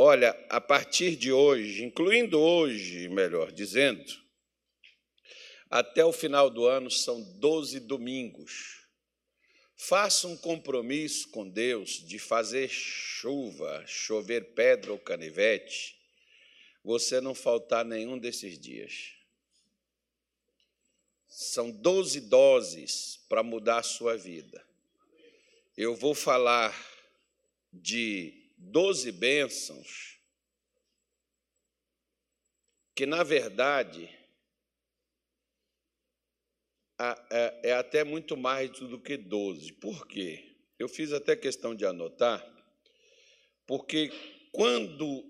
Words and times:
Olha, 0.00 0.30
a 0.48 0.60
partir 0.60 1.16
de 1.16 1.32
hoje, 1.32 1.82
incluindo 1.82 2.38
hoje, 2.38 3.08
melhor 3.08 3.50
dizendo, 3.50 4.04
até 5.68 6.04
o 6.04 6.12
final 6.12 6.48
do 6.48 6.66
ano 6.66 6.88
são 6.88 7.20
12 7.20 7.80
domingos. 7.80 8.86
Faça 9.74 10.28
um 10.28 10.36
compromisso 10.36 11.28
com 11.30 11.48
Deus 11.48 11.94
de 12.06 12.16
fazer 12.16 12.68
chuva, 12.68 13.82
chover 13.88 14.54
pedra 14.54 14.92
ou 14.92 15.00
canivete, 15.00 15.98
você 16.84 17.20
não 17.20 17.34
faltar 17.34 17.84
nenhum 17.84 18.16
desses 18.16 18.56
dias. 18.56 19.14
São 21.26 21.72
12 21.72 22.20
doses 22.20 23.18
para 23.28 23.42
mudar 23.42 23.78
a 23.78 23.82
sua 23.82 24.16
vida. 24.16 24.64
Eu 25.76 25.96
vou 25.96 26.14
falar 26.14 26.72
de 27.72 28.47
doze 28.58 29.12
bênçãos, 29.12 30.18
que 32.94 33.06
na 33.06 33.22
verdade 33.22 34.10
é, 37.30 37.70
é 37.70 37.72
até 37.72 38.02
muito 38.02 38.36
mais 38.36 38.70
do 38.72 39.00
que 39.00 39.16
doze. 39.16 39.72
Por 39.72 40.06
quê? 40.06 40.56
Eu 40.78 40.88
fiz 40.88 41.12
até 41.12 41.36
questão 41.36 41.74
de 41.74 41.86
anotar, 41.86 42.44
porque 43.66 44.10
quando 44.52 45.24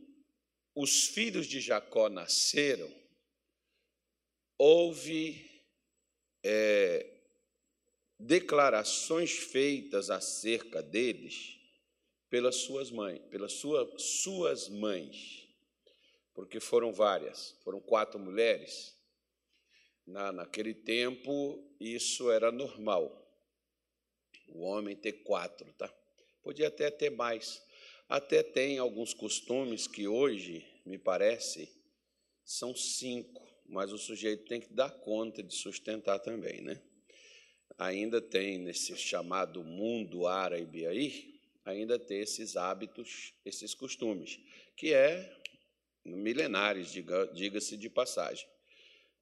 os 0.74 1.08
filhos 1.08 1.46
de 1.46 1.60
Jacó 1.60 2.08
nasceram, 2.08 2.90
houve 4.56 5.62
é, 6.42 7.18
declarações 8.18 9.32
feitas 9.32 10.10
acerca 10.10 10.82
deles 10.82 11.57
pelas 12.30 12.56
suas 12.56 12.90
mães, 12.90 13.20
pelas 13.30 13.52
sua, 13.54 13.90
suas 13.98 14.68
mães, 14.68 15.48
porque 16.34 16.60
foram 16.60 16.92
várias, 16.92 17.56
foram 17.62 17.80
quatro 17.80 18.18
mulheres. 18.18 18.96
Na, 20.06 20.32
naquele 20.32 20.72
tempo, 20.72 21.62
isso 21.78 22.30
era 22.30 22.50
normal, 22.50 23.28
o 24.48 24.62
homem 24.62 24.96
ter 24.96 25.12
quatro, 25.24 25.70
tá? 25.74 25.92
Podia 26.42 26.68
até 26.68 26.90
ter 26.90 27.10
mais. 27.10 27.62
Até 28.08 28.42
tem 28.42 28.78
alguns 28.78 29.12
costumes 29.12 29.86
que 29.86 30.08
hoje, 30.08 30.66
me 30.86 30.96
parece, 30.96 31.70
são 32.42 32.74
cinco, 32.74 33.46
mas 33.66 33.92
o 33.92 33.98
sujeito 33.98 34.46
tem 34.46 34.60
que 34.60 34.72
dar 34.72 34.90
conta 34.90 35.42
de 35.42 35.54
sustentar 35.54 36.18
também, 36.18 36.62
né? 36.62 36.80
Ainda 37.76 38.20
tem 38.22 38.58
nesse 38.58 38.96
chamado 38.96 39.62
mundo 39.62 40.26
árabe 40.26 40.86
aí, 40.86 41.37
ainda 41.68 41.98
ter 41.98 42.16
esses 42.16 42.56
hábitos, 42.56 43.34
esses 43.44 43.74
costumes, 43.74 44.40
que 44.76 44.94
é 44.94 45.30
milenares, 46.04 46.90
diga-se 47.34 47.76
de 47.76 47.90
passagem. 47.90 48.48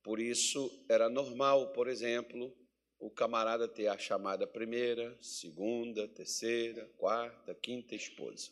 Por 0.02 0.20
isso, 0.20 0.70
era 0.88 1.08
normal, 1.08 1.72
por 1.72 1.88
exemplo, 1.88 2.56
o 3.00 3.10
camarada 3.10 3.66
ter 3.66 3.88
a 3.88 3.98
chamada 3.98 4.46
primeira, 4.46 5.16
segunda, 5.20 6.06
terceira, 6.06 6.86
quarta, 6.96 7.52
quinta 7.54 7.96
esposa. 7.96 8.50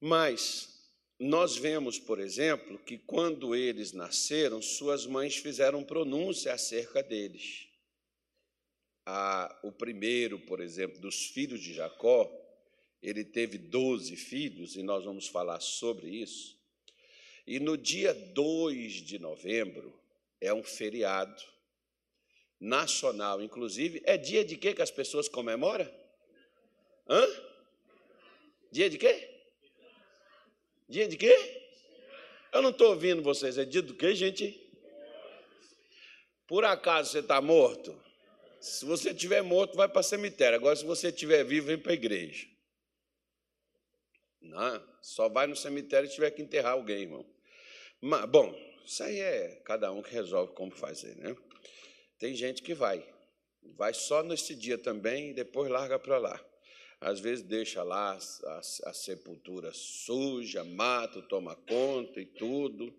Mas 0.00 0.90
nós 1.18 1.56
vemos, 1.56 2.00
por 2.00 2.18
exemplo, 2.18 2.78
que 2.80 2.98
quando 2.98 3.54
eles 3.54 3.92
nasceram, 3.92 4.60
suas 4.60 5.06
mães 5.06 5.36
fizeram 5.36 5.84
pronúncia 5.84 6.52
acerca 6.52 7.00
deles 7.00 7.68
a, 9.06 9.58
o 9.62 9.70
primeiro, 9.70 10.38
por 10.38 10.60
exemplo, 10.60 10.98
dos 11.00 11.26
filhos 11.26 11.60
de 11.60 11.74
Jacó, 11.74 12.30
ele 13.02 13.24
teve 13.24 13.58
doze 13.58 14.16
filhos, 14.16 14.76
e 14.76 14.82
nós 14.82 15.04
vamos 15.04 15.28
falar 15.28 15.60
sobre 15.60 16.08
isso. 16.08 16.58
E 17.46 17.60
no 17.60 17.76
dia 17.76 18.14
2 18.14 18.92
de 18.94 19.18
novembro, 19.18 19.94
é 20.40 20.52
um 20.54 20.62
feriado 20.62 21.42
nacional, 22.58 23.42
inclusive. 23.42 24.02
É 24.04 24.16
dia 24.16 24.44
de 24.44 24.56
quê 24.56 24.72
que 24.72 24.80
as 24.80 24.90
pessoas 24.90 25.28
comemoram? 25.28 25.90
Hã? 27.08 27.26
Dia 28.72 28.88
de 28.88 28.96
quê? 28.96 29.30
Dia 30.88 31.06
de 31.06 31.16
quê? 31.16 31.62
Eu 32.52 32.62
não 32.62 32.70
estou 32.70 32.88
ouvindo 32.88 33.22
vocês. 33.22 33.58
É 33.58 33.64
dia 33.64 33.82
do 33.82 33.94
quê, 33.94 34.14
gente? 34.14 34.60
Por 36.46 36.64
acaso 36.64 37.10
você 37.10 37.18
está 37.18 37.40
morto? 37.40 38.03
Se 38.64 38.86
você 38.86 39.10
estiver 39.10 39.42
morto, 39.42 39.76
vai 39.76 39.86
para 39.86 40.02
cemitério. 40.02 40.56
Agora, 40.56 40.74
se 40.74 40.86
você 40.86 41.08
estiver 41.08 41.44
vivo, 41.44 41.66
vem 41.66 41.78
para 41.78 41.92
a 41.92 41.94
igreja. 41.94 42.48
Não, 44.40 44.82
só 45.02 45.28
vai 45.28 45.46
no 45.46 45.54
cemitério 45.54 46.08
se 46.08 46.14
tiver 46.14 46.30
que 46.30 46.40
enterrar 46.40 46.72
alguém, 46.72 47.02
irmão. 47.02 47.26
Mas, 48.00 48.24
bom, 48.24 48.58
isso 48.82 49.02
aí 49.02 49.20
é 49.20 49.60
cada 49.66 49.92
um 49.92 50.00
que 50.00 50.10
resolve 50.10 50.54
como 50.54 50.70
fazer, 50.70 51.14
né? 51.16 51.36
Tem 52.18 52.34
gente 52.34 52.62
que 52.62 52.72
vai. 52.72 53.06
Vai 53.76 53.92
só 53.92 54.22
nesse 54.22 54.54
dia 54.54 54.78
também 54.78 55.30
e 55.30 55.34
depois 55.34 55.70
larga 55.70 55.98
para 55.98 56.16
lá. 56.16 56.42
Às 57.02 57.20
vezes 57.20 57.44
deixa 57.44 57.82
lá 57.82 58.18
a, 58.44 58.58
a, 58.58 58.94
sepultura 58.94 59.72
suja, 59.74 60.64
mata, 60.64 61.20
toma 61.20 61.54
conta 61.54 62.18
e 62.18 62.24
tudo. 62.24 62.94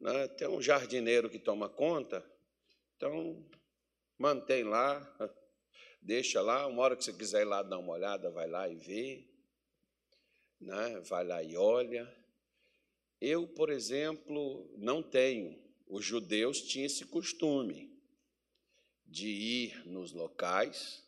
Né? 0.00 0.28
Tem 0.28 0.46
um 0.46 0.62
jardineiro 0.62 1.28
que 1.28 1.38
toma 1.40 1.68
conta, 1.68 2.24
então 2.96 3.44
mantém 4.20 4.64
lá, 4.64 5.00
deixa 6.02 6.42
lá, 6.42 6.66
uma 6.66 6.82
hora 6.82 6.94
que 6.94 7.02
você 7.02 7.12
quiser 7.12 7.40
ir 7.40 7.46
lá 7.46 7.62
dar 7.62 7.78
uma 7.78 7.94
olhada, 7.94 8.30
vai 8.30 8.46
lá 8.46 8.68
e 8.68 8.76
vê, 8.76 9.26
né? 10.60 11.00
vai 11.00 11.24
lá 11.24 11.42
e 11.42 11.56
olha. 11.56 12.06
Eu, 13.18 13.48
por 13.48 13.70
exemplo, 13.70 14.70
não 14.76 15.02
tenho. 15.02 15.58
Os 15.86 16.04
judeus 16.04 16.60
tinham 16.60 16.84
esse 16.84 17.06
costume 17.06 17.98
de 19.06 19.26
ir 19.26 19.86
nos 19.86 20.12
locais 20.12 21.02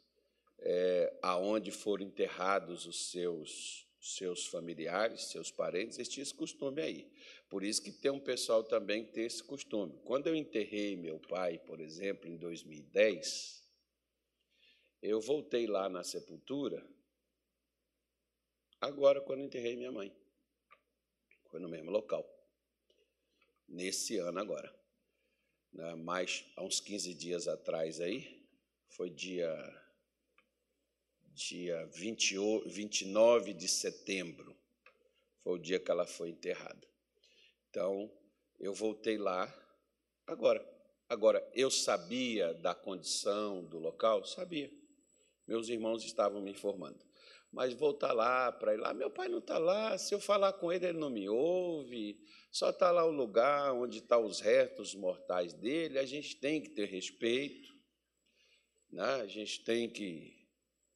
é, 0.61 1.19
aonde 1.21 1.71
foram 1.71 2.07
enterrados 2.07 2.87
os 2.87 3.11
seus, 3.11 3.87
seus 4.01 4.47
familiares, 4.47 5.31
seus 5.31 5.51
parentes, 5.51 5.99
eles 5.99 6.09
tinham 6.09 6.23
esse 6.23 6.35
costume 6.35 6.81
aí. 6.81 7.13
Por 7.53 7.63
isso 7.63 7.83
que 7.83 7.93
tem 7.93 8.11
um 8.11 8.19
pessoal 8.19 8.65
também 8.65 9.05
que 9.05 9.13
tem 9.13 9.27
esse 9.27 9.45
costume. 9.45 10.01
Quando 10.07 10.27
eu 10.27 10.35
enterrei 10.35 10.97
meu 10.97 11.21
pai, 11.21 11.59
por 11.59 11.83
exemplo, 11.83 12.27
em 12.27 12.35
2010, 12.39 13.63
eu 15.03 15.21
voltei 15.21 15.67
lá 15.67 15.87
na 15.87 16.03
sepultura, 16.03 16.83
agora 18.81 19.21
quando 19.21 19.43
enterrei 19.43 19.77
minha 19.77 19.93
mãe. 19.93 20.11
Foi 21.51 21.61
no 21.61 21.69
mesmo 21.69 21.91
local. 21.91 22.27
Nesse 23.69 24.17
ano 24.17 24.39
agora. 24.39 24.75
Né, 25.75 25.95
mas 25.97 26.47
há 26.57 26.63
uns 26.63 26.81
15 26.81 27.13
dias 27.13 27.47
atrás 27.47 28.01
aí, 28.01 28.49
foi 28.89 29.11
dia, 29.11 29.53
dia 31.35 31.85
20, 31.85 32.35
29 32.65 33.53
de 33.53 33.69
setembro, 33.69 34.57
foi 35.43 35.53
o 35.53 35.59
dia 35.59 35.79
que 35.79 35.91
ela 35.91 36.07
foi 36.07 36.31
enterrada. 36.31 36.92
Então, 37.73 38.13
eu 38.61 38.75
voltei 38.75 39.17
lá 39.17 39.51
agora. 40.27 40.63
Agora, 41.09 41.43
eu 41.55 41.71
sabia 41.71 42.53
da 42.53 42.75
condição 42.75 43.65
do 43.65 43.79
local? 43.79 44.27
Sabia. 44.27 44.71
Meus 45.49 45.71
irmãos 45.71 46.05
estavam 46.05 46.43
me 46.43 46.51
informando. 46.51 47.03
Mas 47.51 47.73
voltar 47.73 48.13
lá, 48.13 48.53
para 48.53 48.75
ir 48.75 48.77
lá, 48.77 48.93
meu 48.93 49.11
pai 49.11 49.27
não 49.29 49.39
está 49.39 49.57
lá, 49.57 49.97
se 49.97 50.15
eu 50.15 50.21
falar 50.21 50.53
com 50.53 50.71
ele, 50.71 50.87
ele 50.87 50.99
não 50.99 51.09
me 51.09 51.31
ouve, 51.31 52.21
só 52.51 52.69
está 52.69 52.91
lá 52.91 53.07
o 53.07 53.11
lugar 53.11 53.73
onde 53.73 54.01
estão 54.01 54.21
tá 54.21 54.27
os 54.27 54.41
restos 54.41 54.95
mortais 54.95 55.55
dele, 55.55 55.99
a 55.99 56.05
gente 56.05 56.37
tem 56.37 56.61
que 56.61 56.71
ter 56.71 56.87
respeito, 56.87 57.75
né? 58.91 59.15
a 59.23 59.27
gente 59.27 59.65
tem 59.65 59.89
que 59.89 60.31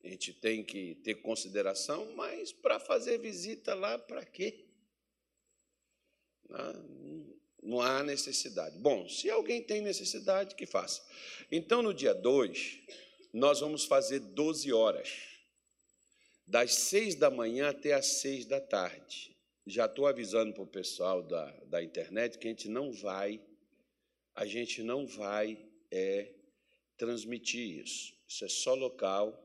a 0.05 0.09
gente 0.09 0.35
tem 0.35 0.63
que 0.63 0.95
ter 0.97 1.17
consideração, 1.17 2.15
mas 2.15 2.53
para 2.53 2.79
fazer 2.79 3.19
visita 3.19 3.75
lá, 3.75 3.99
para 3.99 4.25
quê? 4.27 4.66
Não 7.63 7.81
há 7.81 8.03
necessidade. 8.03 8.79
Bom, 8.79 9.09
se 9.09 9.29
alguém 9.29 9.63
tem 9.63 9.81
necessidade, 9.81 10.55
que 10.55 10.67
faça. 10.67 11.03
Então, 11.51 11.83
no 11.83 11.93
dia 11.93 12.15
2, 12.15 12.81
nós 13.33 13.61
vamos 13.61 13.85
fazer 13.85 14.21
12 14.21 14.73
horas, 14.73 15.11
das 16.47 16.75
6 16.75 17.17
da 17.17 17.31
manhã 17.31 17.71
até 17.71 17.93
as 17.93 18.07
6 18.07 18.47
da 18.47 18.61
tarde. 18.61 19.37
Já 19.67 19.87
estou 19.87 20.07
avisando 20.07 20.53
para 20.53 20.63
o 20.63 20.67
pessoal 20.67 21.23
da, 21.23 21.51
da 21.67 21.83
internet 21.83 22.39
que 22.39 22.47
a 22.47 22.51
gente 22.51 22.69
não 22.69 22.93
vai, 22.93 23.41
a 24.35 24.47
gente 24.47 24.83
não 24.83 25.07
vai 25.07 25.59
é, 25.91 26.33
transmitir 26.97 27.85
isso. 27.85 28.15
Isso 28.29 28.45
é 28.45 28.49
só 28.49 28.75
local. 28.75 29.43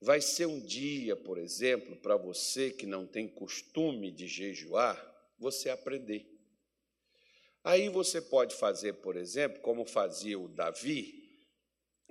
Vai 0.00 0.20
ser 0.20 0.46
um 0.46 0.60
dia, 0.60 1.14
por 1.14 1.38
exemplo, 1.38 1.96
para 1.96 2.16
você 2.16 2.70
que 2.70 2.86
não 2.86 3.06
tem 3.06 3.28
costume 3.28 4.10
de 4.10 4.26
jejuar, 4.26 5.13
você 5.38 5.70
aprender. 5.70 6.26
Aí 7.62 7.88
você 7.88 8.20
pode 8.20 8.54
fazer, 8.54 8.94
por 8.94 9.16
exemplo, 9.16 9.60
como 9.62 9.86
fazia 9.86 10.38
o 10.38 10.48
Davi. 10.48 11.24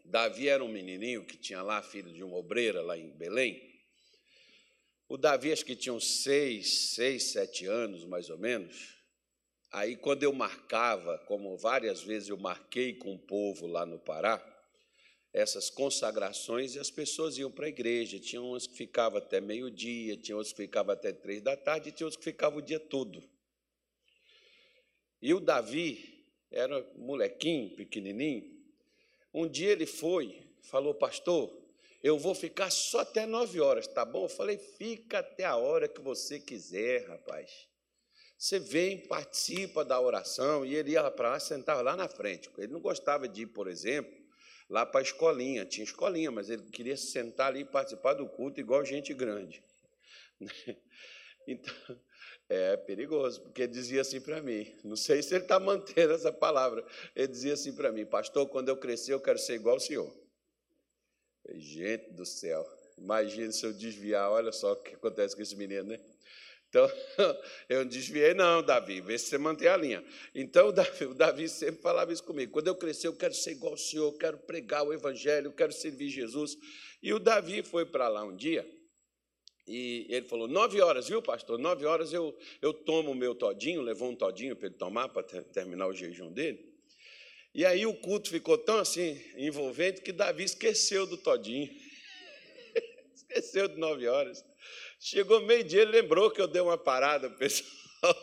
Davi 0.04 0.48
era 0.48 0.64
um 0.64 0.68
menininho 0.68 1.25
que 1.25 1.38
tinha 1.38 1.62
lá, 1.62 1.81
filho 1.81 2.12
de 2.12 2.24
uma 2.24 2.38
obreira 2.38 2.81
lá 2.81 2.98
em 2.98 3.12
Belém. 3.12 3.62
O 5.08 5.18
Davi, 5.18 5.52
acho 5.52 5.66
que 5.66 5.75
tinha 5.75 5.94
uns 5.94 6.24
seis, 6.24 6.96
seis, 6.96 7.31
sete 7.31 7.66
anos, 7.66 8.04
mais 8.06 8.30
ou 8.30 8.38
menos. 8.38 8.98
Aí, 9.72 9.96
quando 9.96 10.24
eu 10.24 10.34
marcava, 10.34 11.18
como 11.28 11.58
várias 11.58 12.02
vezes 12.02 12.30
eu 12.30 12.38
marquei 12.38 12.96
com 12.96 13.14
o 13.14 13.19
povo 13.19 13.68
lá 13.68 13.86
no 13.86 14.00
Pará, 14.00 14.38
essas 15.33 15.69
consagrações 15.71 16.75
e 16.75 16.80
as 16.80 16.91
pessoas 16.91 17.38
iam 17.39 17.50
para 17.50 17.65
a 17.65 17.69
igreja. 17.69 18.19
Tinha 18.19 18.41
umas 18.41 18.68
que 18.68 18.77
ficavam 18.77 19.18
até 19.18 19.41
meio-dia, 19.41 20.15
tinha 20.15 20.38
outras 20.38 20.53
que 20.53 20.62
ficavam 20.62 20.94
até 20.94 21.12
três 21.12 21.41
da 21.41 21.57
tarde, 21.57 21.89
e 21.89 21.91
tinha 21.91 22.06
outras 22.06 22.24
que 22.24 22.30
ficavam 22.31 22.59
o 22.59 22.62
dia 22.62 22.80
todo. 22.80 23.24
E 25.19 25.33
o 25.33 25.39
Davi 25.39 26.24
era 26.51 26.85
molequinho, 26.95 27.75
pequenininho. 27.75 28.53
Um 29.33 29.47
dia 29.47 29.71
ele 29.71 29.88
foi, 29.88 30.39
falou, 30.62 30.94
pastor, 30.94 31.51
eu 32.03 32.19
vou 32.19 32.35
ficar 32.35 32.69
só 32.69 33.00
até 33.00 33.25
nove 33.25 33.59
horas, 33.59 33.88
tá 33.88 34.06
bom? 34.06 34.25
Eu 34.25 34.30
falei, 34.30 34.57
fica 34.57 35.19
até 35.19 35.45
a 35.45 35.56
hora 35.56 35.88
que 35.88 36.01
você 36.01 36.39
quiser, 36.39 37.07
rapaz. 37.07 37.68
Você 38.38 38.59
vem, 38.59 39.07
participa 39.07 39.83
da 39.83 40.00
oração, 40.00 40.65
e 40.65 40.75
ele 40.75 40.91
ia 40.91 41.09
para 41.09 41.30
lá, 41.30 41.39
sentava 41.39 41.81
lá 41.81 41.95
na 41.95 42.09
frente. 42.09 42.50
Ele 42.57 42.74
não 42.74 42.81
gostava 42.81 43.27
de 43.27 43.44
ir, 43.44 43.47
por 43.47 43.68
exemplo, 43.68 44.23
lá 44.74 44.88
para 44.88 45.02
a 45.02 45.04
escolinha. 45.04 45.64
Tinha 45.66 45.84
escolinha, 45.84 46.31
mas 46.31 46.50
ele 46.50 46.64
queria 46.64 46.98
sentar 46.98 47.50
ali 47.50 47.60
e 47.60 47.66
participar 47.66 48.16
do 48.16 48.28
culto 48.28 48.60
igual 48.60 48.84
gente 48.84 49.14
grande. 49.14 49.64
Então, 51.46 51.75
é 52.48 52.78
perigoso, 52.78 53.42
porque 53.42 53.64
ele 53.64 53.74
dizia 53.74 54.00
assim 54.00 54.22
para 54.22 54.42
mim, 54.42 54.74
não 54.81 54.96
sei 54.96 55.22
se 55.22 55.36
ele 55.36 55.44
está 55.44 55.60
mantendo 55.60 56.14
essa 56.14 56.31
palavra, 56.31 56.86
ele 57.14 57.28
dizia 57.28 57.52
assim 57.52 57.75
para 57.75 57.92
mim, 57.92 58.06
pastor, 58.06 58.48
quando 58.48 58.70
eu 58.70 58.78
crescer 58.78 59.12
eu 59.12 59.20
quero 59.20 59.38
ser 59.38 59.56
igual 59.56 59.75
ao 59.75 59.80
senhor. 59.81 60.10
Gente 61.50 62.14
do 62.14 62.26
céu, 62.26 62.66
imagine 62.98 63.52
se 63.52 63.66
eu 63.66 63.74
desviar, 63.74 64.31
olha 64.31 64.54
só 64.54 64.72
o 64.72 64.78
que 64.78 64.96
acontece 64.96 65.36
com 65.36 65.42
esse 65.42 65.58
menino, 65.58 65.84
né? 65.84 66.00
Então, 66.74 66.90
eu 67.70 67.86
desviei, 67.86 68.34
não, 68.34 68.64
Davi, 68.64 69.00
vê 69.00 69.16
se 69.20 69.28
você 69.28 69.38
mantém 69.38 69.68
a 69.68 69.78
linha. 69.78 70.04
Então, 70.34 70.70
o 70.70 70.72
Davi, 70.72 71.06
o 71.06 71.14
Davi 71.14 71.48
sempre 71.48 71.80
falava 71.80 72.12
isso 72.12 72.24
comigo. 72.24 72.52
Quando 72.52 72.68
eu 72.68 72.75
crescer, 72.75 73.06
eu 73.06 73.16
quero 73.16 73.36
ser 73.36 73.52
igual 73.52 73.74
ao 73.74 73.78
Senhor, 73.78 74.08
eu 74.08 74.18
quero 74.18 74.40
pregar 74.40 74.84
o 74.84 74.92
Evangelho, 74.92 75.48
eu 75.48 75.54
quero 75.54 75.72
servir 75.72 76.10
Jesus. 76.10 76.58
E 77.04 77.14
o 77.14 77.20
Davi 77.20 77.62
foi 77.62 77.86
para 77.86 78.08
lá 78.08 78.24
um 78.24 78.36
dia 78.36 78.68
e 79.68 80.08
ele 80.10 80.28
falou: 80.28 80.48
nove 80.48 80.81
horas, 80.81 81.08
viu, 81.08 81.22
pastor? 81.22 81.60
Nove 81.60 81.86
horas 81.86 82.12
eu, 82.12 82.36
eu 82.60 82.74
tomo 82.74 83.12
o 83.12 83.16
meu 83.16 83.36
todinho, 83.36 83.81
levou 83.81 84.10
um 84.10 84.16
todinho 84.16 84.56
para 84.56 84.68
ele 84.68 84.76
tomar, 84.76 85.10
para 85.10 85.22
ter, 85.22 85.44
terminar 85.44 85.88
o 85.88 85.94
jejum 85.94 86.31
dele. 86.31 86.74
E 87.54 87.66
aí 87.66 87.86
o 87.86 87.94
culto 87.94 88.30
ficou 88.30 88.58
tão 88.58 88.80
assim, 88.80 89.22
envolvente, 89.38 90.02
que 90.02 90.12
Davi 90.12 90.44
esqueceu 90.44 91.06
do 91.06 91.18
todinho. 91.18 91.69
esqueceu 93.14 93.68
de 93.68 93.78
nove 93.78 94.08
horas. 94.08 94.44
Chegou 95.06 95.42
meio-dia, 95.42 95.82
ele 95.82 95.92
lembrou 95.92 96.32
que 96.32 96.40
eu 96.40 96.48
dei 96.48 96.62
uma 96.62 96.78
parada 96.78 97.30
para 97.30 97.46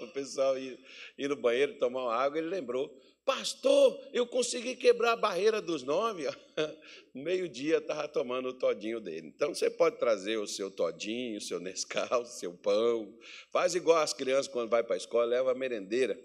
o 0.02 0.08
pessoal, 0.14 0.58
ir, 0.58 0.78
ir 1.18 1.28
no 1.28 1.36
banheiro 1.36 1.78
tomar 1.78 2.04
uma 2.04 2.14
água. 2.14 2.38
Ele 2.38 2.48
lembrou: 2.48 2.90
Pastor, 3.22 4.00
eu 4.14 4.26
consegui 4.26 4.74
quebrar 4.74 5.12
a 5.12 5.16
barreira 5.16 5.60
dos 5.60 5.82
nove. 5.82 6.24
Meio-dia 7.14 7.76
estava 7.76 8.08
tomando 8.08 8.48
o 8.48 8.54
todinho 8.54 8.98
dele. 8.98 9.26
Então 9.26 9.54
você 9.54 9.68
pode 9.68 9.98
trazer 9.98 10.38
o 10.38 10.46
seu 10.46 10.70
todinho, 10.70 11.36
o 11.36 11.42
seu 11.42 11.60
Nescau, 11.60 12.22
o 12.24 12.24
seu 12.24 12.54
pão. 12.54 13.14
Faz 13.52 13.74
igual 13.74 13.98
as 13.98 14.14
crianças 14.14 14.48
quando 14.48 14.70
vai 14.70 14.82
para 14.82 14.94
a 14.94 14.96
escola, 14.96 15.26
leva 15.26 15.52
a 15.52 15.54
merendeira. 15.54 16.18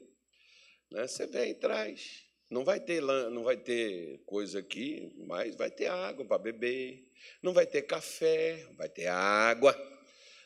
Né? 0.90 1.06
Você 1.06 1.28
vem 1.28 1.52
e 1.52 1.56
traz. 1.56 2.24
Não 2.50 2.63
vai 2.63 2.80
ter 2.80 3.02
não 3.02 3.44
vai 3.44 3.57
ter 3.57 4.24
coisa 4.25 4.60
aqui, 4.60 5.13
mas 5.28 5.54
vai 5.57 5.69
ter 5.69 5.88
água 5.88 6.24
para 6.24 6.38
beber. 6.38 7.12
Não 7.44 7.52
vai 7.52 7.66
ter 7.66 7.81
café, 7.81 8.66
vai 8.78 8.88
ter 8.88 9.07
água. 9.07 9.75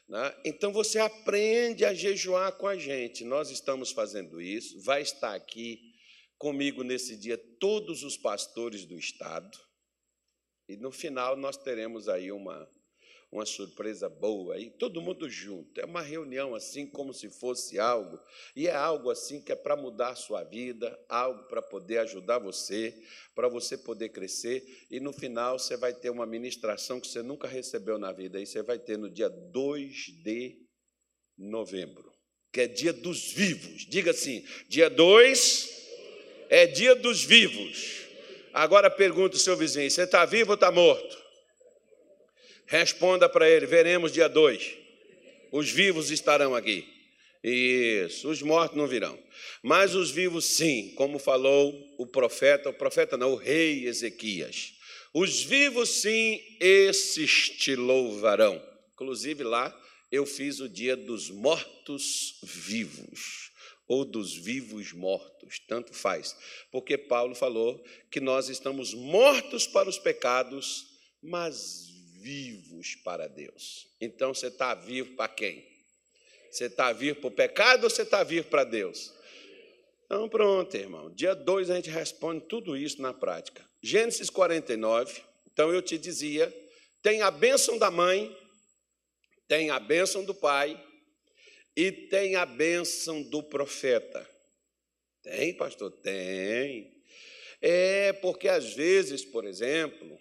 Né? 0.10 0.36
Então 0.44 0.74
você 0.74 0.98
aprende 0.98 1.86
a 1.86 1.94
jejuar 1.94 2.52
com 2.54 2.66
a 2.66 2.76
gente. 2.76 3.24
Nós 3.24 3.52
estamos 3.52 3.92
fazendo 3.92 4.42
isso. 4.42 4.82
Vai 4.82 5.04
estar 5.04 5.36
aqui 5.36 5.94
comigo 6.38 6.84
nesse 6.84 7.16
dia 7.16 7.38
todos 7.60 8.02
os 8.04 8.18
pastores 8.18 8.86
do 8.86 8.98
estado. 8.98 9.56
E 10.68 10.76
no 10.76 10.92
final 10.92 11.38
nós 11.38 11.58
teremos 11.58 12.10
aí 12.10 12.32
uma 12.32 12.68
uma 13.32 13.46
surpresa 13.46 14.10
boa 14.10 14.56
aí, 14.56 14.72
todo 14.72 15.02
mundo 15.02 15.30
junto. 15.30 15.80
É 15.80 15.86
uma 15.86 16.02
reunião 16.02 16.56
assim 16.56 16.88
como 16.88 17.14
se 17.14 17.30
fosse 17.30 17.80
algo, 17.80 18.20
e 18.56 18.68
é 18.68 18.74
algo 18.74 19.12
assim 19.12 19.42
que 19.42 19.52
é 19.52 19.56
para 19.56 19.76
mudar 19.76 20.10
a 20.10 20.16
sua 20.16 20.44
vida, 20.44 20.98
algo 21.08 21.44
para 21.44 21.62
poder 21.62 22.00
ajudar 22.00 22.40
você, 22.40 22.94
para 23.36 23.48
você 23.48 23.78
poder 23.78 24.10
crescer, 24.10 24.64
e 24.90 25.00
no 25.00 25.14
final 25.14 25.60
você 25.60 25.78
vai 25.78 25.94
ter 25.94 26.10
uma 26.10 26.26
ministração 26.26 27.00
que 27.00 27.08
você 27.08 27.22
nunca 27.22 27.48
recebeu 27.48 28.00
na 28.00 28.12
vida, 28.12 28.40
e 28.40 28.46
você 28.46 28.64
vai 28.64 28.80
ter 28.80 28.98
no 28.98 29.10
dia 29.10 29.30
2 29.30 29.94
de 30.24 30.58
novembro, 31.38 32.12
que 32.52 32.62
é 32.62 32.68
dia 32.68 32.92
dos 32.92 33.32
vivos. 33.32 33.86
Diga 33.86 34.12
assim: 34.12 34.44
dia 34.68 34.90
2 34.90 35.70
é 36.50 36.66
dia 36.66 36.96
dos 36.96 37.24
vivos. 37.24 38.08
Agora 38.52 38.90
pergunta 38.90 39.36
o 39.36 39.40
seu 39.40 39.56
vizinho: 39.56 39.90
você 39.90 40.04
está 40.04 40.26
vivo 40.26 40.52
ou 40.52 40.56
está 40.56 40.72
morto? 40.72 41.29
Responda 42.70 43.28
para 43.28 43.50
ele: 43.50 43.66
veremos 43.66 44.14
dia 44.14 44.30
2. 44.30 44.78
Os 45.52 45.72
vivos 45.72 46.12
estarão 46.12 46.54
aqui. 46.54 46.88
Isso, 47.44 48.30
os 48.30 48.44
mortos 48.44 48.78
não 48.78 48.88
virão. 48.88 49.18
Mas 49.64 49.96
os 49.96 50.12
vivos, 50.12 50.46
sim, 50.46 50.94
como 50.96 51.18
falou 51.18 51.74
o 51.98 52.06
profeta, 52.06 52.70
o 52.70 52.74
profeta 52.74 53.18
não, 53.18 53.34
o 53.34 53.36
rei 53.36 53.88
Ezequias. 53.88 54.74
Os 55.12 55.42
vivos, 55.42 55.90
sim, 55.90 56.40
esses 56.60 57.50
te 57.50 57.76
louvarão. 57.76 58.64
Inclusive 58.94 59.44
lá 59.44 59.76
eu 60.12 60.26
fiz 60.26 60.60
o 60.60 60.70
dia 60.70 60.96
dos 60.96 61.32
mortos 61.32 62.40
vivos, 62.44 63.52
ou 63.88 64.06
dos 64.06 64.36
vivos 64.36 64.94
mortos, 64.94 65.60
tanto 65.68 65.94
faz. 65.94 66.36
Porque 66.72 66.98
Paulo 66.98 67.34
falou 67.34 67.84
que 68.12 68.20
nós 68.20 68.48
estamos 68.50 68.94
mortos 68.94 69.66
para 69.66 69.90
os 69.90 69.98
pecados, 69.98 70.86
mas 71.22 71.89
vivos 72.20 72.96
para 72.96 73.28
Deus. 73.28 73.88
Então 74.00 74.34
você 74.34 74.48
está 74.48 74.74
vivo 74.74 75.16
para 75.16 75.28
quem? 75.28 75.66
Você 76.52 76.66
está 76.66 76.92
vivo 76.92 77.20
para 77.20 77.28
o 77.28 77.32
pecado 77.32 77.84
ou 77.84 77.90
você 77.90 78.02
está 78.02 78.24
vivo 78.24 78.48
para 78.48 78.64
Deus? 78.64 79.14
Então, 80.06 80.28
pronto, 80.28 80.76
irmão. 80.76 81.12
Dia 81.12 81.36
2 81.36 81.70
a 81.70 81.76
gente 81.76 81.90
responde 81.90 82.46
tudo 82.48 82.76
isso 82.76 83.02
na 83.02 83.14
prática. 83.14 83.64
Gênesis 83.82 84.30
49. 84.30 85.22
Então 85.52 85.72
eu 85.72 85.82
te 85.82 85.98
dizia: 85.98 86.52
tem 87.02 87.22
a 87.22 87.30
bênção 87.30 87.78
da 87.78 87.92
mãe, 87.92 88.36
tem 89.48 89.70
a 89.70 89.80
bênção 89.80 90.26
do 90.26 90.34
pai 90.34 90.84
e 91.76 91.92
tem 91.92 92.36
a 92.36 92.46
bênção 92.46 93.22
do 93.22 93.44
profeta. 93.44 94.28
Tem, 95.22 95.54
pastor? 95.54 95.92
Tem. 95.92 96.92
É 97.62 98.14
porque 98.14 98.48
às 98.48 98.74
vezes, 98.74 99.24
por 99.24 99.46
exemplo, 99.46 100.18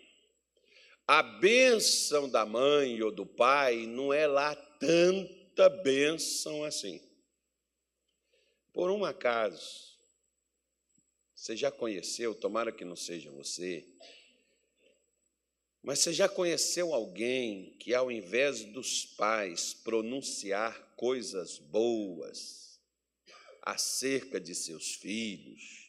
a 1.08 1.22
bênção 1.22 2.28
da 2.28 2.44
mãe 2.44 3.02
ou 3.02 3.10
do 3.10 3.24
pai 3.24 3.86
não 3.86 4.12
é 4.12 4.26
lá 4.26 4.54
tanta 4.54 5.70
bênção 5.70 6.62
assim. 6.64 7.00
Por 8.74 8.90
um 8.90 9.06
acaso, 9.06 9.98
você 11.34 11.56
já 11.56 11.72
conheceu, 11.72 12.34
tomara 12.34 12.70
que 12.70 12.84
não 12.84 12.94
seja 12.94 13.30
você, 13.30 13.88
mas 15.82 16.00
você 16.00 16.12
já 16.12 16.28
conheceu 16.28 16.92
alguém 16.92 17.74
que, 17.78 17.94
ao 17.94 18.12
invés 18.12 18.64
dos 18.66 19.06
pais 19.06 19.72
pronunciar 19.72 20.94
coisas 20.94 21.56
boas 21.58 22.78
acerca 23.62 24.38
de 24.38 24.54
seus 24.54 24.94
filhos, 24.94 25.87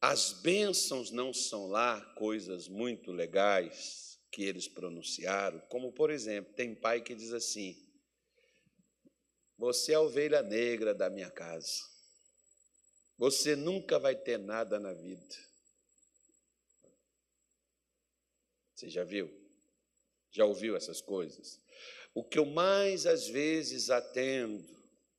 as 0.00 0.32
bênçãos 0.32 1.10
não 1.10 1.32
são 1.32 1.66
lá 1.68 2.00
coisas 2.14 2.68
muito 2.68 3.12
legais 3.12 4.18
que 4.30 4.42
eles 4.44 4.68
pronunciaram, 4.68 5.58
como 5.68 5.92
por 5.92 6.10
exemplo, 6.10 6.52
tem 6.54 6.74
pai 6.74 7.00
que 7.00 7.14
diz 7.14 7.32
assim: 7.32 7.76
Você 9.56 9.92
é 9.92 9.94
a 9.94 10.00
ovelha 10.00 10.42
negra 10.42 10.94
da 10.94 11.08
minha 11.08 11.30
casa. 11.30 11.80
Você 13.16 13.56
nunca 13.56 13.98
vai 13.98 14.14
ter 14.14 14.38
nada 14.38 14.78
na 14.78 14.92
vida. 14.92 15.34
Você 18.74 18.90
já 18.90 19.04
viu? 19.04 19.30
Já 20.30 20.44
ouviu 20.44 20.76
essas 20.76 21.00
coisas? 21.00 21.58
O 22.14 22.22
que 22.22 22.38
eu 22.38 22.44
mais 22.44 23.06
às 23.06 23.26
vezes 23.26 23.88
atendo, 23.88 24.68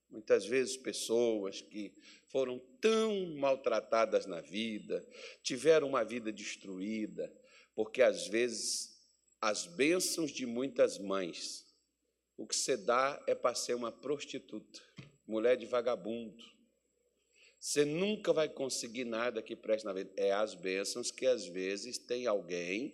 muitas 0.10 0.46
vezes 0.46 0.78
pessoas 0.78 1.60
que 1.60 1.92
foram 2.30 2.60
tão 2.82 3.36
maltratadas 3.36 4.26
na 4.26 4.42
vida, 4.42 5.06
tiveram 5.42 5.88
uma 5.88 6.04
vida 6.04 6.32
destruída, 6.32 7.34
porque 7.74 8.02
às 8.02 8.28
vezes 8.28 8.98
as 9.42 9.66
bênçãos 9.66 10.32
de 10.32 10.46
muitas 10.46 10.98
mães, 10.98 11.66
o 12.36 12.46
que 12.46 12.56
você 12.56 12.76
dá 12.76 13.22
é 13.28 13.36
para 13.36 13.56
ser 13.56 13.76
uma 13.76 13.92
prostituta, 13.92 14.82
mulher 15.26 15.56
de 15.58 15.66
vagabundo. 15.66 16.44
Você 17.60 17.84
nunca 17.84 18.32
vai 18.32 18.48
conseguir 18.48 19.06
nada 19.06 19.42
que 19.42 19.56
preste 19.56 19.86
na 19.86 19.94
vida. 19.94 20.12
É 20.16 20.32
as 20.32 20.54
bênçãos 20.54 21.12
que 21.12 21.26
às 21.26 21.46
vezes 21.48 21.98
tem 21.98 22.28
alguém 22.28 22.94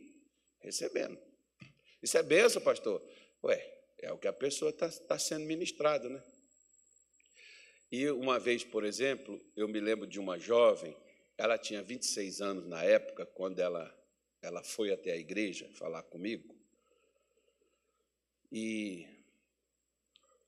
recebendo. 0.59 1.19
Isso 2.01 2.17
é 2.17 2.23
bênção, 2.23 2.61
pastor? 2.61 3.01
Ué, 3.43 3.71
É 3.99 4.11
o 4.11 4.17
que 4.17 4.27
a 4.27 4.33
pessoa 4.33 4.69
está 4.69 4.89
tá 4.89 5.19
sendo 5.19 5.45
ministrada, 5.45 6.09
né? 6.09 6.21
E 7.95 8.09
uma 8.09 8.39
vez, 8.39 8.63
por 8.63 8.83
exemplo, 8.83 9.39
eu 9.55 9.67
me 9.67 9.79
lembro 9.79 10.07
de 10.07 10.19
uma 10.19 10.39
jovem, 10.39 10.97
ela 11.37 11.59
tinha 11.59 11.83
26 11.83 12.41
anos 12.41 12.65
na 12.65 12.83
época, 12.83 13.23
quando 13.23 13.59
ela, 13.59 13.95
ela 14.41 14.63
foi 14.63 14.91
até 14.91 15.11
a 15.11 15.15
igreja 15.15 15.69
falar 15.73 16.01
comigo, 16.01 16.57
e 18.51 19.05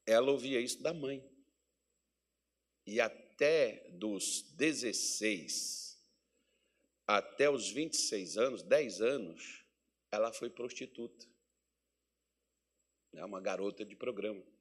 ela 0.08 0.32
ouvia 0.32 0.60
isso 0.60 0.82
da 0.82 0.92
mãe. 0.92 1.24
E 2.84 3.00
até 3.00 3.92
dos 3.92 4.42
16 4.54 5.86
até 7.06 7.48
os 7.48 7.70
26 7.70 8.40
anos, 8.40 8.64
10 8.64 9.02
anos, 9.02 9.64
ela 10.12 10.34
foi 10.34 10.50
prostituta. 10.50 11.28
É 13.14 13.24
uma 13.24 13.40
garota 13.40 13.86
de 13.86 13.96
programa. 13.96 14.55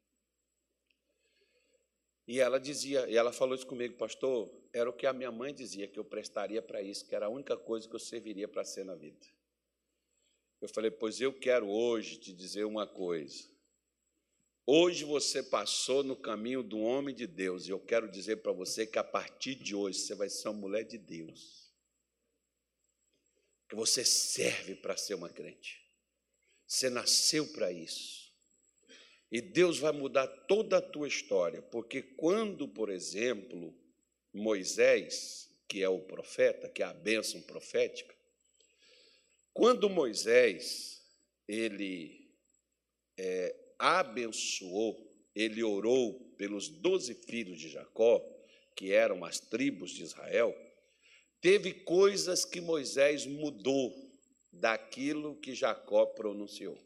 E 2.27 2.41
ela 2.41 2.59
dizia, 2.59 3.09
e 3.09 3.17
ela 3.17 3.33
falou 3.33 3.55
isso 3.55 3.67
comigo, 3.67 3.97
pastor, 3.97 4.51
era 4.73 4.89
o 4.89 4.93
que 4.93 5.07
a 5.07 5.13
minha 5.13 5.31
mãe 5.31 5.53
dizia, 5.53 5.87
que 5.87 5.99
eu 5.99 6.05
prestaria 6.05 6.63
para 6.63 6.81
isso, 6.81 7.07
que 7.07 7.15
era 7.15 7.27
a 7.27 7.29
única 7.31 7.57
coisa 7.57 7.89
que 7.89 7.95
eu 7.95 8.01
serviria 8.01 8.49
para 8.49 8.65
ser 8.65 8.85
na 8.85 8.95
vida. 8.95 9.27
Eu 10.61 10.69
falei, 10.69 10.91
pois 10.91 11.21
eu 11.21 11.39
quero 11.39 11.69
hoje 11.69 12.17
te 12.17 12.33
dizer 12.33 12.65
uma 12.65 12.87
coisa. 12.87 13.47
Hoje 14.67 15.05
você 15.05 15.43
passou 15.43 16.03
no 16.03 16.17
caminho 16.17 16.63
do 16.63 16.79
homem 16.79 17.15
de 17.15 17.27
Deus, 17.27 17.67
e 17.67 17.71
eu 17.71 17.79
quero 17.79 18.11
dizer 18.11 18.37
para 18.37 18.53
você 18.53 18.87
que 18.87 18.99
a 18.99 19.05
partir 19.05 19.55
de 19.57 19.75
hoje 19.75 19.99
você 19.99 20.15
vai 20.15 20.31
ser 20.31 20.49
uma 20.49 20.61
mulher 20.61 20.85
de 20.85 20.97
Deus. 20.97 21.71
Que 23.69 23.77
você 23.77 24.03
serve 24.03 24.75
para 24.75 24.97
ser 24.97 25.15
uma 25.15 25.29
crente. 25.29 25.85
Você 26.67 26.89
nasceu 26.89 27.47
para 27.53 27.71
isso. 27.71 28.24
E 29.35 29.41
Deus 29.41 29.81
vai 29.81 29.91
mudar 29.91 30.29
toda 30.29 30.79
a 30.79 30.81
tua 30.81 31.09
história, 31.09 31.61
porque 31.61 32.01
quando, 32.01 32.69
por 32.69 32.89
exemplo, 32.89 33.75
Moisés, 34.33 35.51
que 35.67 35.83
é 35.83 35.89
o 35.89 35.99
profeta, 35.99 36.69
que 36.69 36.85
é 36.85 36.87
a 36.87 36.93
bênção 36.93 37.41
profética, 37.43 38.15
quando 39.53 39.91
Moisés 39.91 41.03
ele 41.49 42.31
é, 43.19 43.57
abençoou, 43.77 45.05
ele 45.35 45.65
orou 45.65 46.33
pelos 46.39 46.69
doze 46.69 47.15
filhos 47.15 47.59
de 47.59 47.71
Jacó, 47.71 48.25
que 48.77 48.93
eram 48.93 49.25
as 49.25 49.41
tribos 49.41 49.91
de 49.91 50.05
Israel, 50.05 50.57
teve 51.41 51.73
coisas 51.73 52.45
que 52.45 52.61
Moisés 52.61 53.27
mudou 53.27 53.93
daquilo 54.53 55.35
que 55.41 55.57
Jacó 55.57 56.07
pronunciou 56.07 56.79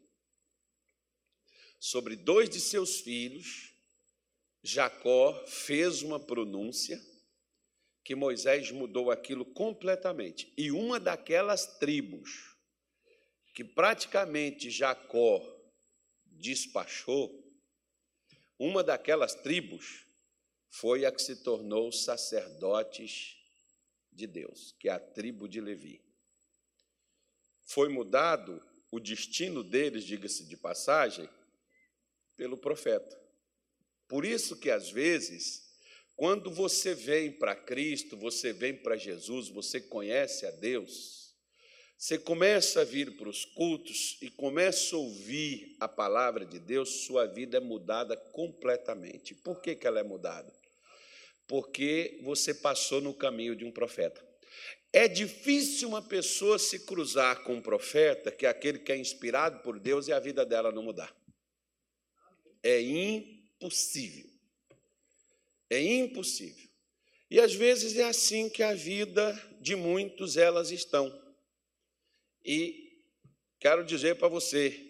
sobre 1.78 2.16
dois 2.16 2.48
de 2.48 2.60
seus 2.60 3.00
filhos, 3.00 3.72
Jacó 4.62 5.32
fez 5.46 6.02
uma 6.02 6.18
pronúncia 6.18 7.00
que 8.02 8.14
Moisés 8.14 8.70
mudou 8.70 9.10
aquilo 9.10 9.44
completamente. 9.44 10.52
E 10.56 10.70
uma 10.70 10.98
daquelas 10.98 11.78
tribos 11.78 12.56
que 13.54 13.64
praticamente 13.64 14.70
Jacó 14.70 15.42
despachou, 16.24 17.44
uma 18.58 18.82
daquelas 18.82 19.34
tribos 19.34 20.06
foi 20.70 21.04
a 21.04 21.12
que 21.12 21.22
se 21.22 21.36
tornou 21.42 21.92
sacerdotes 21.92 23.36
de 24.12 24.26
Deus, 24.26 24.74
que 24.78 24.88
é 24.88 24.92
a 24.92 24.98
tribo 24.98 25.48
de 25.48 25.60
Levi. 25.60 26.00
Foi 27.62 27.88
mudado 27.88 28.62
o 28.90 28.98
destino 28.98 29.62
deles, 29.62 30.04
diga-se 30.04 30.44
de 30.44 30.56
passagem, 30.56 31.28
pelo 32.38 32.56
profeta. 32.56 33.20
Por 34.06 34.24
isso 34.24 34.56
que 34.56 34.70
às 34.70 34.88
vezes, 34.88 35.68
quando 36.16 36.50
você 36.50 36.94
vem 36.94 37.32
para 37.32 37.54
Cristo, 37.54 38.16
você 38.16 38.52
vem 38.52 38.74
para 38.74 38.96
Jesus, 38.96 39.48
você 39.48 39.80
conhece 39.80 40.46
a 40.46 40.50
Deus, 40.52 41.34
você 41.98 42.16
começa 42.16 42.82
a 42.82 42.84
vir 42.84 43.16
para 43.16 43.28
os 43.28 43.44
cultos 43.44 44.16
e 44.22 44.30
começa 44.30 44.94
a 44.94 44.98
ouvir 45.00 45.76
a 45.80 45.88
palavra 45.88 46.46
de 46.46 46.60
Deus, 46.60 47.04
sua 47.04 47.26
vida 47.26 47.56
é 47.56 47.60
mudada 47.60 48.16
completamente. 48.16 49.34
Por 49.34 49.60
que, 49.60 49.74
que 49.74 49.86
ela 49.86 49.98
é 49.98 50.04
mudada? 50.04 50.50
Porque 51.48 52.20
você 52.22 52.54
passou 52.54 53.00
no 53.00 53.12
caminho 53.12 53.56
de 53.56 53.64
um 53.64 53.72
profeta. 53.72 54.24
É 54.92 55.08
difícil 55.08 55.88
uma 55.88 56.00
pessoa 56.00 56.58
se 56.58 56.86
cruzar 56.86 57.42
com 57.42 57.56
um 57.56 57.62
profeta, 57.62 58.30
que 58.30 58.46
é 58.46 58.48
aquele 58.48 58.78
que 58.78 58.92
é 58.92 58.96
inspirado 58.96 59.60
por 59.62 59.78
Deus, 59.78 60.06
e 60.06 60.12
a 60.12 60.20
vida 60.20 60.46
dela 60.46 60.70
não 60.70 60.82
mudar. 60.82 61.14
É 62.62 62.80
impossível. 62.80 64.28
É 65.70 65.80
impossível. 65.80 66.68
E 67.30 67.40
às 67.40 67.54
vezes 67.54 67.96
é 67.96 68.04
assim 68.04 68.48
que 68.48 68.62
a 68.62 68.74
vida 68.74 69.32
de 69.60 69.76
muitos 69.76 70.36
elas 70.36 70.70
estão. 70.70 71.12
E 72.44 73.02
quero 73.58 73.84
dizer 73.84 74.16
para 74.16 74.28
você 74.28 74.88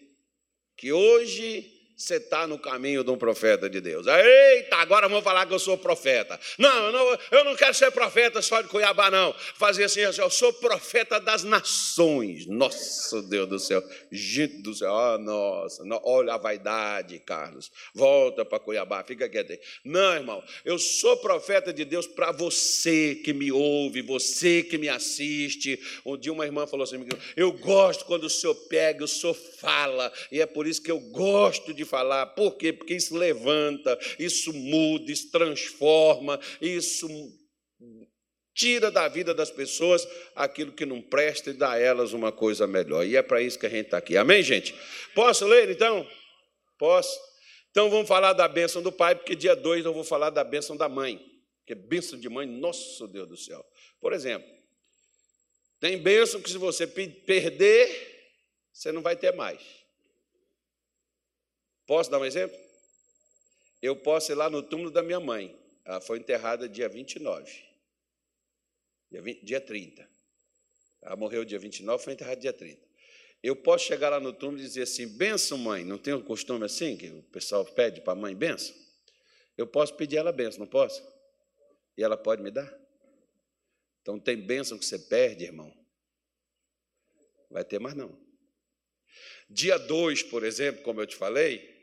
que 0.76 0.92
hoje 0.92 1.77
você 1.98 2.14
está 2.14 2.46
no 2.46 2.56
caminho 2.56 3.02
de 3.02 3.10
um 3.10 3.18
profeta 3.18 3.68
de 3.68 3.80
Deus. 3.80 4.06
Eita, 4.06 4.76
agora 4.76 5.08
vamos 5.08 5.24
falar 5.24 5.44
que 5.46 5.52
eu 5.52 5.58
sou 5.58 5.76
profeta. 5.76 6.38
Não, 6.56 6.84
eu 6.86 6.92
não, 6.92 7.18
eu 7.32 7.44
não 7.44 7.56
quero 7.56 7.74
ser 7.74 7.90
profeta 7.90 8.40
só 8.40 8.62
de 8.62 8.68
Cuiabá, 8.68 9.10
não. 9.10 9.34
Fazer 9.56 9.82
assim, 9.82 10.00
eu 10.02 10.30
sou 10.30 10.52
profeta 10.52 11.18
das 11.18 11.42
nações. 11.42 12.46
Nossa, 12.46 13.20
Deus 13.22 13.48
do 13.48 13.58
céu. 13.58 13.82
Gente 14.12 14.62
do 14.62 14.72
céu, 14.72 14.92
oh, 14.92 15.18
nossa, 15.18 15.82
olha 16.04 16.34
a 16.34 16.38
vaidade, 16.38 17.18
Carlos. 17.18 17.72
Volta 17.92 18.44
para 18.44 18.60
Cuiabá, 18.60 19.02
fica 19.02 19.28
quieto 19.28 19.50
aí. 19.50 19.60
Não, 19.84 20.14
irmão, 20.14 20.44
eu 20.64 20.78
sou 20.78 21.16
profeta 21.16 21.72
de 21.72 21.84
Deus 21.84 22.06
para 22.06 22.30
você 22.30 23.16
que 23.16 23.32
me 23.32 23.50
ouve, 23.50 24.02
você 24.02 24.62
que 24.62 24.78
me 24.78 24.88
assiste. 24.88 25.80
Um 26.06 26.16
dia 26.16 26.32
uma 26.32 26.46
irmã 26.46 26.64
falou 26.64 26.84
assim: 26.84 27.04
eu 27.36 27.50
gosto 27.50 28.04
quando 28.04 28.22
o 28.24 28.30
senhor 28.30 28.54
pega, 28.54 29.04
o 29.04 29.08
senhor 29.08 29.34
fala, 29.34 30.12
e 30.30 30.40
é 30.40 30.46
por 30.46 30.64
isso 30.64 30.80
que 30.80 30.92
eu 30.92 31.00
gosto 31.00 31.74
de 31.74 31.87
falar. 31.88 32.26
Por 32.26 32.56
quê? 32.56 32.72
Porque 32.72 32.94
isso 32.94 33.16
levanta, 33.16 33.98
isso 34.18 34.52
muda, 34.52 35.10
isso 35.10 35.30
transforma, 35.30 36.38
isso 36.60 37.08
tira 38.54 38.90
da 38.90 39.06
vida 39.06 39.32
das 39.32 39.50
pessoas 39.50 40.06
aquilo 40.34 40.72
que 40.72 40.84
não 40.84 41.00
presta 41.00 41.50
e 41.50 41.52
dá 41.52 41.72
a 41.72 41.78
elas 41.78 42.12
uma 42.12 42.32
coisa 42.32 42.66
melhor. 42.66 43.06
E 43.06 43.16
é 43.16 43.22
para 43.22 43.40
isso 43.40 43.58
que 43.58 43.66
a 43.66 43.70
gente 43.70 43.86
está 43.86 43.98
aqui. 43.98 44.16
Amém, 44.16 44.42
gente? 44.42 44.74
Posso 45.14 45.46
ler 45.46 45.70
então? 45.70 46.04
Posso? 46.76 47.16
Então 47.70 47.88
vamos 47.88 48.08
falar 48.08 48.32
da 48.32 48.48
bênção 48.48 48.82
do 48.82 48.90
pai, 48.90 49.14
porque 49.14 49.36
dia 49.36 49.54
2 49.54 49.84
eu 49.84 49.94
vou 49.94 50.02
falar 50.02 50.30
da 50.30 50.42
bênção 50.42 50.76
da 50.76 50.88
mãe. 50.88 51.20
Que 51.64 51.74
bênção 51.74 52.18
de 52.18 52.28
mãe, 52.28 52.46
nosso 52.46 53.06
Deus 53.06 53.28
do 53.28 53.36
céu. 53.36 53.64
Por 54.00 54.12
exemplo, 54.12 54.48
tem 55.78 55.96
bênção 55.98 56.40
que 56.40 56.50
se 56.50 56.58
você 56.58 56.86
perder, 56.86 58.32
você 58.72 58.90
não 58.90 59.02
vai 59.02 59.14
ter 59.14 59.32
mais. 59.32 59.60
Posso 61.88 62.10
dar 62.10 62.18
um 62.18 62.24
exemplo? 62.26 62.54
Eu 63.80 63.96
posso 63.96 64.30
ir 64.30 64.34
lá 64.34 64.50
no 64.50 64.62
túmulo 64.62 64.90
da 64.90 65.02
minha 65.02 65.18
mãe. 65.18 65.58
Ela 65.86 66.02
foi 66.02 66.18
enterrada 66.18 66.68
dia 66.68 66.86
29. 66.86 67.50
Dia, 69.10 69.22
20, 69.22 69.42
dia 69.42 69.58
30. 69.58 70.06
Ela 71.00 71.16
morreu 71.16 71.46
dia 71.46 71.58
29, 71.58 72.04
foi 72.04 72.12
enterrada 72.12 72.38
dia 72.38 72.52
30. 72.52 72.78
Eu 73.42 73.56
posso 73.56 73.86
chegar 73.86 74.10
lá 74.10 74.20
no 74.20 74.34
túmulo 74.34 74.60
e 74.60 74.64
dizer 74.64 74.82
assim: 74.82 75.08
benção, 75.08 75.56
mãe. 75.56 75.82
Não 75.82 75.96
tem 75.96 76.12
um 76.12 76.22
costume 76.22 76.66
assim, 76.66 76.94
que 76.94 77.08
o 77.08 77.22
pessoal 77.22 77.64
pede 77.64 78.02
para 78.02 78.12
a 78.12 78.16
mãe 78.16 78.36
benção? 78.36 78.76
Eu 79.56 79.66
posso 79.66 79.94
pedir 79.94 80.18
ela 80.18 80.30
benção, 80.30 80.60
não 80.60 80.66
posso? 80.66 81.02
E 81.96 82.02
ela 82.02 82.18
pode 82.18 82.42
me 82.42 82.50
dar? 82.50 82.70
Então 84.02 84.20
tem 84.20 84.36
bênção 84.36 84.78
que 84.78 84.84
você 84.84 84.98
perde, 84.98 85.44
irmão. 85.44 85.74
Vai 87.50 87.64
ter 87.64 87.78
mais 87.78 87.94
não. 87.94 88.14
Dia 89.48 89.78
2, 89.78 90.24
por 90.24 90.44
exemplo, 90.44 90.82
como 90.82 91.00
eu 91.00 91.06
te 91.06 91.16
falei, 91.16 91.77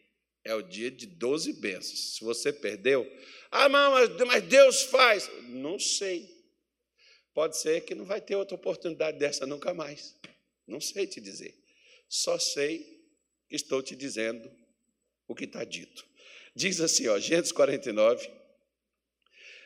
é 0.45 0.53
o 0.53 0.61
dia 0.61 0.91
de 0.91 1.07
12 1.07 1.53
bênçãos. 1.53 2.15
Se 2.15 2.23
você 2.23 2.53
perdeu, 2.53 3.05
ah, 3.51 3.67
mas 3.67 4.43
Deus 4.43 4.83
faz. 4.83 5.29
Não 5.49 5.79
sei. 5.79 6.33
Pode 7.33 7.57
ser 7.57 7.81
que 7.81 7.95
não 7.95 8.05
vai 8.05 8.21
ter 8.21 8.35
outra 8.35 8.55
oportunidade 8.55 9.17
dessa 9.17 9.45
nunca 9.45 9.73
mais. 9.73 10.15
Não 10.67 10.79
sei 10.79 11.07
te 11.07 11.19
dizer. 11.19 11.53
Só 12.07 12.37
sei 12.37 12.79
que 13.49 13.55
estou 13.55 13.81
te 13.81 13.95
dizendo 13.95 14.49
o 15.27 15.35
que 15.35 15.45
está 15.45 15.63
dito. 15.63 16.05
Diz 16.55 16.79
assim, 16.79 17.07
ó, 17.07 17.19
Gênesis 17.19 17.51
49, 17.51 18.29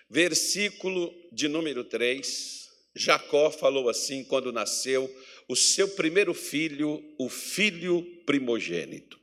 versículo 0.09 1.13
de 1.31 1.47
número 1.47 1.83
3. 1.83 2.57
Jacó 2.95 3.51
falou 3.51 3.87
assim 3.87 4.23
quando 4.23 4.51
nasceu 4.51 5.13
o 5.47 5.55
seu 5.55 5.89
primeiro 5.89 6.33
filho, 6.33 7.03
o 7.19 7.29
filho 7.29 8.03
primogênito. 8.25 9.19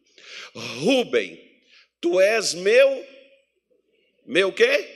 Rubem, 0.54 1.45
Tu 2.00 2.20
és 2.20 2.54
meu, 2.54 3.06
meu 4.26 4.52
quê? 4.52 4.88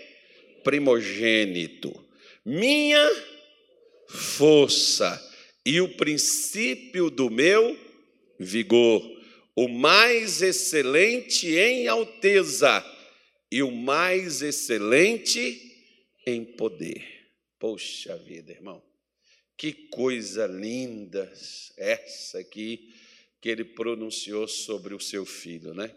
Primogênito, 0.62 1.92
minha 2.45 3.09
força 4.09 5.21
e 5.64 5.80
o 5.80 5.97
princípio 5.97 7.11
do 7.11 7.30
meu 7.30 7.78
vigor, 8.38 9.02
o 9.54 9.69
mais 9.69 10.42
excelente 10.42 11.49
em 11.54 11.87
alteza 11.87 12.85
e 13.50 13.62
o 13.62 13.71
mais 13.71 14.42
excelente 14.42 15.71
em 16.26 16.45
poder. 16.45 17.04
Poxa 17.59 18.16
vida, 18.16 18.52
irmão, 18.52 18.83
que 19.57 19.73
coisa 19.73 20.47
linda 20.47 21.30
essa 21.76 22.38
aqui 22.38 22.95
que 23.40 23.49
ele 23.49 23.64
pronunciou 23.64 24.47
sobre 24.49 24.95
o 24.95 25.00
seu 25.00 25.26
filho, 25.26 25.75
né? 25.75 25.95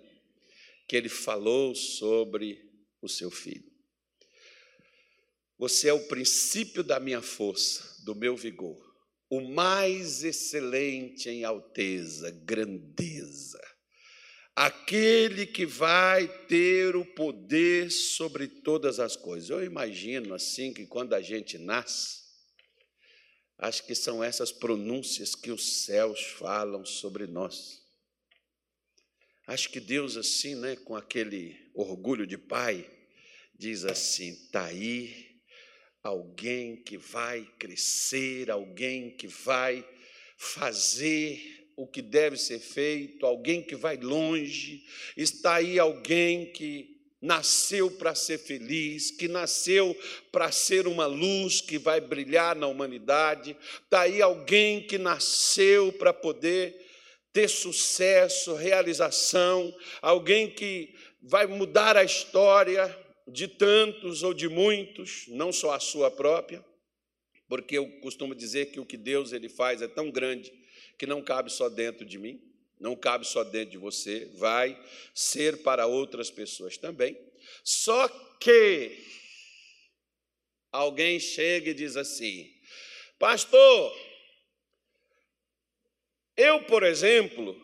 Que 0.88 0.96
ele 0.96 1.10
falou 1.10 1.74
sobre 1.75 2.62
o 3.02 3.08
seu 3.08 3.32
filho. 3.32 3.72
Você 5.58 5.88
é 5.88 5.94
o 5.94 6.08
princípio 6.08 6.84
da 6.84 7.00
minha 7.00 7.22
força, 7.22 8.04
do 8.04 8.16
meu 8.16 8.36
vigor, 8.36 8.78
o 9.30 9.40
mais 9.40 10.24
excelente 10.24 11.30
em 11.30 11.44
alteza, 11.44 12.32
grandeza, 12.32 13.62
aquele 14.56 15.46
que 15.46 15.66
vai 15.66 16.28
ter 16.48 16.96
o 16.96 17.06
poder 17.06 17.92
sobre 17.92 18.48
todas 18.48 19.00
as 19.00 19.16
coisas. 19.16 19.50
Eu 19.50 19.63
imagino 19.63 20.34
assim 20.34 20.74
que 20.74 20.86
quando 20.86 21.13
a 21.13 21.22
gente 21.22 21.58
nasce, 21.58 22.24
Acho 23.63 23.86
que 23.86 23.96
são 23.96 24.24
essas 24.24 24.52
pronúncias 24.52 25.36
que 25.36 25.52
os 25.52 25.84
céus 25.84 26.22
falam 26.38 26.86
sobre 26.86 27.28
nós. 27.28 27.83
Acho 29.45 29.69
que 29.69 29.81
Deus, 29.81 30.15
assim, 30.15 30.55
né, 30.55 30.77
com 30.77 30.95
aquele 30.95 31.57
orgulho 31.73 32.25
de 32.25 32.38
pai, 32.38 32.89
diz 33.53 33.83
assim: 33.83 34.29
está 34.29 34.65
aí 34.65 35.41
alguém 36.01 36.77
que 36.77 36.97
vai 36.97 37.45
crescer, 37.59 38.50
alguém 38.50 39.12
que 39.12 39.27
vai 39.27 39.85
fazer 40.38 41.71
o 41.75 41.85
que 41.85 42.01
deve 42.01 42.38
ser 42.38 42.59
feito, 42.59 43.25
alguém 43.25 43.62
que 43.62 43.75
vai 43.75 43.97
longe, 43.97 44.85
está 45.17 45.55
aí 45.55 45.77
alguém 45.77 46.51
que 46.51 46.93
nasceu 47.21 47.89
para 47.89 48.13
ser 48.13 48.38
feliz, 48.38 49.12
que 49.12 49.27
nasceu 49.27 49.97
para 50.31 50.51
ser 50.51 50.88
uma 50.88 51.05
luz 51.05 51.62
que 51.62 51.77
vai 51.77 52.01
brilhar 52.01 52.55
na 52.55 52.67
humanidade. 52.67 53.55
Está 53.83 54.01
aí 54.01 54.21
alguém 54.21 54.85
que 54.85 54.97
nasceu 54.97 55.91
para 55.93 56.13
poder 56.13 56.83
ter 57.34 57.50
sucesso, 57.50 58.54
realização, 58.54 59.75
alguém 60.02 60.50
que 60.50 60.96
vai 61.22 61.48
mudar 61.48 61.98
a 61.98 62.04
história 62.04 62.96
de 63.28 63.48
tantos 63.48 64.24
ou 64.24 64.34
de 64.34 64.48
muitos, 64.48 65.25
não 65.28 65.52
só 65.52 65.74
a 65.74 65.80
sua 65.80 66.12
própria, 66.12 66.63
porque 67.50 67.78
eu 67.78 67.90
costumo 68.00 68.34
dizer 68.34 68.68
que 68.68 68.80
o 68.80 68.86
que 68.86 68.98
Deus 68.98 69.34
ele 69.34 69.50
faz 69.50 69.82
é 69.82 69.88
tão 69.88 70.10
grande 70.12 70.54
que 70.98 71.06
não 71.06 71.22
cabe 71.22 71.52
só 71.52 71.68
dentro 71.68 72.06
de 72.06 72.18
mim 72.18 72.54
não 72.84 72.98
cabe 72.98 73.25
só 73.25 73.46
dentro 73.46 73.72
de 73.72 73.78
você, 73.78 74.30
vai 74.36 74.78
ser 75.16 75.63
para 75.63 75.88
outras 75.88 76.30
pessoas 76.30 76.78
também. 76.78 77.18
Só 77.63 78.10
que 78.42 79.02
alguém 80.70 81.18
chega 81.18 81.70
e 81.70 81.74
diz 81.74 81.96
assim: 81.96 82.54
Pastor, 83.18 83.96
eu, 86.36 86.63
por 86.63 86.84
exemplo, 86.84 87.56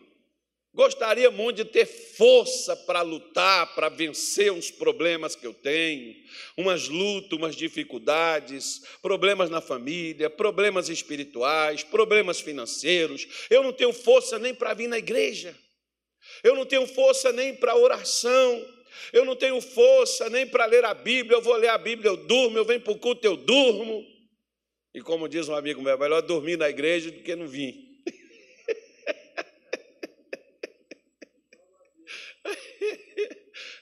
Gostaria 0.72 1.32
muito 1.32 1.56
de 1.56 1.64
ter 1.64 1.84
força 1.84 2.76
para 2.76 3.02
lutar, 3.02 3.74
para 3.74 3.88
vencer 3.88 4.52
uns 4.52 4.70
problemas 4.70 5.34
que 5.34 5.44
eu 5.44 5.52
tenho, 5.52 6.14
umas 6.56 6.88
lutas, 6.88 7.36
umas 7.36 7.56
dificuldades, 7.56 8.80
problemas 9.02 9.50
na 9.50 9.60
família, 9.60 10.30
problemas 10.30 10.88
espirituais, 10.88 11.82
problemas 11.82 12.40
financeiros. 12.40 13.26
Eu 13.50 13.64
não 13.64 13.72
tenho 13.72 13.92
força 13.92 14.38
nem 14.38 14.54
para 14.54 14.72
vir 14.72 14.86
na 14.86 14.96
igreja, 14.96 15.56
eu 16.44 16.54
não 16.54 16.64
tenho 16.64 16.86
força 16.86 17.32
nem 17.32 17.52
para 17.52 17.74
oração, 17.74 18.64
eu 19.12 19.24
não 19.24 19.34
tenho 19.34 19.60
força 19.60 20.30
nem 20.30 20.46
para 20.46 20.66
ler 20.66 20.84
a 20.84 20.94
Bíblia. 20.94 21.36
Eu 21.36 21.42
vou 21.42 21.56
ler 21.56 21.70
a 21.70 21.78
Bíblia, 21.78 22.10
eu 22.10 22.16
durmo, 22.16 22.56
eu 22.56 22.64
venho 22.64 22.80
para 22.80 22.92
o 22.92 22.98
culto, 22.98 23.26
eu 23.26 23.36
durmo. 23.36 24.06
E 24.94 25.00
como 25.00 25.28
diz 25.28 25.48
um 25.48 25.54
amigo 25.54 25.82
meu, 25.82 25.94
é 25.94 25.96
melhor 25.96 26.22
dormir 26.22 26.56
na 26.56 26.70
igreja 26.70 27.10
do 27.10 27.22
que 27.22 27.34
não 27.34 27.48
vir. 27.48 27.89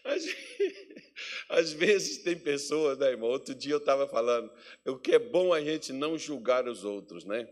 Às, 1.49 1.73
vezes 1.73 2.23
tem 2.23 2.39
pessoas, 2.39 2.99
né, 2.99 3.11
irmão? 3.11 3.29
Outro 3.29 3.55
dia 3.55 3.73
eu 3.73 3.79
estava 3.79 4.09
falando, 4.09 4.51
o 4.87 4.99
que 4.99 5.13
é 5.13 5.19
bom 5.19 5.53
a 5.53 5.61
gente 5.61 5.93
não 5.93 6.17
julgar 6.17 6.69
os 6.69 6.85
outros, 6.85 7.25
né? 7.25 7.49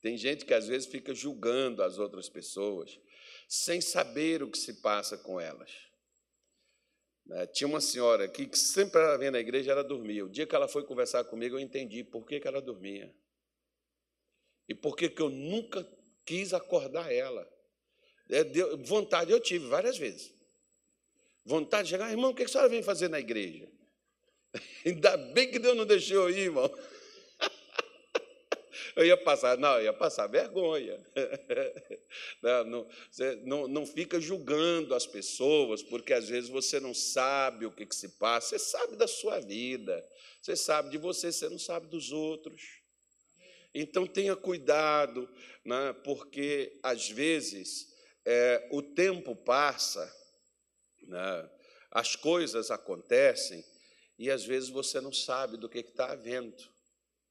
Tem 0.00 0.16
gente 0.16 0.44
que 0.44 0.52
às 0.52 0.68
vezes 0.68 0.86
fica 0.86 1.14
julgando 1.14 1.82
as 1.82 1.98
outras 1.98 2.28
pessoas, 2.28 2.98
sem 3.48 3.80
saber 3.80 4.42
o 4.42 4.50
que 4.50 4.58
se 4.58 4.82
passa 4.82 5.16
com 5.16 5.40
elas. 5.40 5.70
Né, 7.26 7.46
tinha 7.46 7.66
uma 7.66 7.80
senhora 7.80 8.24
aqui 8.24 8.46
que 8.46 8.58
sempre 8.58 9.00
ela 9.00 9.16
vinha 9.16 9.30
na 9.30 9.40
igreja, 9.40 9.72
ela 9.72 9.82
dormia. 9.82 10.26
O 10.26 10.28
dia 10.28 10.46
que 10.46 10.54
ela 10.54 10.68
foi 10.68 10.84
conversar 10.84 11.24
comigo, 11.24 11.56
eu 11.56 11.60
entendi 11.60 12.04
por 12.04 12.26
que, 12.26 12.38
que 12.38 12.46
ela 12.46 12.60
dormia. 12.60 13.14
E 14.68 14.74
por 14.74 14.94
que, 14.94 15.08
que 15.08 15.22
eu 15.22 15.30
nunca 15.30 15.86
quis 16.24 16.52
acordar 16.52 17.12
ela. 17.12 17.48
É, 18.30 18.44
vontade 18.84 19.30
eu 19.30 19.40
tive 19.40 19.66
várias 19.66 19.98
vezes. 19.98 20.34
Vontade 21.44 21.84
de 21.84 21.90
chegar, 21.90 22.10
irmão, 22.10 22.30
o 22.30 22.34
que 22.34 22.44
a 22.44 22.48
senhora 22.48 22.70
vem 22.70 22.82
fazer 22.82 23.08
na 23.08 23.20
igreja? 23.20 23.68
Ainda 24.84 25.16
bem 25.16 25.50
que 25.50 25.58
Deus 25.58 25.76
não 25.76 25.84
deixou 25.84 26.28
eu 26.28 26.30
ir, 26.30 26.44
irmão. 26.44 26.70
Eu 28.96 29.04
ia 29.04 29.16
passar, 29.16 29.58
não, 29.58 29.76
eu 29.78 29.84
ia 29.84 29.92
passar 29.92 30.28
vergonha. 30.28 31.04
Não, 32.40 32.64
não, 32.64 32.88
você 33.10 33.34
não, 33.44 33.66
não 33.66 33.86
fica 33.86 34.20
julgando 34.20 34.94
as 34.94 35.04
pessoas, 35.04 35.82
porque 35.82 36.12
às 36.12 36.28
vezes 36.28 36.48
você 36.48 36.78
não 36.78 36.94
sabe 36.94 37.66
o 37.66 37.72
que, 37.72 37.86
que 37.86 37.96
se 37.96 38.10
passa. 38.10 38.50
Você 38.50 38.58
sabe 38.58 38.94
da 38.94 39.08
sua 39.08 39.40
vida, 39.40 40.06
você 40.40 40.54
sabe 40.54 40.90
de 40.90 40.98
você, 40.98 41.32
você 41.32 41.48
não 41.48 41.58
sabe 41.58 41.88
dos 41.88 42.12
outros. 42.12 42.62
Então 43.74 44.06
tenha 44.06 44.36
cuidado, 44.36 45.28
né, 45.64 45.92
porque 46.04 46.78
às 46.82 47.10
vezes 47.10 47.88
é, 48.24 48.68
o 48.70 48.80
tempo 48.80 49.34
passa 49.34 50.08
né? 51.08 51.50
As 51.90 52.16
coisas 52.16 52.70
acontecem 52.70 53.64
e 54.18 54.30
às 54.30 54.44
vezes 54.44 54.68
você 54.68 55.00
não 55.00 55.12
sabe 55.12 55.56
do 55.56 55.68
que 55.68 55.78
está 55.78 56.12
havendo. 56.12 56.74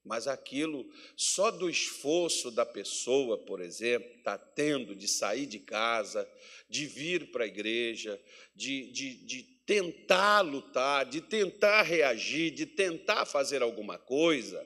Mas 0.04 0.28
aquilo, 0.28 0.86
só 1.16 1.50
do 1.50 1.68
esforço 1.68 2.50
da 2.50 2.66
pessoa, 2.66 3.38
por 3.38 3.60
exemplo, 3.60 4.10
está 4.16 4.36
tendo 4.36 4.94
de 4.94 5.08
sair 5.08 5.46
de 5.46 5.58
casa, 5.58 6.28
de 6.68 6.86
vir 6.86 7.30
para 7.30 7.44
a 7.44 7.46
igreja, 7.46 8.20
de, 8.54 8.92
de, 8.92 9.14
de 9.24 9.42
tentar 9.64 10.42
lutar, 10.42 11.06
de 11.06 11.22
tentar 11.22 11.82
reagir, 11.82 12.50
de 12.50 12.66
tentar 12.66 13.24
fazer 13.24 13.62
alguma 13.62 13.98
coisa, 13.98 14.62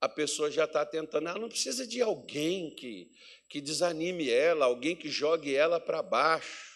a 0.00 0.08
pessoa 0.08 0.50
já 0.50 0.64
está 0.64 0.86
tentando. 0.86 1.28
Ela 1.28 1.38
não 1.38 1.48
precisa 1.50 1.86
de 1.86 2.00
alguém 2.00 2.70
que, 2.74 3.10
que 3.48 3.60
desanime 3.60 4.30
ela, 4.30 4.64
alguém 4.64 4.96
que 4.96 5.08
jogue 5.08 5.54
ela 5.54 5.78
para 5.78 6.02
baixo. 6.02 6.71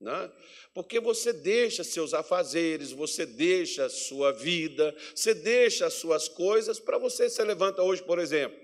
Né? 0.00 0.30
Porque 0.74 1.00
você 1.00 1.32
deixa 1.32 1.82
seus 1.82 2.12
afazeres, 2.12 2.92
você 2.92 3.24
deixa 3.24 3.88
sua 3.88 4.32
vida, 4.32 4.94
você 5.14 5.34
deixa 5.34 5.86
as 5.86 5.94
suas 5.94 6.28
coisas 6.28 6.78
para 6.78 6.98
você 6.98 7.30
se 7.30 7.42
levanta 7.42 7.82
hoje, 7.82 8.02
por 8.02 8.18
exemplo. 8.18 8.58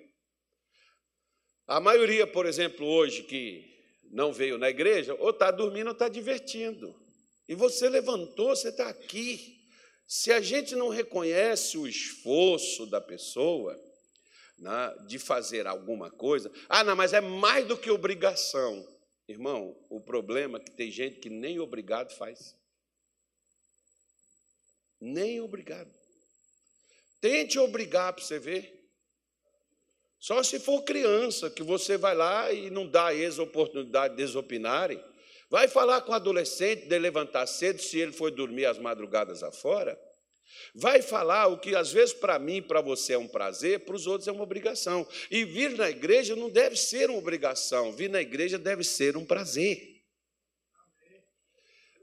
A 1.66 1.80
maioria, 1.80 2.26
por 2.26 2.44
exemplo, 2.44 2.86
hoje 2.86 3.22
que 3.22 3.72
não 4.10 4.32
veio 4.32 4.58
na 4.58 4.68
igreja, 4.68 5.14
ou 5.14 5.30
está 5.30 5.50
dormindo 5.50 5.86
ou 5.86 5.92
está 5.92 6.08
divertindo. 6.08 6.94
E 7.48 7.54
você 7.54 7.88
levantou, 7.88 8.48
você 8.48 8.68
está 8.68 8.88
aqui. 8.88 9.58
Se 10.06 10.30
a 10.30 10.40
gente 10.40 10.74
não 10.76 10.90
reconhece 10.90 11.78
o 11.78 11.86
esforço 11.86 12.84
da 12.86 13.00
pessoa 13.00 13.74
né, 14.58 14.94
de 15.08 15.18
fazer 15.18 15.66
alguma 15.66 16.10
coisa, 16.10 16.52
ah, 16.68 16.84
não, 16.84 16.94
mas 16.94 17.14
é 17.14 17.20
mais 17.20 17.66
do 17.66 17.76
que 17.76 17.90
obrigação. 17.90 18.86
Irmão, 19.32 19.74
o 19.88 19.98
problema 19.98 20.58
é 20.58 20.60
que 20.60 20.70
tem 20.70 20.90
gente 20.90 21.18
que 21.18 21.30
nem 21.30 21.58
obrigado 21.58 22.14
faz. 22.14 22.54
Nem 25.00 25.40
obrigado. 25.40 25.90
Tente 27.18 27.58
obrigar 27.58 28.12
para 28.12 28.22
você 28.22 28.38
ver. 28.38 28.78
Só 30.18 30.42
se 30.42 30.60
for 30.60 30.82
criança, 30.82 31.50
que 31.50 31.62
você 31.62 31.96
vai 31.96 32.14
lá 32.14 32.52
e 32.52 32.70
não 32.70 32.86
dá 32.86 33.06
a 33.06 33.14
eles 33.14 33.38
oportunidade 33.38 34.14
de 34.14 34.22
desopinarem. 34.22 35.02
Vai 35.48 35.66
falar 35.66 36.02
com 36.02 36.12
o 36.12 36.14
adolescente 36.14 36.86
de 36.86 36.98
levantar 36.98 37.46
cedo, 37.46 37.80
se 37.80 37.98
ele 37.98 38.12
for 38.12 38.30
dormir 38.30 38.66
as 38.66 38.78
madrugadas 38.78 39.42
afora. 39.42 39.98
Vai 40.74 41.02
falar 41.02 41.48
o 41.48 41.58
que 41.58 41.74
às 41.74 41.92
vezes 41.92 42.14
para 42.14 42.38
mim, 42.38 42.62
para 42.62 42.80
você 42.80 43.14
é 43.14 43.18
um 43.18 43.28
prazer, 43.28 43.80
para 43.80 43.94
os 43.94 44.06
outros 44.06 44.28
é 44.28 44.32
uma 44.32 44.42
obrigação. 44.42 45.06
E 45.30 45.44
vir 45.44 45.72
na 45.76 45.90
igreja 45.90 46.36
não 46.36 46.50
deve 46.50 46.76
ser 46.76 47.10
uma 47.10 47.18
obrigação, 47.18 47.92
vir 47.92 48.08
na 48.08 48.20
igreja 48.20 48.58
deve 48.58 48.84
ser 48.84 49.16
um 49.16 49.24
prazer. 49.24 49.92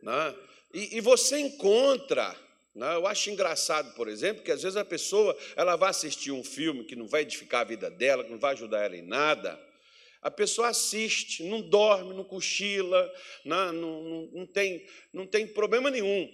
Né? 0.01 0.35
E, 0.73 0.97
e 0.97 1.01
você 1.01 1.39
encontra, 1.39 2.35
né? 2.75 2.95
eu 2.95 3.07
acho 3.07 3.29
engraçado, 3.29 3.93
por 3.95 4.07
exemplo, 4.07 4.43
que 4.43 4.51
às 4.51 4.61
vezes 4.61 4.77
a 4.77 4.85
pessoa 4.85 5.37
ela 5.55 5.75
vai 5.75 5.89
assistir 5.89 6.31
um 6.31 6.43
filme 6.43 6.85
que 6.85 6.95
não 6.95 7.07
vai 7.07 7.21
edificar 7.21 7.61
a 7.61 7.65
vida 7.65 7.89
dela, 7.89 8.23
que 8.23 8.31
não 8.31 8.39
vai 8.39 8.53
ajudar 8.53 8.85
ela 8.85 8.95
em 8.95 9.01
nada. 9.01 9.59
A 10.21 10.29
pessoa 10.29 10.67
assiste, 10.67 11.43
não 11.43 11.61
dorme, 11.61 12.13
não 12.13 12.25
cochila, 12.25 13.09
não, 13.45 13.71
não, 13.71 14.29
não, 14.33 14.45
tem, 14.45 14.85
não 15.13 15.25
tem 15.25 15.47
problema 15.47 15.89
nenhum. 15.89 16.29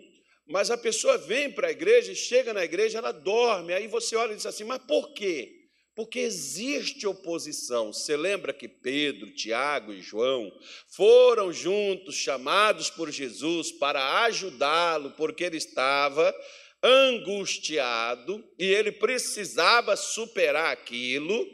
Mas 0.47 0.69
a 0.69 0.77
pessoa 0.77 1.17
vem 1.17 1.51
para 1.51 1.67
a 1.67 1.71
igreja, 1.71 2.13
chega 2.13 2.53
na 2.53 2.63
igreja, 2.63 2.99
ela 2.99 3.11
dorme. 3.11 3.73
Aí 3.73 3.87
você 3.87 4.15
olha 4.15 4.33
e 4.33 4.35
diz 4.35 4.45
assim: 4.45 4.63
mas 4.63 4.79
por 4.85 5.13
quê? 5.13 5.51
Porque 5.95 6.19
existe 6.19 7.07
oposição. 7.07 7.91
Você 7.91 8.15
lembra 8.17 8.53
que 8.53 8.67
Pedro, 8.67 9.33
Tiago 9.33 9.93
e 9.93 10.01
João 10.01 10.51
foram 10.89 11.51
juntos 11.51 12.15
chamados 12.15 12.89
por 12.89 13.09
Jesus 13.09 13.71
para 13.71 14.23
ajudá-lo, 14.23 15.11
porque 15.11 15.45
ele 15.45 15.57
estava 15.57 16.35
angustiado 16.83 18.43
e 18.59 18.65
ele 18.65 18.91
precisava 18.91 19.95
superar 19.95 20.71
aquilo. 20.71 21.47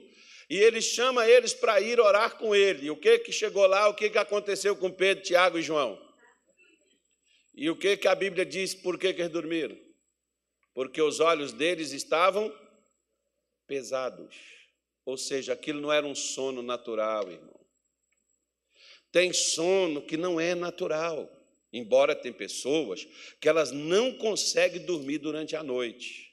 E 0.50 0.58
ele 0.58 0.82
chama 0.82 1.26
eles 1.30 1.54
para 1.54 1.80
ir 1.80 1.98
orar 1.98 2.38
com 2.38 2.54
ele. 2.54 2.88
E 2.88 2.92
o 2.92 2.98
que 2.98 3.20
que 3.20 3.32
chegou 3.32 3.66
lá? 3.68 3.88
O 3.88 3.94
que 3.94 4.10
que 4.10 4.18
aconteceu 4.18 4.76
com 4.76 4.92
Pedro, 4.92 5.24
Tiago 5.24 5.58
e 5.58 5.62
João? 5.62 5.98
E 7.54 7.70
o 7.70 7.76
que 7.76 7.98
que 7.98 8.08
a 8.08 8.16
Bíblia 8.16 8.46
diz? 8.46 8.74
Por 8.74 8.98
que, 8.98 9.14
que 9.14 9.22
eles 9.22 9.32
dormiram? 9.32 9.78
Porque 10.74 11.02
os 11.02 11.20
olhos 11.20 11.52
deles 11.52 11.92
estavam 11.92 12.54
pesados. 13.68 14.36
Ou 15.06 15.18
seja, 15.18 15.54
aquilo 15.54 15.82
não 15.82 15.92
era 15.92 16.06
um 16.06 16.16
sono 16.16 16.62
natural, 16.62 17.30
irmão. 17.30 17.60
Tem 19.12 19.34
sono 19.34 20.02
que 20.02 20.16
não 20.16 20.40
é 20.40 20.56
natural. 20.56 21.30
Embora 21.74 22.16
tem 22.16 22.34
pessoas 22.34 23.08
que 23.40 23.48
elas 23.48 23.72
não 23.72 24.14
conseguem 24.14 24.86
dormir 24.86 25.18
durante 25.20 25.56
a 25.56 25.64
noite. 25.64 26.32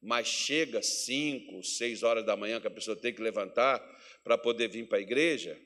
Mas 0.00 0.28
chega 0.28 0.82
cinco, 0.82 1.62
seis 1.64 2.02
horas 2.02 2.24
da 2.24 2.36
manhã 2.36 2.60
que 2.60 2.66
a 2.66 2.70
pessoa 2.70 2.96
tem 2.96 3.12
que 3.12 3.22
levantar 3.22 3.80
para 4.22 4.38
poder 4.38 4.68
vir 4.68 4.88
para 4.88 4.98
a 4.98 5.00
igreja, 5.00 5.56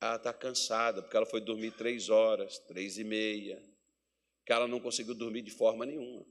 ela 0.00 0.16
está 0.16 0.32
cansada, 0.32 1.02
porque 1.02 1.16
ela 1.16 1.26
foi 1.26 1.40
dormir 1.40 1.72
três 1.72 2.08
horas, 2.08 2.58
três 2.60 2.98
e 2.98 3.04
meia, 3.04 3.62
que 4.48 4.52
ela 4.54 4.66
não 4.66 4.80
conseguiu 4.80 5.14
dormir 5.14 5.42
de 5.42 5.50
forma 5.50 5.84
nenhuma. 5.84 6.24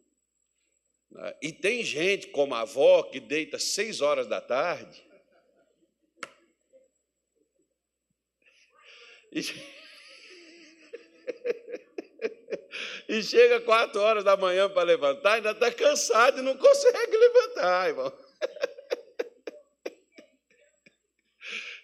Né? 1.11 1.37
E 1.39 1.53
tem 1.53 1.83
gente 1.83 2.29
como 2.29 2.55
a 2.55 2.61
avó 2.61 3.03
que 3.03 3.19
deita 3.19 3.59
seis 3.59 4.01
horas 4.01 4.25
da 4.25 4.41
tarde. 4.41 5.05
E, 9.31 9.41
e 13.07 13.21
chega 13.21 13.61
quatro 13.61 14.01
horas 14.01 14.23
da 14.23 14.35
manhã 14.35 14.67
para 14.67 14.81
levantar, 14.81 15.33
ainda 15.33 15.51
está 15.51 15.71
cansado 15.71 16.39
e 16.39 16.41
não 16.41 16.57
consegue 16.57 17.15
levantar, 17.15 17.89
irmão. 17.89 18.26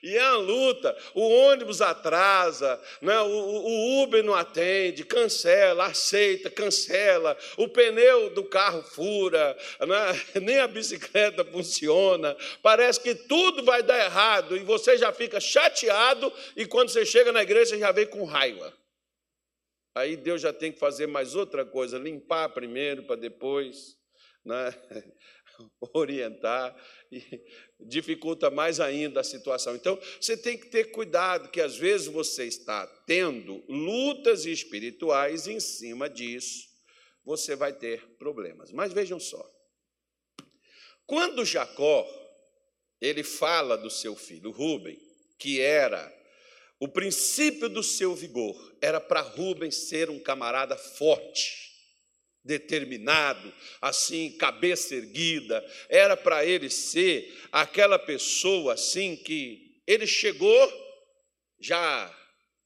E 0.04 0.18
é 0.18 0.30
uma 0.32 0.38
luta, 0.38 0.98
o 1.14 1.22
ônibus 1.22 1.82
atrasa, 1.82 2.78
né? 3.02 3.18
o, 3.22 3.30
o 3.30 4.04
Uber 4.04 4.22
não 4.22 4.36
atende, 4.36 5.06
cancela, 5.06 5.86
aceita, 5.86 6.52
cancela, 6.52 7.38
o 7.56 7.70
pneu 7.70 8.30
do 8.32 8.44
carro 8.44 8.84
fura, 8.84 9.58
né? 9.80 10.22
nem 10.44 10.60
a 10.60 10.68
bicicleta 10.68 11.46
funciona, 11.46 12.36
parece 12.62 13.00
que 13.00 13.16
tudo 13.16 13.64
vai 13.64 13.82
dar 13.82 13.98
errado 14.04 14.58
e 14.58 14.60
você 14.60 14.98
já 14.98 15.14
fica 15.14 15.40
chateado 15.40 16.34
e 16.58 16.66
quando 16.66 16.90
você 16.90 17.06
chega 17.06 17.32
na 17.32 17.42
igreja 17.42 17.78
já 17.78 17.94
vem 17.94 18.06
com 18.06 18.26
raiva. 18.26 18.74
Aí 19.96 20.18
Deus 20.18 20.42
já 20.42 20.52
tem 20.52 20.74
que 20.74 20.80
fazer 20.80 21.08
mais 21.08 21.34
outra 21.34 21.64
coisa, 21.64 21.98
limpar 21.98 22.50
primeiro 22.50 23.04
para 23.04 23.16
depois 23.16 23.96
né? 24.46 24.74
orientar 25.94 26.76
e 27.12 27.22
dificulta 27.80 28.50
mais 28.50 28.80
ainda 28.80 29.22
a 29.22 29.24
situação. 29.24 29.76
Então, 29.76 30.00
você 30.20 30.36
tem 30.38 30.58
que 30.58 30.68
ter 30.68 30.92
cuidado, 30.92 31.50
que 31.50 31.62
às 31.62 31.78
vezes 31.78 32.08
você 32.08 32.46
está 32.46 32.86
tendo 33.06 33.64
lutas 33.68 34.46
espirituais 34.46 35.48
em 35.48 35.60
cima 35.60 36.10
disso, 36.10 36.68
você 37.24 37.56
vai 37.56 37.74
ter 37.74 38.02
problemas. 38.18 38.72
Mas 38.72 38.94
vejam 38.94 39.20
só. 39.20 39.44
Quando 41.06 41.46
Jacó 41.46 42.08
ele 43.04 43.22
fala 43.22 43.78
do 43.78 43.90
seu 43.90 44.16
filho 44.16 44.50
Rubem, 44.50 44.98
que 45.38 45.60
era 45.60 46.12
o 46.80 46.88
princípio 46.88 47.68
do 47.68 47.84
seu 47.84 48.16
vigor, 48.16 48.56
era 48.82 49.00
para 49.00 49.20
Rubem 49.20 49.72
ser 49.72 50.10
um 50.10 50.20
camarada 50.20 50.78
forte, 50.78 51.73
determinado, 52.44 53.54
assim, 53.82 54.32
cabeça 54.38 54.96
erguida, 54.96 55.64
era 55.90 56.18
para 56.18 56.46
ele 56.46 56.70
ser 56.70 57.34
aquela 57.52 57.98
pessoa 57.98 58.74
assim 58.74 59.16
que 59.16 59.82
ele 59.88 60.06
chegou, 60.06 60.72
já 61.60 62.14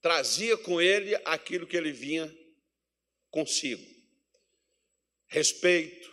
trazia 0.01 0.57
com 0.57 0.81
ele 0.81 1.15
aquilo 1.25 1.67
que 1.67 1.77
ele 1.77 1.91
vinha 1.91 2.33
consigo: 3.29 3.83
respeito, 5.27 6.11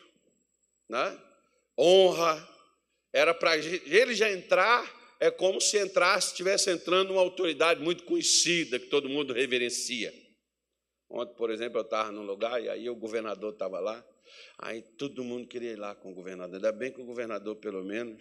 né? 0.88 1.18
honra. 1.78 2.52
Era 3.12 3.32
para 3.32 3.56
ele 3.56 4.14
já 4.14 4.30
entrar, 4.30 5.16
é 5.20 5.30
como 5.30 5.60
se 5.60 5.78
entrasse, 5.78 6.32
estivesse 6.32 6.68
entrando 6.70 7.12
uma 7.12 7.20
autoridade 7.20 7.80
muito 7.80 8.02
conhecida, 8.02 8.78
que 8.78 8.86
todo 8.86 9.08
mundo 9.08 9.32
reverencia. 9.32 10.12
Ontem, 11.14 11.36
por 11.36 11.48
exemplo, 11.48 11.78
eu 11.78 11.84
estava 11.84 12.10
num 12.10 12.24
lugar 12.24 12.60
e 12.60 12.68
aí 12.68 12.90
o 12.90 12.96
governador 12.96 13.52
estava 13.52 13.78
lá. 13.78 14.04
Aí 14.58 14.82
todo 14.82 15.22
mundo 15.22 15.46
queria 15.46 15.70
ir 15.70 15.76
lá 15.76 15.94
com 15.94 16.10
o 16.10 16.14
governador. 16.14 16.56
Ainda 16.56 16.72
bem 16.72 16.90
que 16.90 17.00
o 17.00 17.04
governador, 17.04 17.54
pelo 17.54 17.84
menos, 17.84 18.20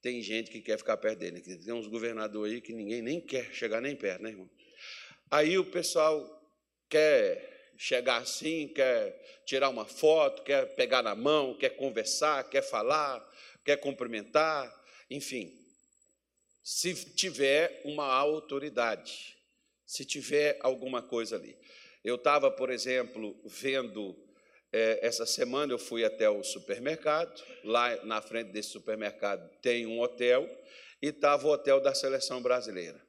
tem 0.00 0.22
gente 0.22 0.48
que 0.48 0.60
quer 0.60 0.78
ficar 0.78 0.96
perto 0.98 1.18
dele. 1.18 1.40
Tem 1.40 1.72
uns 1.72 1.88
governadores 1.88 2.54
aí 2.54 2.60
que 2.60 2.72
ninguém 2.72 3.02
nem 3.02 3.20
quer 3.20 3.52
chegar 3.52 3.80
nem 3.80 3.96
perto, 3.96 4.22
né, 4.22 4.30
irmão? 4.30 4.48
Aí 5.32 5.58
o 5.58 5.64
pessoal 5.64 6.24
quer 6.88 7.72
chegar 7.76 8.18
assim, 8.18 8.68
quer 8.68 9.42
tirar 9.44 9.68
uma 9.68 9.84
foto, 9.84 10.44
quer 10.44 10.76
pegar 10.76 11.02
na 11.02 11.16
mão, 11.16 11.58
quer 11.58 11.70
conversar, 11.70 12.48
quer 12.48 12.62
falar, 12.62 13.20
quer 13.64 13.78
cumprimentar, 13.78 14.72
enfim. 15.10 15.52
Se 16.62 16.94
tiver 17.16 17.80
uma 17.84 18.06
autoridade, 18.06 19.36
se 19.84 20.04
tiver 20.04 20.56
alguma 20.60 21.02
coisa 21.02 21.34
ali. 21.34 21.58
Eu 22.04 22.16
estava, 22.16 22.50
por 22.50 22.70
exemplo, 22.70 23.40
vendo, 23.44 24.16
é, 24.72 24.98
essa 25.06 25.24
semana 25.24 25.72
eu 25.72 25.78
fui 25.78 26.04
até 26.04 26.28
o 26.28 26.42
supermercado, 26.42 27.42
lá 27.62 28.04
na 28.04 28.20
frente 28.20 28.50
desse 28.50 28.70
supermercado 28.70 29.48
tem 29.60 29.86
um 29.86 30.00
hotel, 30.00 30.48
e 31.00 31.08
estava 31.08 31.46
o 31.46 31.50
hotel 31.50 31.80
da 31.80 31.94
seleção 31.94 32.42
brasileira. 32.42 33.00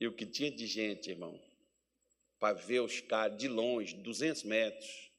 E 0.00 0.06
o 0.06 0.12
que 0.12 0.26
tinha 0.26 0.50
de 0.50 0.66
gente, 0.66 1.10
irmão, 1.10 1.40
para 2.38 2.54
ver 2.54 2.80
os 2.80 3.00
caras 3.00 3.38
de 3.38 3.46
longe, 3.46 3.94
200 3.96 4.42
metros, 4.44 5.10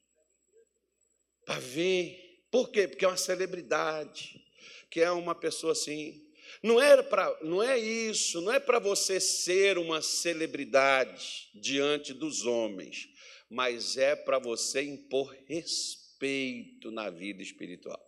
para 1.44 1.58
ver. 1.58 2.44
Por 2.50 2.70
quê? 2.70 2.86
Porque 2.86 3.04
é 3.04 3.08
uma 3.08 3.16
celebridade, 3.16 4.44
que 4.90 5.00
é 5.00 5.10
uma 5.10 5.34
pessoa 5.34 5.72
assim, 5.72 6.23
não, 6.64 6.80
era 6.80 7.02
pra, 7.02 7.36
não 7.42 7.62
é 7.62 7.78
isso, 7.78 8.40
não 8.40 8.50
é 8.50 8.58
para 8.58 8.78
você 8.78 9.20
ser 9.20 9.76
uma 9.76 10.00
celebridade 10.00 11.50
diante 11.54 12.14
dos 12.14 12.46
homens, 12.46 13.06
mas 13.50 13.98
é 13.98 14.16
para 14.16 14.38
você 14.38 14.80
impor 14.80 15.36
respeito 15.46 16.90
na 16.90 17.10
vida 17.10 17.42
espiritual. 17.42 18.02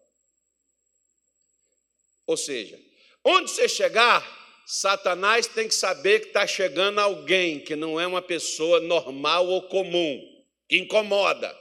Ou 2.26 2.34
seja, 2.34 2.80
onde 3.22 3.50
você 3.50 3.68
chegar, 3.68 4.24
Satanás 4.66 5.46
tem 5.46 5.68
que 5.68 5.74
saber 5.74 6.20
que 6.20 6.28
está 6.28 6.46
chegando 6.46 6.98
alguém 6.98 7.60
que 7.60 7.76
não 7.76 8.00
é 8.00 8.06
uma 8.06 8.22
pessoa 8.22 8.80
normal 8.80 9.46
ou 9.48 9.68
comum, 9.68 10.18
que 10.66 10.78
incomoda. 10.78 11.54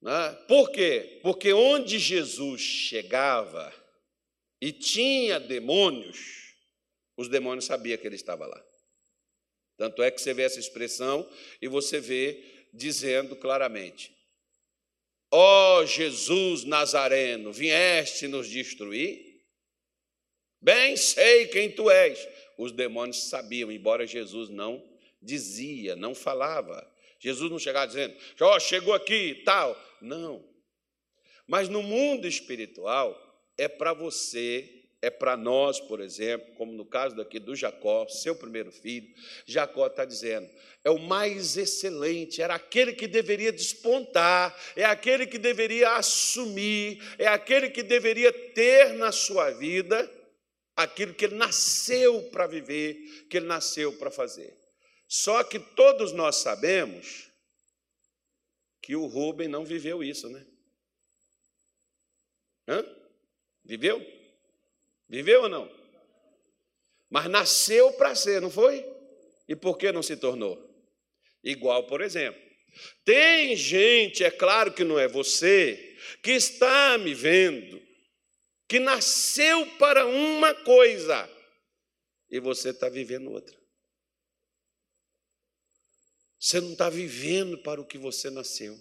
Né? 0.00 0.32
Por 0.48 0.70
quê? 0.70 1.20
Porque 1.22 1.52
onde 1.52 1.98
Jesus 1.98 2.62
chegava, 2.62 3.79
e 4.60 4.72
tinha 4.72 5.40
demônios, 5.40 6.54
os 7.16 7.28
demônios 7.28 7.64
sabiam 7.64 7.96
que 7.96 8.06
ele 8.06 8.16
estava 8.16 8.46
lá. 8.46 8.62
Tanto 9.76 10.02
é 10.02 10.10
que 10.10 10.20
você 10.20 10.34
vê 10.34 10.42
essa 10.42 10.60
expressão 10.60 11.28
e 11.60 11.66
você 11.66 12.00
vê 12.00 12.66
dizendo 12.72 13.34
claramente: 13.34 14.14
Ó 15.30 15.78
oh, 15.78 15.86
Jesus 15.86 16.64
Nazareno, 16.64 17.52
vieste 17.52 18.28
nos 18.28 18.48
destruir? 18.48 19.30
Bem 20.60 20.96
sei 20.96 21.46
quem 21.46 21.70
tu 21.70 21.90
és. 21.90 22.28
Os 22.58 22.72
demônios 22.72 23.28
sabiam, 23.30 23.72
embora 23.72 24.06
Jesus 24.06 24.50
não 24.50 24.86
dizia, 25.22 25.96
não 25.96 26.14
falava. 26.14 26.86
Jesus 27.18 27.50
não 27.50 27.58
chegava 27.58 27.86
dizendo, 27.86 28.14
ó, 28.40 28.56
oh, 28.56 28.60
chegou 28.60 28.92
aqui 28.92 29.42
tal. 29.44 29.78
Não. 30.00 30.46
Mas 31.46 31.68
no 31.68 31.82
mundo 31.82 32.26
espiritual, 32.26 33.29
é 33.60 33.68
para 33.68 33.92
você, 33.92 34.86
é 35.02 35.10
para 35.10 35.36
nós, 35.36 35.78
por 35.78 36.00
exemplo, 36.00 36.54
como 36.54 36.72
no 36.72 36.86
caso 36.86 37.14
daqui 37.14 37.38
do 37.38 37.54
Jacó, 37.54 38.08
seu 38.08 38.34
primeiro 38.34 38.72
filho. 38.72 39.06
Jacó 39.44 39.86
está 39.86 40.06
dizendo: 40.06 40.48
é 40.82 40.88
o 40.88 40.98
mais 40.98 41.58
excelente, 41.58 42.40
era 42.40 42.54
aquele 42.54 42.94
que 42.94 43.06
deveria 43.06 43.52
despontar, 43.52 44.58
é 44.74 44.86
aquele 44.86 45.26
que 45.26 45.36
deveria 45.36 45.90
assumir, 45.96 47.02
é 47.18 47.26
aquele 47.26 47.68
que 47.68 47.82
deveria 47.82 48.32
ter 48.32 48.94
na 48.94 49.12
sua 49.12 49.50
vida 49.50 50.10
aquilo 50.74 51.12
que 51.12 51.26
ele 51.26 51.34
nasceu 51.34 52.30
para 52.30 52.46
viver, 52.46 53.26
que 53.28 53.36
ele 53.36 53.46
nasceu 53.46 53.92
para 53.98 54.10
fazer. 54.10 54.56
Só 55.06 55.44
que 55.44 55.58
todos 55.58 56.12
nós 56.12 56.36
sabemos 56.36 57.30
que 58.80 58.96
o 58.96 59.04
Rubem 59.04 59.48
não 59.48 59.66
viveu 59.66 60.02
isso, 60.02 60.30
né? 60.30 60.46
Hã? 62.66 62.99
Viveu? 63.64 64.04
Viveu 65.08 65.42
ou 65.42 65.48
não? 65.48 65.70
Mas 67.08 67.28
nasceu 67.28 67.92
para 67.94 68.14
ser, 68.14 68.40
não 68.40 68.50
foi? 68.50 68.86
E 69.48 69.56
por 69.56 69.76
que 69.76 69.90
não 69.90 70.02
se 70.02 70.16
tornou? 70.16 70.68
Igual, 71.42 71.86
por 71.86 72.00
exemplo, 72.00 72.40
tem 73.04 73.56
gente, 73.56 74.22
é 74.22 74.30
claro 74.30 74.72
que 74.72 74.84
não 74.84 74.98
é 74.98 75.08
você, 75.08 75.96
que 76.22 76.32
está 76.32 76.96
me 76.98 77.14
vendo, 77.14 77.82
que 78.68 78.78
nasceu 78.78 79.66
para 79.78 80.06
uma 80.06 80.54
coisa 80.54 81.28
e 82.30 82.38
você 82.38 82.70
está 82.70 82.88
vivendo 82.88 83.32
outra. 83.32 83.58
Você 86.38 86.60
não 86.60 86.72
está 86.72 86.88
vivendo 86.88 87.58
para 87.58 87.80
o 87.80 87.86
que 87.86 87.98
você 87.98 88.30
nasceu. 88.30 88.78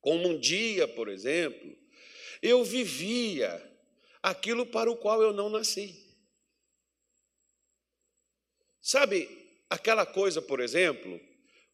Como 0.00 0.28
um 0.28 0.38
dia, 0.38 0.86
por 0.86 1.08
exemplo, 1.08 1.76
eu 2.42 2.64
vivia 2.64 3.62
aquilo 4.22 4.66
para 4.66 4.90
o 4.90 4.96
qual 4.96 5.22
eu 5.22 5.32
não 5.32 5.48
nasci. 5.48 6.06
Sabe, 8.80 9.28
aquela 9.68 10.06
coisa, 10.06 10.40
por 10.40 10.60
exemplo, 10.60 11.20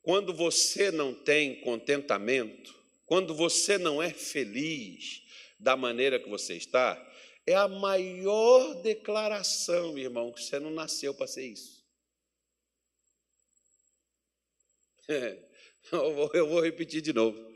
quando 0.03 0.35
você 0.35 0.91
não 0.91 1.15
tem 1.15 1.61
contentamento, 1.61 2.75
quando 3.07 3.35
você 3.35 3.79
não 3.79 4.03
é 4.03 4.11
feliz 4.11 5.23
da 5.59 5.77
maneira 5.77 6.19
que 6.19 6.29
você 6.29 6.55
está, 6.57 7.01
é 7.47 7.55
a 7.55 7.69
maior 7.69 8.83
declaração, 8.83 9.97
irmão, 9.99 10.33
que 10.33 10.43
você 10.43 10.59
não 10.59 10.71
nasceu 10.71 11.15
para 11.15 11.27
ser 11.27 11.47
isso. 11.47 11.85
eu 16.33 16.49
vou 16.49 16.61
repetir 16.61 17.01
de 17.01 17.13
novo. 17.13 17.54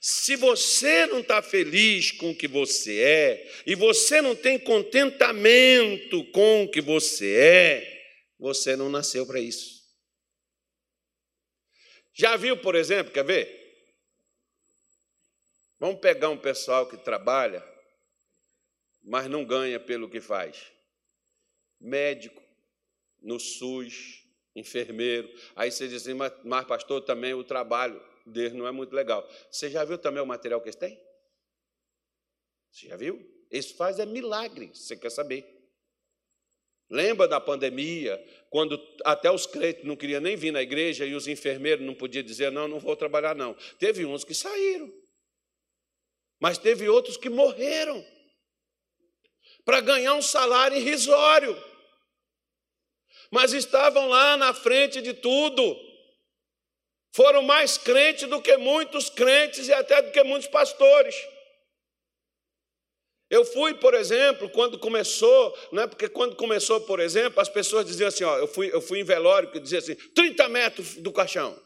Se 0.00 0.36
você 0.36 1.06
não 1.06 1.20
está 1.20 1.42
feliz 1.42 2.12
com 2.12 2.30
o 2.30 2.36
que 2.36 2.46
você 2.46 3.00
é, 3.00 3.62
e 3.66 3.74
você 3.74 4.20
não 4.20 4.36
tem 4.36 4.58
contentamento 4.58 6.24
com 6.32 6.64
o 6.64 6.70
que 6.70 6.80
você 6.80 7.34
é, 7.34 7.96
você 8.38 8.76
não 8.76 8.88
nasceu 8.88 9.26
para 9.26 9.40
isso. 9.40 9.76
Já 12.14 12.36
viu, 12.36 12.56
por 12.56 12.74
exemplo, 12.74 13.12
quer 13.12 13.24
ver? 13.24 13.66
Vamos 15.78 16.00
pegar 16.00 16.30
um 16.30 16.38
pessoal 16.38 16.88
que 16.88 16.96
trabalha, 16.96 17.62
mas 19.02 19.28
não 19.28 19.44
ganha 19.44 19.78
pelo 19.78 20.08
que 20.08 20.20
faz. 20.20 20.72
Médico, 21.78 22.42
no 23.20 23.38
SUS, 23.38 24.22
enfermeiro. 24.54 25.28
Aí 25.54 25.70
você 25.70 25.86
diz 25.86 26.02
assim, 26.02 26.14
mas, 26.14 26.32
mas 26.44 26.66
pastor, 26.66 27.02
também 27.02 27.34
o 27.34 27.44
trabalho 27.44 28.02
dele 28.26 28.56
não 28.56 28.66
é 28.66 28.72
muito 28.72 28.94
legal. 28.94 29.26
Você 29.50 29.70
já 29.70 29.84
viu 29.84 29.98
também 29.98 30.22
o 30.22 30.26
material 30.26 30.60
que 30.60 30.68
eles 30.68 30.76
têm? 30.76 31.00
Você 32.70 32.88
já 32.88 32.96
viu? 32.96 33.18
Isso 33.50 33.76
faz 33.76 33.98
é 33.98 34.06
milagre, 34.06 34.70
você 34.74 34.96
quer 34.96 35.10
saber. 35.10 35.56
Lembra 36.88 37.26
da 37.26 37.40
pandemia, 37.40 38.16
quando 38.48 38.80
até 39.04 39.30
os 39.30 39.46
crentes 39.46 39.84
não 39.84 39.96
queriam 39.96 40.20
nem 40.20 40.36
vir 40.36 40.52
na 40.52 40.62
igreja 40.62 41.04
e 41.04 41.14
os 41.14 41.26
enfermeiros 41.26 41.84
não 41.84 41.94
podiam 41.94 42.22
dizer, 42.22 42.52
não, 42.52 42.68
não 42.68 42.78
vou 42.78 42.94
trabalhar, 42.94 43.34
não. 43.34 43.54
Teve 43.78 44.04
uns 44.04 44.22
que 44.22 44.34
saíram, 44.34 44.92
mas 46.38 46.58
teve 46.58 46.88
outros 46.88 47.16
que 47.16 47.28
morreram 47.28 48.04
para 49.64 49.80
ganhar 49.80 50.14
um 50.14 50.22
salário 50.22 50.76
irrisório, 50.76 51.60
mas 53.32 53.52
estavam 53.52 54.08
lá 54.08 54.36
na 54.36 54.54
frente 54.54 55.02
de 55.02 55.12
tudo. 55.12 55.85
Foram 57.16 57.42
mais 57.42 57.78
crentes 57.78 58.28
do 58.28 58.42
que 58.42 58.58
muitos 58.58 59.08
crentes 59.08 59.68
e 59.68 59.72
até 59.72 60.02
do 60.02 60.10
que 60.10 60.22
muitos 60.22 60.48
pastores. 60.48 61.16
Eu 63.30 63.42
fui, 63.42 63.72
por 63.72 63.94
exemplo, 63.94 64.50
quando 64.50 64.78
começou, 64.78 65.58
não 65.72 65.84
é 65.84 65.86
porque 65.86 66.10
quando 66.10 66.36
começou, 66.36 66.78
por 66.82 67.00
exemplo, 67.00 67.40
as 67.40 67.48
pessoas 67.48 67.86
diziam 67.86 68.08
assim, 68.08 68.22
ó, 68.22 68.36
eu 68.36 68.46
fui, 68.46 68.68
eu 68.70 68.82
fui 68.82 69.00
em 69.00 69.02
velório 69.02 69.50
que 69.50 69.58
dizia 69.58 69.78
assim, 69.78 69.94
30 69.94 70.46
metros 70.50 70.96
do 70.96 71.10
caixão. 71.10 71.58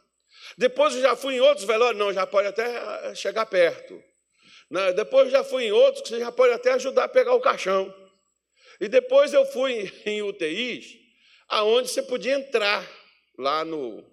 Depois 0.57 0.95
eu 0.95 1.03
já 1.03 1.17
fui 1.17 1.35
em 1.35 1.41
outros 1.41 1.67
velórios, 1.67 1.99
não, 1.99 2.13
já 2.13 2.25
pode 2.25 2.47
até 2.47 3.09
eh, 3.09 3.15
chegar 3.17 3.45
perto. 3.47 4.01
Né? 4.71 4.93
Depois 4.93 5.27
eu 5.27 5.33
já 5.33 5.43
fui 5.43 5.65
em 5.65 5.73
outros 5.73 6.03
que 6.03 6.11
você 6.11 6.21
já 6.21 6.31
pode 6.31 6.53
até 6.53 6.75
ajudar 6.75 7.05
a 7.05 7.09
pegar 7.09 7.35
o 7.35 7.41
caixão. 7.41 7.93
E 8.81 8.87
depois 8.87 9.35
eu 9.35 9.45
fui 9.47 9.93
em 10.07 10.23
UTIs, 10.23 10.97
aonde 11.49 11.89
você 11.89 12.05
podia 12.05 12.35
entrar 12.35 12.89
lá 13.37 13.65
no, 13.65 14.09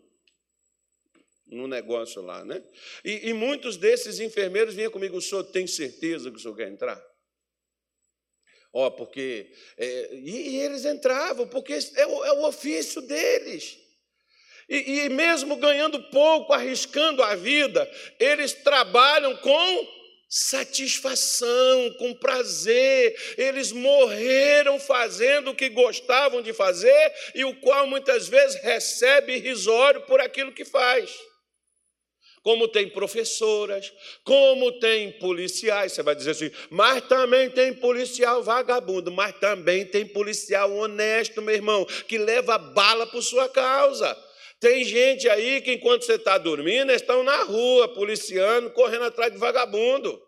no 1.49 1.67
negócio 1.67 2.21
lá, 2.21 2.43
né? 2.43 2.63
E, 3.03 3.29
e 3.29 3.33
muitos 3.33 3.77
desses 3.77 4.19
enfermeiros 4.19 4.75
vinham 4.75 4.91
comigo, 4.91 5.17
o 5.17 5.21
senhor 5.21 5.43
tem 5.43 5.65
certeza 5.65 6.29
que 6.29 6.37
o 6.37 6.39
senhor 6.39 6.55
quer 6.55 6.69
entrar? 6.69 7.01
Ó, 8.73 8.89
porque. 8.89 9.51
É, 9.77 10.13
e, 10.13 10.49
e, 10.49 10.59
eles 10.59 10.85
entravam, 10.85 11.47
porque 11.47 11.73
é 11.95 12.05
o, 12.07 12.25
é 12.25 12.31
o 12.33 12.47
ofício 12.47 13.01
deles. 13.01 13.77
E, 14.69 15.05
e 15.05 15.09
mesmo 15.09 15.55
ganhando 15.55 16.03
pouco, 16.09 16.51
arriscando 16.51 17.23
a 17.23 17.35
vida, 17.35 17.89
eles 18.19 18.53
trabalham 18.53 19.35
com 19.37 19.97
satisfação, 20.29 21.93
com 21.97 22.13
prazer. 22.15 23.17
Eles 23.37 23.71
morreram 23.71 24.77
fazendo 24.77 25.51
o 25.51 25.55
que 25.55 25.69
gostavam 25.69 26.41
de 26.41 26.51
fazer 26.51 27.13
e 27.33 27.45
o 27.45 27.55
qual 27.61 27.87
muitas 27.87 28.27
vezes 28.27 28.61
recebe 28.61 29.37
risório 29.37 30.01
por 30.01 30.19
aquilo 30.19 30.51
que 30.51 30.65
faz 30.65 31.17
como 32.43 32.67
tem 32.67 32.89
professoras, 32.89 33.91
como 34.23 34.79
tem 34.79 35.11
policiais. 35.19 35.93
Você 35.93 36.03
vai 36.03 36.15
dizer 36.15 36.31
assim, 36.31 36.51
mas 36.69 37.05
também 37.07 37.49
tem 37.49 37.73
policial 37.73 38.41
vagabundo, 38.43 39.11
mas 39.11 39.37
também 39.39 39.85
tem 39.85 40.05
policial 40.05 40.71
honesto, 40.73 41.41
meu 41.41 41.55
irmão, 41.55 41.85
que 42.07 42.17
leva 42.17 42.57
bala 42.57 43.05
por 43.07 43.21
sua 43.21 43.49
causa. 43.49 44.15
Tem 44.59 44.83
gente 44.83 45.29
aí 45.29 45.61
que, 45.61 45.73
enquanto 45.73 46.03
você 46.03 46.13
está 46.13 46.37
dormindo, 46.37 46.91
estão 46.91 47.23
na 47.23 47.43
rua, 47.43 47.93
policiando, 47.93 48.71
correndo 48.71 49.05
atrás 49.05 49.31
de 49.31 49.37
vagabundo. 49.37 50.19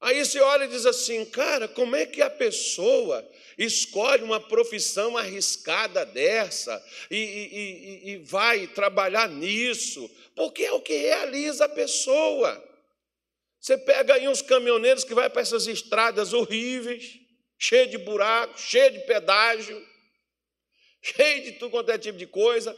Aí 0.00 0.24
você 0.24 0.40
olha 0.40 0.64
e 0.64 0.68
diz 0.68 0.86
assim, 0.86 1.24
cara, 1.24 1.66
como 1.68 1.96
é 1.96 2.06
que 2.06 2.22
a 2.22 2.30
pessoa 2.30 3.28
escolhe 3.58 4.22
uma 4.22 4.38
profissão 4.38 5.18
arriscada 5.18 6.06
dessa 6.06 6.82
e, 7.10 7.16
e, 7.16 8.10
e, 8.10 8.16
vai 8.18 8.68
trabalhar 8.68 9.28
nisso, 9.28 10.08
porque 10.34 10.62
é 10.62 10.72
o 10.72 10.80
que 10.80 10.96
realiza 10.96 11.64
a 11.64 11.68
pessoa. 11.68 12.64
Você 13.58 13.76
pega 13.76 14.14
aí 14.14 14.28
uns 14.28 14.40
caminhoneiros 14.40 15.02
que 15.02 15.14
vai 15.14 15.28
para 15.28 15.42
essas 15.42 15.66
estradas 15.66 16.32
horríveis, 16.32 17.18
cheio 17.58 17.88
de 17.88 17.98
buracos, 17.98 18.62
cheio 18.62 18.92
de 18.92 19.00
pedágio, 19.00 19.84
cheio 21.02 21.42
de 21.42 21.52
tudo 21.52 21.72
quanto 21.72 21.90
é 21.90 21.98
tipo 21.98 22.16
de 22.16 22.26
coisa. 22.26 22.76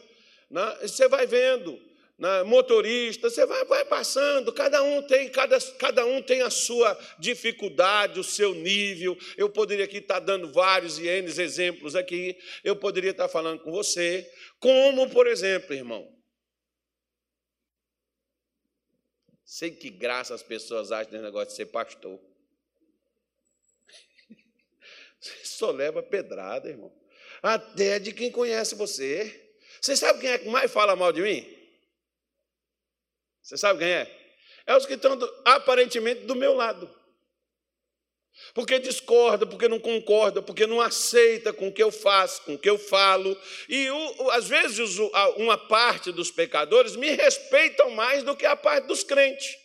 Né? 0.51 0.79
Você 0.81 1.07
vai 1.09 1.27
vendo 1.27 1.79
né, 2.20 2.42
motorista, 2.42 3.30
você 3.30 3.46
vai, 3.46 3.64
vai 3.64 3.83
passando, 3.87 4.52
cada 4.52 4.83
um 4.83 5.02
tem, 5.02 5.30
cada, 5.30 5.59
cada 5.78 6.04
um 6.04 6.20
tem 6.20 6.42
a 6.42 6.50
sua 6.50 6.94
dificuldade, 7.18 8.20
o 8.20 8.24
seu 8.24 8.54
nível. 8.54 9.16
Eu 9.38 9.48
poderia 9.48 9.87
aqui 9.87 9.96
estar 9.96 10.20
dando 10.20 10.52
vários 10.52 10.98
e 10.98 11.09
N 11.09 11.26
exemplos 11.26 11.96
aqui, 11.96 12.37
eu 12.62 12.76
poderia 12.76 13.12
estar 13.12 13.26
falando 13.26 13.61
com 13.62 13.72
você, 13.72 14.30
como, 14.59 15.09
por 15.09 15.26
exemplo, 15.26 15.74
irmão. 15.74 16.14
Sei 19.42 19.70
que 19.70 19.88
graça 19.88 20.35
as 20.35 20.42
pessoas 20.42 20.92
acham 20.92 21.12
nesse 21.12 21.24
negócio 21.24 21.48
de 21.48 21.54
ser 21.54 21.66
pastor. 21.66 22.20
Você 25.18 25.44
só 25.44 25.70
leva 25.70 26.02
pedrada, 26.02 26.68
irmão. 26.68 26.94
Até 27.42 27.98
de 27.98 28.12
quem 28.12 28.30
conhece 28.30 28.74
você. 28.74 29.56
Você 29.80 29.96
sabe 29.96 30.20
quem 30.20 30.30
é 30.30 30.38
que 30.38 30.48
mais 30.48 30.70
fala 30.70 30.94
mal 30.94 31.12
de 31.12 31.22
mim? 31.22 31.60
Você 33.51 33.57
sabe 33.57 33.81
quem 33.81 33.89
é? 33.89 34.33
É 34.65 34.77
os 34.77 34.87
que 34.87 34.95
estão 34.95 35.19
aparentemente 35.45 36.21
do 36.21 36.37
meu 36.37 36.55
lado. 36.55 36.89
Porque 38.55 38.79
discorda, 38.79 39.45
porque 39.45 39.67
não 39.67 39.81
concorda, 39.81 40.41
porque 40.41 40.69
não 40.69 40.81
aceita 40.81 41.53
com 41.53 41.67
o 41.67 41.73
que 41.73 41.83
eu 41.83 41.91
faço, 41.91 42.43
com 42.43 42.55
o 42.55 42.59
que 42.59 42.71
eu 42.71 42.79
falo. 42.79 43.37
E 43.69 43.91
o, 43.91 44.31
às 44.31 44.47
vezes 44.47 44.97
uma 45.37 45.59
parte 45.59 46.13
dos 46.13 46.31
pecadores 46.31 46.95
me 46.95 47.11
respeitam 47.11 47.91
mais 47.91 48.23
do 48.23 48.37
que 48.37 48.47
a 48.47 48.55
parte 48.55 48.87
dos 48.87 49.03
crentes. 49.03 49.57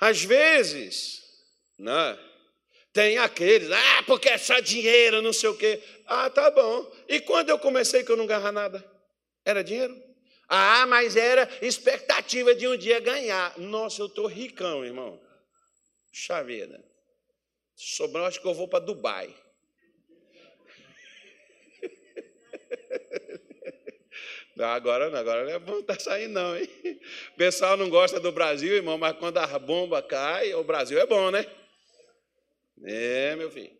Às 0.00 0.24
vezes, 0.24 1.22
né, 1.78 2.18
tem 2.92 3.16
aqueles, 3.18 3.70
ah, 3.70 4.02
porque 4.08 4.28
é 4.28 4.38
só 4.38 4.58
dinheiro, 4.58 5.22
não 5.22 5.32
sei 5.32 5.50
o 5.50 5.56
quê. 5.56 5.80
Ah, 6.04 6.28
tá 6.28 6.50
bom. 6.50 6.92
E 7.08 7.20
quando 7.20 7.50
eu 7.50 7.60
comecei 7.60 8.02
que 8.02 8.10
eu 8.10 8.16
não 8.16 8.26
ganhava 8.26 8.50
nada? 8.50 8.84
Era 9.44 9.62
dinheiro? 9.62 10.13
Ah, 10.48 10.86
mas 10.86 11.16
era 11.16 11.48
expectativa 11.62 12.54
de 12.54 12.68
um 12.68 12.76
dia 12.76 13.00
ganhar. 13.00 13.58
Nossa, 13.58 14.02
eu 14.02 14.06
estou 14.06 14.26
ricão, 14.26 14.84
irmão. 14.84 15.20
Chaveira. 16.12 16.84
Sobrou, 17.74 18.24
acho 18.24 18.40
que 18.40 18.46
eu 18.46 18.54
vou 18.54 18.68
para 18.68 18.84
Dubai. 18.84 19.34
Não, 24.56 24.66
agora 24.66 25.10
não, 25.10 25.18
agora 25.18 25.44
não 25.44 25.50
é 25.50 25.58
bom 25.58 25.80
estar 25.80 25.96
tá 25.96 26.00
saindo, 26.00 26.34
não, 26.34 26.56
hein? 26.56 26.68
O 27.32 27.36
pessoal 27.36 27.76
não 27.76 27.90
gosta 27.90 28.20
do 28.20 28.30
Brasil, 28.30 28.72
irmão, 28.72 28.96
mas 28.96 29.16
quando 29.18 29.38
a 29.38 29.58
bomba 29.58 30.00
cai, 30.00 30.54
o 30.54 30.62
Brasil 30.62 30.96
é 30.96 31.04
bom, 31.04 31.28
né? 31.32 31.44
É, 32.84 33.34
meu 33.34 33.50
filho. 33.50 33.76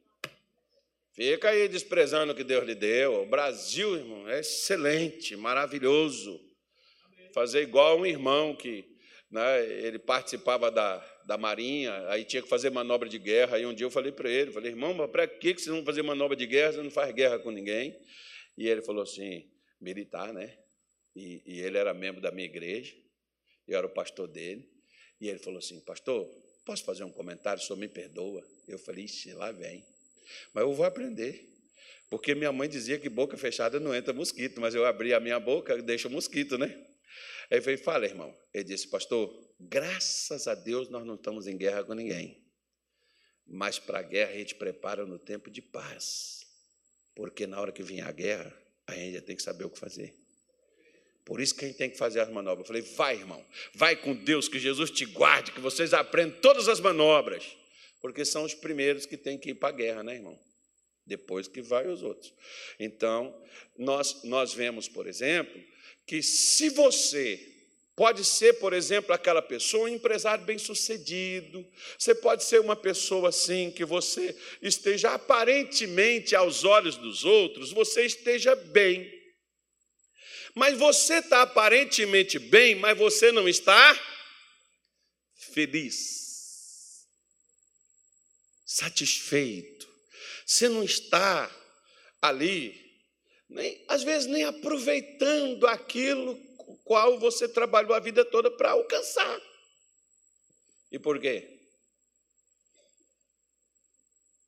Fica 1.12 1.50
aí 1.50 1.68
desprezando 1.68 2.33
o 2.33 2.35
que 2.35 2.42
Deus 2.42 2.64
lhe 2.64 2.74
deu. 2.74 3.22
O 3.22 3.27
Brasil, 3.27 3.94
irmão, 3.94 4.29
é 4.29 4.40
excelente, 4.40 5.37
maravilhoso. 5.37 6.40
Fazer 7.35 7.62
igual 7.62 7.99
um 7.99 8.07
irmão 8.07 8.55
que 8.55 8.85
né, 9.29 9.66
ele 9.66 9.99
participava 9.99 10.70
da, 10.70 10.99
da 11.27 11.37
Marinha, 11.37 12.09
aí 12.09 12.25
tinha 12.25 12.40
que 12.40 12.49
fazer 12.49 12.70
manobra 12.70 13.09
de 13.09 13.18
guerra. 13.18 13.57
Aí 13.57 13.66
um 13.66 13.75
dia 13.75 13.85
eu 13.85 13.90
falei 13.90 14.12
para 14.12 14.31
ele, 14.31 14.53
falei, 14.53 14.70
irmão, 14.70 14.94
mas 14.94 15.11
para 15.11 15.27
que 15.27 15.53
vocês 15.53 15.66
vão 15.66 15.85
fazer 15.85 16.03
manobra 16.03 16.37
de 16.37 16.47
guerra? 16.47 16.75
Você 16.75 16.83
não 16.83 16.92
faz 16.92 17.12
guerra 17.12 17.40
com 17.40 17.51
ninguém. 17.51 18.01
E 18.57 18.68
ele 18.68 18.83
falou 18.83 19.03
assim, 19.03 19.51
militar, 19.81 20.33
né? 20.33 20.57
E, 21.16 21.42
e 21.44 21.61
ele 21.61 21.77
era 21.77 21.92
membro 21.92 22.20
da 22.20 22.31
minha 22.31 22.47
igreja, 22.47 22.94
eu 23.66 23.77
era 23.77 23.87
o 23.87 23.90
pastor 23.90 24.29
dele. 24.29 24.68
E 25.20 25.29
ele 25.29 25.40
falou 25.40 25.59
assim, 25.59 25.81
pastor, 25.81 26.25
posso 26.64 26.85
fazer 26.85 27.03
um 27.03 27.11
comentário? 27.11 27.61
O 27.61 27.66
senhor 27.66 27.79
me 27.79 27.88
perdoa? 27.88 28.44
Eu 28.68 28.79
falei, 28.79 29.07
ixi, 29.07 29.33
lá 29.33 29.51
vem. 29.51 29.85
Mas 30.53 30.62
eu 30.62 30.73
vou 30.73 30.87
aprender. 30.87 31.44
Porque 32.09 32.33
minha 32.33 32.53
mãe 32.53 32.68
dizia 32.68 32.97
que 32.97 33.09
boca 33.09 33.37
fechada 33.37 33.81
não 33.81 33.92
entra 33.92 34.12
mosquito, 34.12 34.61
mas 34.61 34.73
eu 34.73 34.87
abri 34.87 35.12
a 35.12 35.18
minha 35.18 35.40
boca, 35.40 35.83
deixa 35.83 36.07
o 36.07 36.11
mosquito, 36.12 36.57
né? 36.57 36.94
Aí 37.51 37.59
eu 37.59 37.63
falei, 37.63 37.77
fala, 37.77 38.07
irmão. 38.07 38.35
Ele 38.53 38.65
disse, 38.65 38.89
pastor, 38.89 39.33
graças 39.61 40.47
a 40.47 40.55
Deus 40.55 40.89
nós 40.89 41.05
não 41.05 41.15
estamos 41.15 41.47
em 41.47 41.57
guerra 41.57 41.85
com 41.85 41.95
ninguém. 41.95 42.43
Mas 43.47 43.79
para 43.79 43.99
a 43.99 44.03
guerra 44.03 44.33
a 44.33 44.39
gente 44.39 44.55
prepara 44.55 45.05
no 45.05 45.19
tempo 45.19 45.51
de 45.51 45.61
paz. 45.61 46.47
Porque 47.15 47.47
na 47.47 47.61
hora 47.61 47.73
que 47.73 47.83
vier 47.83 48.07
a 48.07 48.13
guerra, 48.13 48.57
a 48.87 48.95
gente 48.95 49.21
tem 49.23 49.37
que 49.37 49.43
saber 49.43 49.65
o 49.65 49.71
que 49.71 49.79
fazer. 49.79 50.15
Por 51.25 51.41
isso 51.41 51.55
que 51.55 51.65
a 51.65 51.69
gente 51.69 51.79
tem 51.79 51.91
que 51.91 51.97
fazer 51.97 52.21
as 52.21 52.29
manobras. 52.29 52.69
Eu 52.69 52.75
falei, 52.75 52.83
vai, 52.83 53.17
irmão, 53.17 53.45
vai 53.75 53.97
com 53.97 54.15
Deus, 54.15 54.47
que 54.47 54.59
Jesus 54.59 54.91
te 54.91 55.07
guarde, 55.07 55.53
que 55.53 55.61
vocês 55.61 55.95
aprendam 55.95 56.39
todas 56.41 56.69
as 56.69 56.81
manobras. 56.81 57.57
Porque 58.01 58.25
são 58.25 58.45
os 58.45 58.53
primeiros 58.53 59.07
que 59.07 59.17
têm 59.17 59.39
que 59.39 59.51
ir 59.51 59.55
para 59.55 59.71
a 59.71 59.77
guerra, 59.77 60.03
né, 60.03 60.17
irmão? 60.17 60.39
Depois 61.07 61.49
que 61.49 61.63
vai 61.63 61.87
os 61.87 62.03
outros. 62.03 62.33
Então, 62.79 63.35
nós, 63.79 64.23
nós 64.25 64.53
vemos, 64.53 64.89
por 64.89 65.07
exemplo, 65.07 65.63
que 66.07 66.23
se 66.23 66.69
você 66.71 67.55
Pode 67.97 68.25
ser, 68.25 68.55
por 68.55 68.73
exemplo, 68.73 69.14
aquela 69.14 69.40
pessoa, 69.40 69.85
um 69.85 69.88
empresário 69.88 70.45
bem-sucedido. 70.45 71.64
Você 71.97 72.12
pode 72.12 72.43
ser 72.43 72.61
uma 72.61 72.75
pessoa 72.75 73.29
assim, 73.29 73.71
que 73.71 73.85
você 73.85 74.37
esteja 74.61 75.14
aparentemente 75.14 76.35
aos 76.35 76.64
olhos 76.64 76.97
dos 76.97 77.25
outros, 77.25 77.71
você 77.71 78.05
esteja 78.05 78.57
bem. 78.57 79.12
Mas 80.57 80.77
você 80.77 81.19
está 81.19 81.43
aparentemente 81.43 82.38
bem, 82.38 82.75
mas 82.75 82.99
você 82.99 83.31
não 83.31 83.49
está 83.49 83.97
feliz, 85.53 87.07
satisfeito. 88.67 89.88
Você 90.45 90.69
não 90.69 90.83
está 90.83 91.49
ali, 92.21 92.84
nem, 93.49 93.85
às 93.89 94.03
vezes 94.03 94.29
nem 94.29 94.45
aproveitando 94.45 95.67
aquilo 95.67 96.37
qual 96.85 97.19
você 97.19 97.49
trabalhou 97.49 97.95
a 97.95 98.01
vida 98.01 98.25
toda 98.25 98.51
para 98.51 98.71
alcançar. 98.71 99.41
E 100.91 100.99
por 100.99 101.21
quê? 101.21 101.51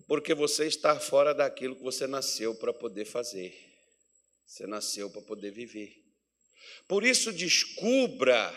Porque 0.06 0.34
você 0.34 0.66
está 0.66 0.98
fora 1.00 1.34
daquilo 1.34 1.74
que 1.76 1.82
você 1.82 2.06
nasceu 2.06 2.54
para 2.54 2.72
poder 2.72 3.04
fazer. 3.04 3.54
Você 4.46 4.66
nasceu 4.66 5.10
para 5.10 5.22
poder 5.22 5.50
viver. 5.50 5.92
Por 6.86 7.04
isso, 7.04 7.32
descubra 7.32 8.54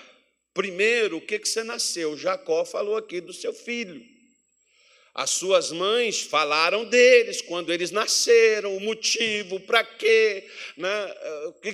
primeiro 0.54 1.18
o 1.18 1.26
que, 1.26 1.40
que 1.40 1.50
você 1.50 1.64
nasceu. 1.64 2.16
Jacó 2.16 2.64
falou 2.64 2.96
aqui 2.96 3.20
do 3.20 3.34
seu 3.34 3.54
filho. 3.54 4.19
As 5.20 5.32
suas 5.32 5.70
mães 5.74 6.22
falaram 6.22 6.86
deles 6.86 7.42
quando 7.42 7.74
eles 7.74 7.92
nasceram, 7.92 8.78
o 8.78 8.80
motivo, 8.80 9.60
para 9.60 9.84
quê, 9.84 10.48
né, 10.78 11.14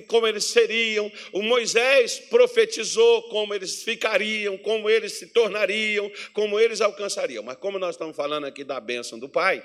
como 0.08 0.26
eles 0.26 0.46
seriam. 0.46 1.12
O 1.32 1.40
Moisés 1.42 2.18
profetizou 2.18 3.22
como 3.28 3.54
eles 3.54 3.84
ficariam, 3.84 4.58
como 4.58 4.90
eles 4.90 5.12
se 5.12 5.28
tornariam, 5.28 6.10
como 6.32 6.58
eles 6.58 6.80
alcançariam. 6.80 7.44
Mas 7.44 7.56
como 7.58 7.78
nós 7.78 7.94
estamos 7.94 8.16
falando 8.16 8.46
aqui 8.46 8.64
da 8.64 8.80
bênção 8.80 9.16
do 9.16 9.28
Pai, 9.28 9.64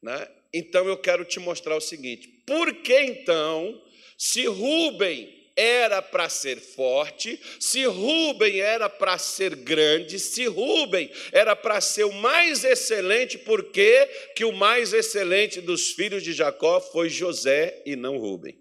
né, 0.00 0.28
então 0.54 0.86
eu 0.86 0.96
quero 0.96 1.24
te 1.24 1.40
mostrar 1.40 1.74
o 1.74 1.80
seguinte: 1.80 2.28
por 2.46 2.72
que 2.82 2.96
então, 3.00 3.82
se 4.16 4.46
Rubem 4.46 5.39
era 5.60 6.00
para 6.00 6.26
ser 6.30 6.58
forte, 6.58 7.38
se 7.60 7.84
Rubem 7.84 8.60
era 8.60 8.88
para 8.88 9.18
ser 9.18 9.54
grande, 9.54 10.18
se 10.18 10.46
Rubem 10.46 11.12
era 11.32 11.54
para 11.54 11.82
ser 11.82 12.04
o 12.04 12.12
mais 12.12 12.64
excelente, 12.64 13.36
por 13.36 13.70
que 13.70 14.06
que 14.34 14.42
o 14.42 14.52
mais 14.52 14.94
excelente 14.94 15.60
dos 15.60 15.90
filhos 15.92 16.22
de 16.22 16.32
Jacó 16.32 16.80
foi 16.80 17.10
José 17.10 17.82
e 17.84 17.94
não 17.94 18.16
Rubem? 18.16 18.58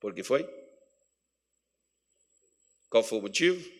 Por 0.00 0.12
que 0.12 0.24
foi? 0.24 0.44
Qual 2.88 3.04
foi 3.04 3.18
o 3.18 3.22
motivo? 3.22 3.70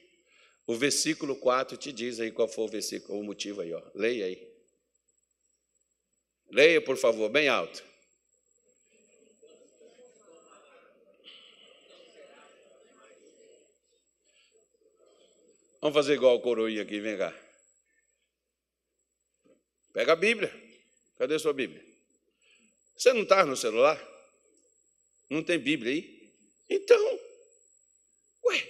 O 0.69 0.77
versículo 0.77 1.35
4 1.35 1.77
te 1.77 1.91
diz 1.91 2.21
aí 2.21 2.31
qual 2.31 2.47
foi 2.47 2.65
o 2.65 2.69
versículo, 2.69 3.19
o 3.19 3.25
motivo 3.25 3.61
aí, 3.61 3.73
ó. 3.73 3.83
Leia 3.93 4.27
aí. 4.27 4.51
Leia, 6.53 6.81
por 6.81 6.97
favor, 6.97 7.29
bem 7.29 7.49
alto. 7.49 7.90
Vamos 15.81 15.95
fazer 15.95 16.15
igual 16.15 16.37
o 16.37 16.41
coroinha 16.41 16.83
aqui, 16.83 17.01
vem 17.01 17.17
cá. 17.17 17.35
Pega 19.93 20.13
a 20.13 20.17
Bíblia. 20.17 20.53
Cadê 21.17 21.35
a 21.35 21.39
sua 21.39 21.53
Bíblia? 21.53 21.85
Você 22.97 23.13
não 23.13 23.23
está 23.23 23.45
no 23.45 23.57
celular? 23.57 23.99
Não 25.29 25.43
tem 25.43 25.59
Bíblia 25.59 25.93
aí? 25.93 26.33
Então, 26.69 27.21
ué, 28.45 28.69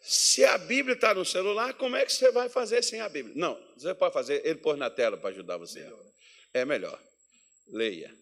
se 0.00 0.44
a 0.44 0.58
Bíblia 0.58 0.94
está 0.94 1.14
no 1.14 1.24
celular, 1.24 1.74
como 1.74 1.96
é 1.96 2.04
que 2.04 2.12
você 2.12 2.30
vai 2.30 2.48
fazer 2.48 2.82
sem 2.82 3.00
a 3.00 3.08
Bíblia? 3.08 3.34
Não, 3.36 3.58
você 3.76 3.94
pode 3.94 4.12
fazer, 4.12 4.44
ele 4.44 4.58
pôs 4.58 4.78
na 4.78 4.90
tela 4.90 5.16
para 5.16 5.30
ajudar 5.30 5.56
você. 5.56 5.90
É 6.52 6.64
melhor. 6.64 7.00
Leia. 7.68 8.14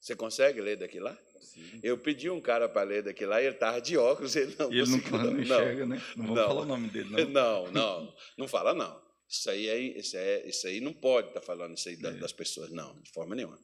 Você 0.00 0.14
consegue 0.14 0.60
ler 0.60 0.76
daqui 0.76 1.00
lá? 1.00 1.16
Sim. 1.40 1.80
Eu 1.82 1.98
pedi 1.98 2.30
um 2.30 2.40
cara 2.40 2.68
para 2.68 2.82
ler 2.82 3.02
daqui 3.02 3.24
lá 3.24 3.40
e 3.40 3.46
ele 3.46 3.54
estava 3.54 3.80
de 3.80 3.96
óculos. 3.96 4.36
Ele 4.36 4.54
não, 4.58 4.72
ele 4.72 4.84
não, 4.84 4.98
não, 4.98 5.30
não 5.32 5.40
enxerga, 5.40 5.86
né? 5.86 6.02
Não 6.16 6.26
vamos 6.26 6.42
falar 6.42 6.62
o 6.62 6.64
nome 6.66 6.88
dele, 6.88 7.10
não. 7.10 7.26
Não, 7.26 7.72
não, 7.72 8.14
não 8.38 8.48
fala, 8.48 8.74
não. 8.74 9.06
Isso 9.28 9.50
aí, 9.50 9.68
é, 9.68 9.78
isso, 9.78 10.16
é, 10.16 10.46
isso 10.46 10.66
aí 10.66 10.80
não 10.80 10.92
pode 10.92 11.28
estar 11.28 11.40
tá 11.40 11.46
falando 11.46 11.76
isso 11.76 11.88
aí 11.88 11.96
é. 11.96 12.12
das 12.12 12.32
pessoas, 12.32 12.70
não, 12.70 13.00
de 13.00 13.10
forma 13.10 13.34
nenhuma. 13.34 13.58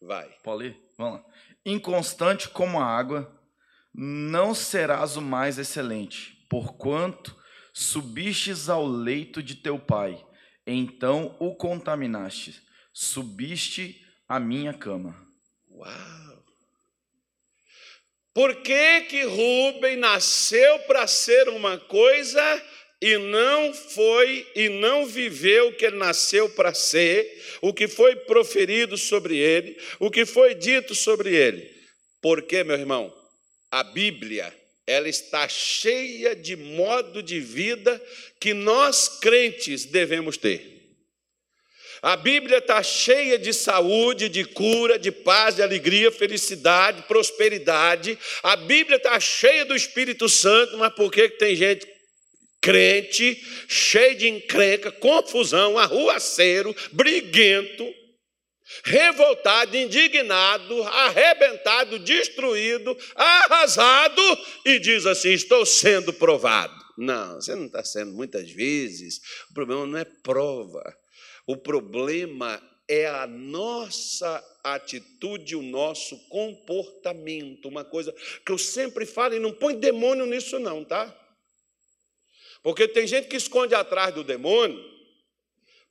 Vai. 0.00 0.28
Pode 0.42 0.64
ler? 0.64 0.76
Vamos 0.98 1.20
lá. 1.20 1.26
Inconstante 1.64 2.48
como 2.48 2.80
a 2.80 2.84
água, 2.84 3.40
não 3.94 4.54
serás 4.54 5.16
o 5.16 5.22
mais 5.22 5.58
excelente, 5.58 6.44
porquanto 6.50 7.36
subistes 7.72 8.68
ao 8.68 8.86
leito 8.86 9.42
de 9.42 9.54
teu 9.54 9.78
pai, 9.78 10.24
então 10.66 11.36
o 11.38 11.54
contaminaste, 11.54 12.60
subiste 12.92 14.04
à 14.28 14.40
minha 14.40 14.74
cama. 14.74 15.23
Uau! 15.84 16.44
Por 18.32 18.56
que, 18.62 19.02
que 19.02 19.22
Rubem 19.22 19.96
nasceu 19.96 20.80
para 20.80 21.06
ser 21.06 21.48
uma 21.48 21.78
coisa 21.78 22.62
e 23.00 23.16
não 23.16 23.72
foi 23.72 24.50
e 24.56 24.68
não 24.68 25.06
viveu 25.06 25.68
o 25.68 25.72
que 25.72 25.84
ele 25.84 25.96
nasceu 25.96 26.48
para 26.48 26.74
ser, 26.74 27.30
o 27.60 27.72
que 27.72 27.86
foi 27.86 28.16
proferido 28.16 28.98
sobre 28.98 29.36
ele, 29.36 29.78
o 30.00 30.10
que 30.10 30.26
foi 30.26 30.54
dito 30.54 30.94
sobre 30.94 31.34
ele? 31.34 31.70
Porque, 32.20 32.64
meu 32.64 32.76
irmão, 32.76 33.14
a 33.70 33.84
Bíblia, 33.84 34.52
ela 34.86 35.08
está 35.08 35.46
cheia 35.48 36.34
de 36.34 36.56
modo 36.56 37.22
de 37.22 37.38
vida 37.38 38.02
que 38.40 38.52
nós 38.52 39.08
crentes 39.20 39.84
devemos 39.84 40.36
ter. 40.36 40.73
A 42.04 42.18
Bíblia 42.18 42.58
está 42.58 42.82
cheia 42.82 43.38
de 43.38 43.50
saúde, 43.54 44.28
de 44.28 44.44
cura, 44.44 44.98
de 44.98 45.10
paz, 45.10 45.56
de 45.56 45.62
alegria, 45.62 46.12
felicidade, 46.12 47.00
prosperidade. 47.08 48.18
A 48.42 48.56
Bíblia 48.56 48.98
está 48.98 49.18
cheia 49.18 49.64
do 49.64 49.74
Espírito 49.74 50.28
Santo, 50.28 50.76
mas 50.76 50.92
por 50.92 51.10
que 51.10 51.30
tem 51.30 51.56
gente 51.56 51.88
crente, 52.60 53.42
cheio 53.66 54.18
de 54.18 54.28
encrenca, 54.28 54.92
confusão, 54.92 55.78
arruaceiro, 55.78 56.76
briguento, 56.92 57.90
revoltado, 58.84 59.74
indignado, 59.74 60.82
arrebentado, 60.82 61.98
destruído, 61.98 62.94
arrasado 63.14 64.22
e 64.66 64.78
diz 64.78 65.06
assim: 65.06 65.32
Estou 65.32 65.64
sendo 65.64 66.12
provado. 66.12 66.74
Não, 66.98 67.36
você 67.36 67.54
não 67.54 67.64
está 67.64 67.82
sendo 67.82 68.12
muitas 68.12 68.50
vezes. 68.50 69.22
O 69.50 69.54
problema 69.54 69.86
não 69.86 69.98
é 69.98 70.04
prova. 70.04 70.84
O 71.46 71.56
problema 71.56 72.62
é 72.88 73.06
a 73.06 73.26
nossa 73.26 74.42
atitude, 74.62 75.56
o 75.56 75.62
nosso 75.62 76.18
comportamento. 76.28 77.68
Uma 77.68 77.84
coisa 77.84 78.12
que 78.44 78.52
eu 78.52 78.58
sempre 78.58 79.06
falo, 79.06 79.34
e 79.34 79.38
não 79.38 79.52
põe 79.52 79.78
demônio 79.78 80.26
nisso, 80.26 80.58
não, 80.58 80.84
tá? 80.84 81.14
Porque 82.62 82.88
tem 82.88 83.06
gente 83.06 83.28
que 83.28 83.36
esconde 83.36 83.74
atrás 83.74 84.14
do 84.14 84.24
demônio 84.24 84.82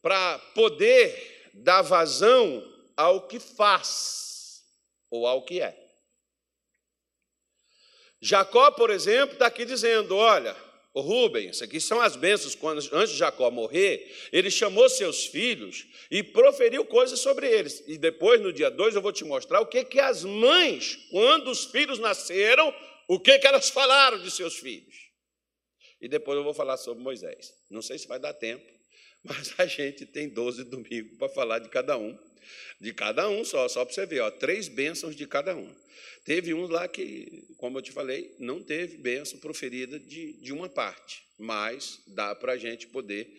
para 0.01 0.39
poder 0.55 1.51
dar 1.53 1.81
vazão 1.81 2.63
ao 2.97 3.27
que 3.27 3.39
faz 3.39 4.63
ou 5.09 5.27
ao 5.27 5.45
que 5.45 5.61
é. 5.61 5.79
Jacó, 8.19 8.71
por 8.71 8.89
exemplo, 8.89 9.33
está 9.33 9.47
aqui 9.47 9.65
dizendo: 9.65 10.15
olha, 10.15 10.55
Rubens, 11.01 11.61
aqui 11.61 11.79
são 11.79 11.99
as 11.99 12.15
bênçãos, 12.15 12.53
quando, 12.53 12.77
antes 12.93 13.13
de 13.13 13.17
Jacó 13.17 13.49
morrer, 13.49 14.11
ele 14.31 14.51
chamou 14.51 14.87
seus 14.87 15.25
filhos 15.25 15.87
e 16.11 16.21
proferiu 16.21 16.85
coisas 16.85 17.19
sobre 17.19 17.49
eles. 17.49 17.83
E 17.87 17.97
depois, 17.97 18.39
no 18.39 18.53
dia 18.53 18.69
2, 18.69 18.95
eu 18.95 19.01
vou 19.01 19.11
te 19.11 19.25
mostrar 19.25 19.59
o 19.59 19.65
que, 19.65 19.83
que 19.83 19.99
as 19.99 20.23
mães, 20.23 20.95
quando 21.09 21.49
os 21.49 21.65
filhos 21.65 21.97
nasceram, 21.97 22.73
o 23.07 23.19
que, 23.19 23.39
que 23.39 23.47
elas 23.47 23.69
falaram 23.69 24.21
de 24.21 24.29
seus 24.29 24.55
filhos. 24.57 25.09
E 25.99 26.07
depois 26.07 26.37
eu 26.37 26.43
vou 26.43 26.53
falar 26.53 26.77
sobre 26.77 27.03
Moisés. 27.03 27.53
Não 27.71 27.81
sei 27.81 27.97
se 27.97 28.07
vai 28.07 28.19
dar 28.19 28.33
tempo, 28.33 28.72
mas 29.25 29.53
a 29.57 29.65
gente 29.65 30.05
tem 30.05 30.27
12 30.27 30.65
domingos 30.65 31.17
para 31.17 31.29
falar 31.29 31.59
de 31.59 31.69
cada 31.69 31.97
um. 31.97 32.17
De 32.79 32.93
cada 32.93 33.29
um 33.29 33.45
só, 33.45 33.67
só 33.69 33.85
para 33.85 33.93
você 33.93 34.05
ver, 34.05 34.19
ó, 34.19 34.29
três 34.29 34.67
bênçãos 34.67 35.15
de 35.15 35.25
cada 35.25 35.55
um. 35.55 35.73
Teve 36.25 36.53
um 36.53 36.67
lá 36.67 36.87
que, 36.87 37.45
como 37.57 37.77
eu 37.77 37.81
te 37.81 37.91
falei, 37.91 38.35
não 38.39 38.61
teve 38.61 38.97
bênção 38.97 39.39
proferida 39.39 39.99
de, 39.99 40.33
de 40.33 40.51
uma 40.51 40.69
parte, 40.69 41.23
mas 41.37 42.01
dá 42.07 42.35
para 42.35 42.53
a 42.53 42.57
gente 42.57 42.87
poder 42.87 43.29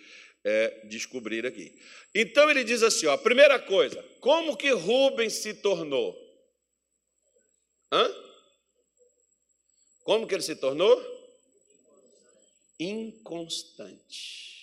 é, 0.43 0.87
descobrir 0.87 1.47
aqui. 1.47 1.79
Então 2.15 2.51
ele 2.51 2.65
diz 2.65 2.83
assim: 2.83 3.07
ó, 3.07 3.17
primeira 3.17 3.59
coisa, 3.59 4.03
como 4.21 4.57
que 4.57 4.71
Rubens 4.71 5.35
se 5.35 5.55
tornou? 5.55 6.15
Hã? 7.91 8.15
Como 10.03 10.27
que 10.27 10.35
ele 10.35 10.43
se 10.43 10.57
tornou? 10.57 11.03
Inconstante. 12.79 14.54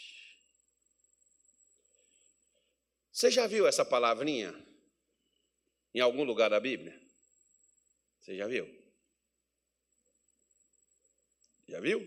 Você 3.21 3.29
já 3.29 3.45
viu 3.45 3.67
essa 3.67 3.85
palavrinha 3.85 4.51
em 5.93 5.99
algum 5.99 6.23
lugar 6.23 6.49
da 6.49 6.59
Bíblia? 6.59 6.99
Você 8.19 8.35
já 8.35 8.47
viu? 8.47 8.67
Já 11.67 11.79
viu? 11.79 12.01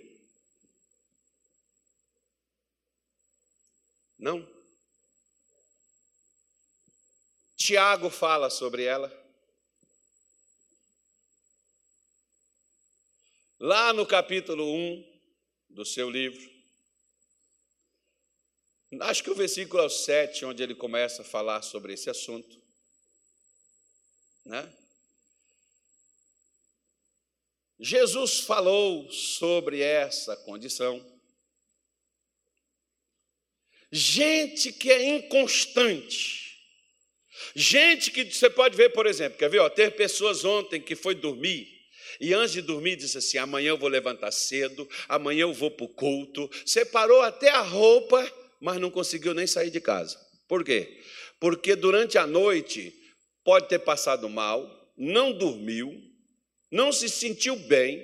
Não? 4.19 4.45
Tiago 7.55 8.11
fala 8.11 8.51
sobre 8.51 8.83
ela. 8.83 9.09
Lá 13.61 13.93
no 13.93 14.05
capítulo 14.05 14.65
1 14.69 15.21
do 15.71 15.85
seu 15.85 16.11
livro. 16.11 16.54
Acho 19.01 19.23
que 19.23 19.31
o 19.31 19.35
versículo 19.35 19.83
é 19.83 19.87
o 19.87 19.91
7, 19.91 20.45
onde 20.45 20.63
ele 20.63 20.75
começa 20.75 21.23
a 21.23 21.25
falar 21.25 21.63
sobre 21.63 21.93
esse 21.93 22.11
assunto. 22.11 22.61
Né? 24.45 24.73
Jesus 27.79 28.41
falou 28.41 29.11
sobre 29.11 29.81
essa 29.81 30.37
condição. 30.37 31.05
Gente 33.91 34.73
que 34.73 34.91
é 34.91 35.17
inconstante. 35.17 36.45
Gente 37.55 38.11
que 38.11 38.25
você 38.25 38.51
pode 38.51 38.77
ver, 38.77 38.91
por 38.91 39.07
exemplo, 39.07 39.39
quer 39.39 39.51
ver? 39.51 39.61
Ó, 39.61 39.69
ter 39.69 39.95
pessoas 39.97 40.45
ontem 40.45 40.81
que 40.81 40.97
foi 40.97 41.15
dormir 41.15 41.75
e 42.21 42.33
antes 42.33 42.53
de 42.53 42.63
dormir 42.63 42.97
disse 42.97 43.19
assim: 43.19 43.39
amanhã 43.39 43.71
eu 43.71 43.79
vou 43.79 43.89
levantar 43.89 44.31
cedo, 44.31 44.89
amanhã 45.09 45.43
eu 45.43 45.53
vou 45.53 45.71
para 45.71 45.85
o 45.85 45.89
culto. 45.89 46.51
Separou 46.65 47.23
até 47.23 47.51
a 47.51 47.61
roupa, 47.61 48.25
mas 48.65 48.81
não 48.81 48.91
conseguiu 48.91 49.35
nem 49.35 49.47
sair 49.47 49.69
de 49.69 49.79
casa. 49.79 50.19
Por 50.49 50.65
quê? 50.65 50.99
Porque 51.39 51.77
durante 51.77 52.17
a 52.17 52.27
noite 52.27 52.95
pode 53.45 53.69
ter 53.69 53.79
passado 53.81 54.27
mal, 54.27 54.91
não 54.97 55.35
dormiu, 55.35 56.01
não 56.71 56.91
se 56.91 57.11
sentiu 57.11 57.57
bem, 57.57 58.03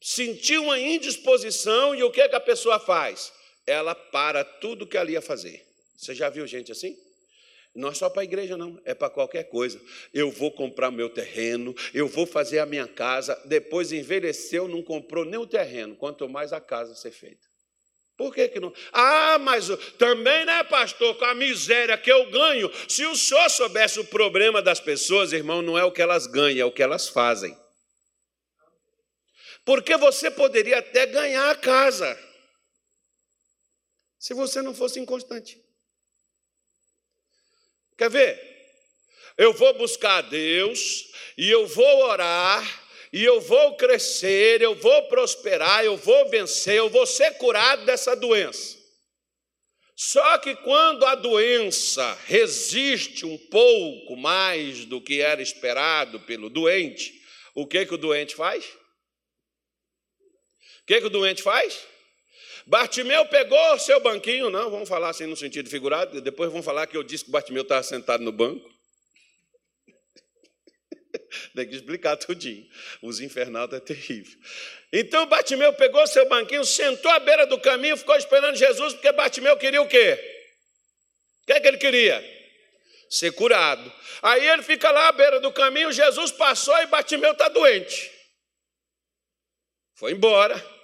sentiu 0.00 0.62
uma 0.62 0.80
indisposição 0.80 1.94
e 1.94 2.02
o 2.02 2.10
que, 2.10 2.22
é 2.22 2.28
que 2.28 2.34
a 2.34 2.40
pessoa 2.40 2.80
faz? 2.80 3.30
Ela 3.66 3.94
para 3.94 4.42
tudo 4.42 4.86
que 4.86 4.96
ela 4.96 5.10
ia 5.10 5.20
fazer. 5.20 5.62
Você 5.94 6.14
já 6.14 6.30
viu 6.30 6.46
gente 6.46 6.72
assim? 6.72 6.96
Não 7.74 7.90
é 7.90 7.94
só 7.94 8.08
para 8.08 8.22
a 8.22 8.24
igreja, 8.24 8.56
não, 8.56 8.80
é 8.86 8.94
para 8.94 9.10
qualquer 9.10 9.44
coisa. 9.50 9.78
Eu 10.14 10.30
vou 10.30 10.50
comprar 10.50 10.90
meu 10.90 11.10
terreno, 11.10 11.74
eu 11.92 12.08
vou 12.08 12.24
fazer 12.24 12.60
a 12.60 12.66
minha 12.66 12.88
casa. 12.88 13.38
Depois 13.44 13.92
envelheceu, 13.92 14.66
não 14.66 14.82
comprou 14.82 15.26
nem 15.26 15.38
o 15.38 15.46
terreno, 15.46 15.94
quanto 15.96 16.26
mais 16.30 16.54
a 16.54 16.62
casa 16.62 16.94
ser 16.94 17.10
feita. 17.10 17.47
Por 18.18 18.34
que, 18.34 18.48
que 18.48 18.58
não? 18.58 18.74
Ah, 18.92 19.38
mas 19.38 19.68
também, 19.96 20.44
né, 20.44 20.64
pastor, 20.64 21.16
com 21.16 21.24
a 21.24 21.34
miséria 21.36 21.96
que 21.96 22.10
eu 22.10 22.28
ganho. 22.28 22.68
Se 22.88 23.06
o 23.06 23.14
senhor 23.14 23.48
soubesse 23.48 24.00
o 24.00 24.04
problema 24.04 24.60
das 24.60 24.80
pessoas, 24.80 25.32
irmão, 25.32 25.62
não 25.62 25.78
é 25.78 25.84
o 25.84 25.92
que 25.92 26.02
elas 26.02 26.26
ganham, 26.26 26.62
é 26.62 26.64
o 26.64 26.72
que 26.72 26.82
elas 26.82 27.08
fazem. 27.08 27.56
Porque 29.64 29.96
você 29.96 30.32
poderia 30.32 30.80
até 30.80 31.06
ganhar 31.06 31.48
a 31.48 31.54
casa, 31.54 32.18
se 34.18 34.34
você 34.34 34.60
não 34.62 34.74
fosse 34.74 34.98
inconstante. 34.98 35.56
Quer 37.96 38.10
ver? 38.10 38.48
Eu 39.36 39.52
vou 39.52 39.72
buscar 39.74 40.16
a 40.16 40.22
Deus, 40.22 41.08
e 41.36 41.48
eu 41.48 41.68
vou 41.68 42.02
orar, 42.06 42.87
e 43.12 43.24
eu 43.24 43.40
vou 43.40 43.76
crescer, 43.76 44.60
eu 44.60 44.74
vou 44.74 45.08
prosperar, 45.08 45.84
eu 45.84 45.96
vou 45.96 46.28
vencer, 46.28 46.76
eu 46.76 46.88
vou 46.88 47.06
ser 47.06 47.32
curado 47.38 47.84
dessa 47.84 48.14
doença. 48.14 48.76
Só 49.96 50.38
que 50.38 50.54
quando 50.56 51.04
a 51.04 51.14
doença 51.14 52.16
resiste 52.26 53.26
um 53.26 53.36
pouco 53.36 54.16
mais 54.16 54.84
do 54.84 55.00
que 55.00 55.20
era 55.20 55.42
esperado 55.42 56.20
pelo 56.20 56.48
doente, 56.48 57.12
o 57.54 57.66
que, 57.66 57.84
que 57.84 57.94
o 57.94 57.98
doente 57.98 58.36
faz? 58.36 58.64
que, 60.88 61.02
que 61.02 61.06
o 61.06 61.10
doente 61.10 61.42
faz? 61.42 61.86
Bartimeu 62.66 63.26
pegou 63.26 63.78
seu 63.78 64.00
banquinho, 64.00 64.48
não, 64.48 64.70
vamos 64.70 64.88
falar 64.88 65.10
assim 65.10 65.26
no 65.26 65.36
sentido 65.36 65.68
figurado, 65.68 66.18
depois 66.22 66.50
vamos 66.50 66.64
falar 66.64 66.86
que 66.86 66.96
eu 66.96 67.02
disse 67.02 67.26
que 67.26 67.30
Bartimeu 67.30 67.62
estava 67.62 67.82
sentado 67.82 68.24
no 68.24 68.32
banco. 68.32 68.66
Tem 71.54 71.68
que 71.68 71.74
explicar 71.74 72.16
tudinho. 72.16 72.66
Os 73.02 73.20
infernais 73.20 73.72
é 73.72 73.80
terrível. 73.80 74.38
Então 74.92 75.26
Bartimeu 75.26 75.72
pegou 75.74 76.06
seu 76.06 76.28
banquinho, 76.28 76.64
sentou 76.64 77.10
à 77.10 77.18
beira 77.18 77.46
do 77.46 77.58
caminho, 77.60 77.96
ficou 77.96 78.16
esperando 78.16 78.56
Jesus, 78.56 78.94
porque 78.94 79.12
Bartimeu 79.12 79.56
queria 79.56 79.82
o 79.82 79.88
quê? 79.88 80.18
O 81.42 81.46
que, 81.46 81.52
é 81.52 81.60
que 81.60 81.68
ele 81.68 81.78
queria? 81.78 82.38
Ser 83.10 83.32
curado. 83.32 83.92
Aí 84.22 84.46
ele 84.48 84.62
fica 84.62 84.90
lá 84.90 85.08
à 85.08 85.12
beira 85.12 85.40
do 85.40 85.52
caminho, 85.52 85.92
Jesus 85.92 86.32
passou 86.32 86.76
e 86.82 86.86
Bartimeu 86.86 87.32
está 87.32 87.48
doente. 87.48 88.10
Foi 89.94 90.12
embora. 90.12 90.77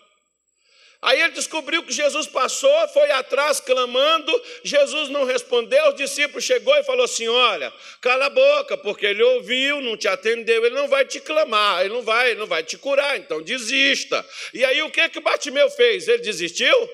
Aí 1.04 1.20
ele 1.20 1.34
descobriu 1.34 1.82
que 1.82 1.92
Jesus 1.92 2.26
passou, 2.26 2.88
foi 2.88 3.10
atrás 3.10 3.60
clamando, 3.60 4.32
Jesus 4.62 5.10
não 5.10 5.24
respondeu, 5.24 5.90
os 5.90 5.96
discípulos 5.96 6.44
chegou 6.44 6.74
e 6.78 6.82
falou 6.82 7.04
assim: 7.04 7.28
"Olha, 7.28 7.70
cala 8.00 8.24
a 8.24 8.30
boca, 8.30 8.78
porque 8.78 9.04
ele 9.04 9.22
ouviu, 9.22 9.82
não 9.82 9.98
te 9.98 10.08
atendeu, 10.08 10.64
ele 10.64 10.74
não 10.74 10.88
vai 10.88 11.04
te 11.04 11.20
clamar, 11.20 11.84
ele 11.84 11.92
não 11.92 12.00
vai, 12.00 12.30
ele 12.30 12.40
não 12.40 12.46
vai 12.46 12.64
te 12.64 12.78
curar, 12.78 13.18
então 13.18 13.42
desista". 13.42 14.26
E 14.54 14.64
aí 14.64 14.80
o 14.80 14.90
que 14.90 15.06
que 15.10 15.20
Bartimeu 15.20 15.68
fez? 15.68 16.08
Ele 16.08 16.22
desistiu? 16.22 16.74
O 16.74 16.88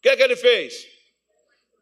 que 0.00 0.16
que 0.16 0.22
ele 0.22 0.36
fez? 0.36 0.86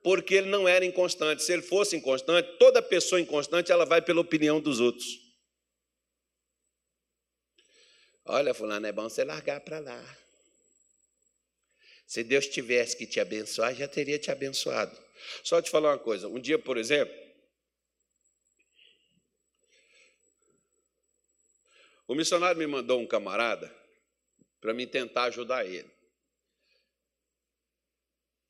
Porque 0.02 0.36
ele 0.36 0.48
não 0.48 0.66
era 0.66 0.86
inconstante. 0.86 1.42
Se 1.42 1.52
ele 1.52 1.60
fosse 1.60 1.96
inconstante, 1.96 2.48
toda 2.58 2.80
pessoa 2.80 3.20
inconstante 3.20 3.70
ela 3.70 3.84
vai 3.84 4.00
pela 4.00 4.22
opinião 4.22 4.58
dos 4.58 4.80
outros. 4.80 5.06
Olha, 8.24 8.54
fulano, 8.54 8.86
é 8.86 8.92
bom 8.92 9.06
você 9.06 9.22
largar 9.22 9.60
para 9.60 9.80
lá. 9.80 10.25
Se 12.06 12.22
Deus 12.22 12.46
tivesse 12.46 12.96
que 12.96 13.06
te 13.06 13.18
abençoar, 13.18 13.74
já 13.74 13.88
teria 13.88 14.18
te 14.18 14.30
abençoado. 14.30 14.96
Só 15.42 15.60
te 15.60 15.70
falar 15.70 15.90
uma 15.90 15.98
coisa: 15.98 16.28
um 16.28 16.38
dia, 16.38 16.58
por 16.58 16.76
exemplo, 16.76 17.14
o 22.06 22.14
missionário 22.14 22.58
me 22.58 22.66
mandou 22.66 23.00
um 23.00 23.06
camarada 23.06 23.74
para 24.60 24.72
me 24.72 24.86
tentar 24.86 25.24
ajudar 25.24 25.64
ele. 25.66 25.90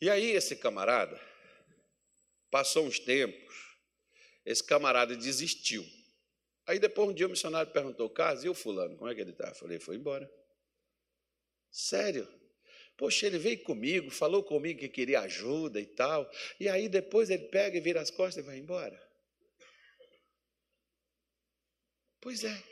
E 0.01 0.11
aí, 0.11 0.31
esse 0.33 0.55
camarada, 0.57 1.19
passou 2.51 2.87
uns 2.87 2.99
tempos, 2.99 3.79
esse 4.45 4.63
camarada 4.63 5.17
desistiu. 5.17 5.85
Aí 6.67 6.79
depois 6.79 7.09
um 7.09 7.15
dia 7.15 7.27
o 7.27 7.31
missionário 7.31 7.73
perguntou, 7.73 8.11
Carlos, 8.11 8.45
e 8.45 8.49
o 8.49 8.55
fulano, 8.55 8.97
como 8.97 9.11
é 9.11 9.15
que 9.15 9.21
ele 9.21 9.31
está? 9.31 9.49
Eu 9.49 9.55
falei, 9.55 9.79
foi 9.79 9.97
embora. 9.97 10.31
Sério? 11.71 12.29
Poxa, 12.97 13.27
ele 13.27 13.39
veio 13.39 13.63
comigo, 13.63 14.11
falou 14.11 14.43
comigo 14.43 14.81
que 14.81 14.89
queria 14.89 15.21
ajuda 15.21 15.79
e 15.79 15.87
tal. 15.87 16.31
E 16.59 16.69
aí 16.69 16.89
depois 16.89 17.29
ele 17.29 17.45
pega 17.45 17.77
e 17.77 17.81
vira 17.81 18.01
as 18.01 18.11
costas 18.11 18.43
e 18.43 18.47
vai 18.47 18.59
embora. 18.59 18.99
Pois 22.21 22.43
é. 22.43 22.63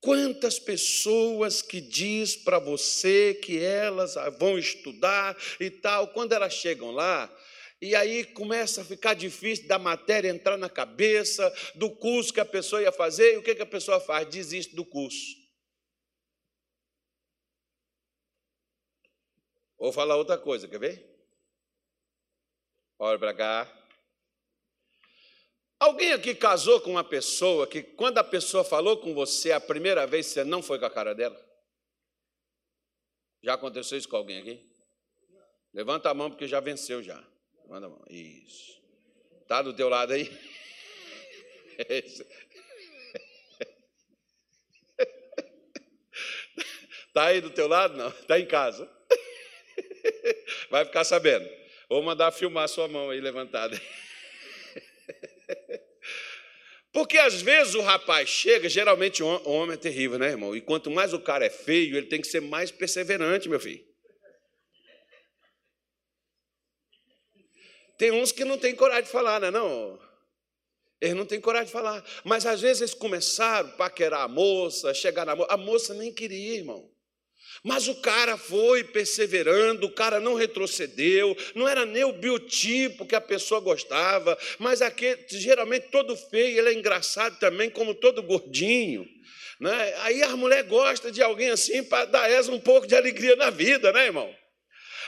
Quantas 0.00 0.58
pessoas 0.58 1.62
que 1.62 1.80
diz 1.80 2.36
para 2.36 2.58
você 2.58 3.32
que 3.34 3.58
elas 3.58 4.16
vão 4.38 4.58
estudar 4.58 5.34
e 5.58 5.70
tal, 5.70 6.08
quando 6.08 6.32
elas 6.32 6.52
chegam 6.52 6.90
lá, 6.90 7.34
e 7.80 7.94
aí 7.94 8.24
começa 8.24 8.82
a 8.82 8.84
ficar 8.84 9.14
difícil 9.14 9.66
da 9.66 9.78
matéria 9.78 10.28
entrar 10.28 10.58
na 10.58 10.68
cabeça, 10.68 11.50
do 11.74 11.88
curso 11.90 12.34
que 12.34 12.40
a 12.40 12.44
pessoa 12.44 12.82
ia 12.82 12.92
fazer, 12.92 13.34
e 13.34 13.36
o 13.38 13.42
que, 13.42 13.54
que 13.54 13.62
a 13.62 13.66
pessoa 13.66 13.98
faz? 13.98 14.28
Desiste 14.28 14.76
do 14.76 14.84
curso. 14.84 15.43
Vou 19.84 19.92
falar 19.92 20.16
outra 20.16 20.38
coisa, 20.38 20.66
quer 20.66 20.78
ver? 20.78 21.06
Olha 22.98 23.18
para 23.18 23.34
cá. 23.34 23.86
Alguém 25.78 26.14
aqui 26.14 26.34
casou 26.34 26.80
com 26.80 26.92
uma 26.92 27.04
pessoa 27.04 27.66
que, 27.66 27.82
quando 27.82 28.16
a 28.16 28.24
pessoa 28.24 28.64
falou 28.64 28.96
com 28.96 29.12
você 29.12 29.52
a 29.52 29.60
primeira 29.60 30.06
vez, 30.06 30.24
você 30.24 30.42
não 30.42 30.62
foi 30.62 30.78
com 30.78 30.86
a 30.86 30.90
cara 30.90 31.14
dela? 31.14 31.38
Já 33.42 33.52
aconteceu 33.52 33.98
isso 33.98 34.08
com 34.08 34.16
alguém 34.16 34.38
aqui? 34.38 34.66
Levanta 35.74 36.08
a 36.08 36.14
mão 36.14 36.30
porque 36.30 36.48
já 36.48 36.60
venceu 36.60 37.02
já. 37.02 37.22
Levanta 37.64 37.84
a 37.84 37.90
mão. 37.90 38.02
Isso. 38.08 38.82
Tá 39.46 39.60
do 39.60 39.76
teu 39.76 39.90
lado 39.90 40.14
aí? 40.14 40.32
Tá 47.12 47.26
aí 47.26 47.42
do 47.42 47.50
teu 47.50 47.68
lado? 47.68 47.98
Não. 47.98 48.10
Tá 48.10 48.40
em 48.40 48.46
casa. 48.46 48.93
Vai 50.70 50.84
ficar 50.84 51.04
sabendo. 51.04 51.48
Vou 51.88 52.02
mandar 52.02 52.32
filmar 52.32 52.68
sua 52.68 52.88
mão 52.88 53.10
aí 53.10 53.20
levantada. 53.20 53.80
Porque 56.92 57.18
às 57.18 57.42
vezes 57.42 57.74
o 57.74 57.80
rapaz 57.80 58.28
chega, 58.28 58.68
geralmente 58.68 59.22
o 59.22 59.26
homem 59.48 59.74
é 59.74 59.78
terrível, 59.78 60.18
né, 60.18 60.28
irmão? 60.28 60.54
E 60.54 60.60
quanto 60.60 60.90
mais 60.90 61.12
o 61.12 61.18
cara 61.18 61.44
é 61.44 61.50
feio, 61.50 61.96
ele 61.96 62.06
tem 62.06 62.20
que 62.20 62.28
ser 62.28 62.40
mais 62.40 62.70
perseverante, 62.70 63.48
meu 63.48 63.58
filho. 63.58 63.84
Tem 67.98 68.12
uns 68.12 68.32
que 68.32 68.44
não 68.44 68.58
têm 68.58 68.74
coragem 68.74 69.04
de 69.04 69.10
falar, 69.10 69.40
não 69.40 69.48
é 69.48 69.50
não? 69.50 70.00
Eles 71.00 71.16
não 71.16 71.26
têm 71.26 71.40
coragem 71.40 71.66
de 71.66 71.72
falar. 71.72 72.04
Mas 72.24 72.46
às 72.46 72.60
vezes 72.60 72.80
eles 72.80 72.94
começaram 72.94 73.68
a 73.68 73.72
paquerar 73.72 74.22
a 74.22 74.28
moça, 74.28 74.94
chegar 74.94 75.26
na 75.26 75.36
moça. 75.36 75.52
A 75.52 75.56
moça 75.56 75.94
nem 75.94 76.12
queria, 76.12 76.58
irmão. 76.58 76.93
Mas 77.62 77.88
o 77.88 77.94
cara 77.96 78.36
foi 78.36 78.84
perseverando, 78.84 79.86
o 79.86 79.92
cara 79.92 80.20
não 80.20 80.34
retrocedeu, 80.34 81.36
não 81.54 81.68
era 81.68 81.86
nem 81.86 82.04
o 82.04 82.12
biotipo 82.12 83.06
que 83.06 83.14
a 83.14 83.20
pessoa 83.20 83.60
gostava, 83.60 84.36
mas 84.58 84.82
aquele, 84.82 85.24
geralmente 85.30 85.88
todo 85.90 86.16
feio, 86.16 86.58
ele 86.58 86.70
é 86.70 86.74
engraçado 86.74 87.38
também, 87.38 87.70
como 87.70 87.94
todo 87.94 88.22
gordinho. 88.22 89.06
Né? 89.60 89.94
Aí 90.00 90.22
a 90.22 90.36
mulher 90.36 90.64
gosta 90.64 91.10
de 91.12 91.22
alguém 91.22 91.50
assim 91.50 91.82
para 91.84 92.04
dar 92.06 92.30
essa 92.30 92.50
um 92.50 92.60
pouco 92.60 92.86
de 92.86 92.96
alegria 92.96 93.36
na 93.36 93.50
vida, 93.50 93.92
né, 93.92 94.06
irmão? 94.06 94.34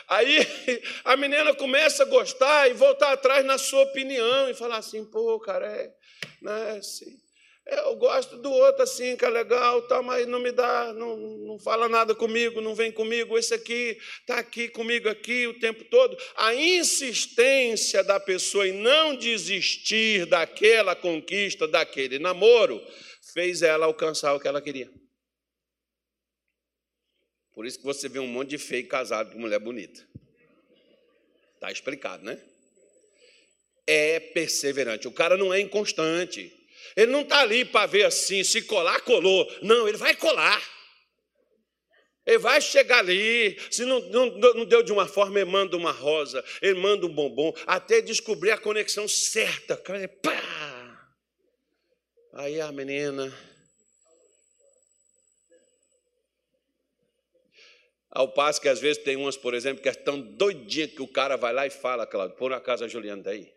Aí 0.08 0.38
a 1.04 1.16
menina 1.16 1.54
começa 1.54 2.04
a 2.04 2.06
gostar 2.06 2.70
e 2.70 2.74
voltar 2.74 3.12
atrás 3.12 3.44
na 3.44 3.58
sua 3.58 3.82
opinião 3.82 4.48
e 4.48 4.54
falar 4.54 4.78
assim, 4.78 5.04
pô, 5.04 5.38
cara, 5.40 5.66
é, 5.66 5.92
né, 6.40 6.76
assim, 6.78 7.18
eu 7.66 7.96
gosto 7.96 8.36
do 8.36 8.50
outro 8.50 8.82
assim, 8.82 9.16
que 9.16 9.24
é 9.24 9.28
legal, 9.28 9.82
tá, 9.82 10.00
mas 10.00 10.26
não 10.28 10.38
me 10.38 10.52
dá, 10.52 10.92
não, 10.92 11.16
não 11.16 11.58
fala 11.58 11.88
nada 11.88 12.14
comigo, 12.14 12.60
não 12.60 12.76
vem 12.76 12.92
comigo. 12.92 13.36
Esse 13.36 13.54
aqui 13.54 13.98
está 14.20 14.38
aqui 14.38 14.68
comigo 14.68 15.08
aqui 15.08 15.48
o 15.48 15.58
tempo 15.58 15.84
todo. 15.84 16.16
A 16.36 16.54
insistência 16.54 18.04
da 18.04 18.20
pessoa 18.20 18.68
em 18.68 18.72
não 18.72 19.16
desistir 19.16 20.26
daquela 20.26 20.94
conquista, 20.94 21.66
daquele 21.66 22.20
namoro, 22.20 22.80
fez 23.32 23.62
ela 23.62 23.86
alcançar 23.86 24.32
o 24.34 24.40
que 24.40 24.46
ela 24.46 24.62
queria. 24.62 24.88
Por 27.52 27.66
isso 27.66 27.78
que 27.78 27.84
você 27.84 28.08
vê 28.08 28.20
um 28.20 28.28
monte 28.28 28.50
de 28.50 28.58
feio 28.58 28.86
casado 28.86 29.32
com 29.32 29.38
mulher 29.40 29.58
bonita. 29.58 30.06
Está 31.54 31.72
explicado, 31.72 32.22
né? 32.22 32.40
É 33.86 34.20
perseverante. 34.20 35.08
O 35.08 35.12
cara 35.12 35.36
não 35.36 35.52
é 35.52 35.58
inconstante. 35.58 36.55
Ele 36.96 37.12
não 37.12 37.20
está 37.20 37.40
ali 37.40 37.64
para 37.64 37.86
ver 37.86 38.06
assim, 38.06 38.42
se 38.42 38.62
colar, 38.62 39.00
colou. 39.02 39.46
Não, 39.60 39.86
ele 39.86 39.98
vai 39.98 40.16
colar. 40.16 40.62
Ele 42.24 42.38
vai 42.38 42.60
chegar 42.60 43.00
ali. 43.00 43.56
Se 43.70 43.84
não, 43.84 44.00
não, 44.08 44.26
não 44.54 44.64
deu 44.64 44.82
de 44.82 44.92
uma 44.92 45.06
forma, 45.06 45.38
ele 45.38 45.50
manda 45.50 45.76
uma 45.76 45.92
rosa, 45.92 46.42
ele 46.62 46.80
manda 46.80 47.04
um 47.04 47.14
bombom, 47.14 47.54
até 47.66 48.00
descobrir 48.00 48.50
a 48.50 48.58
conexão 48.58 49.06
certa. 49.06 49.76
Pá! 49.76 51.16
Aí 52.32 52.60
a 52.60 52.72
menina. 52.72 53.32
Ao 58.10 58.32
passo 58.32 58.60
que 58.60 58.68
às 58.68 58.80
vezes 58.80 59.02
tem 59.02 59.14
umas, 59.16 59.36
por 59.36 59.52
exemplo, 59.52 59.82
que 59.82 59.88
é 59.90 59.92
tão 59.92 60.18
doidinha 60.18 60.88
que 60.88 61.02
o 61.02 61.08
cara 61.08 61.36
vai 61.36 61.52
lá 61.52 61.66
e 61.66 61.70
fala, 61.70 62.06
Claudio, 62.06 62.36
por 62.38 62.50
acaso 62.54 62.82
a 62.82 62.88
Juliana 62.88 63.20
está 63.20 63.30
aí? 63.32 63.55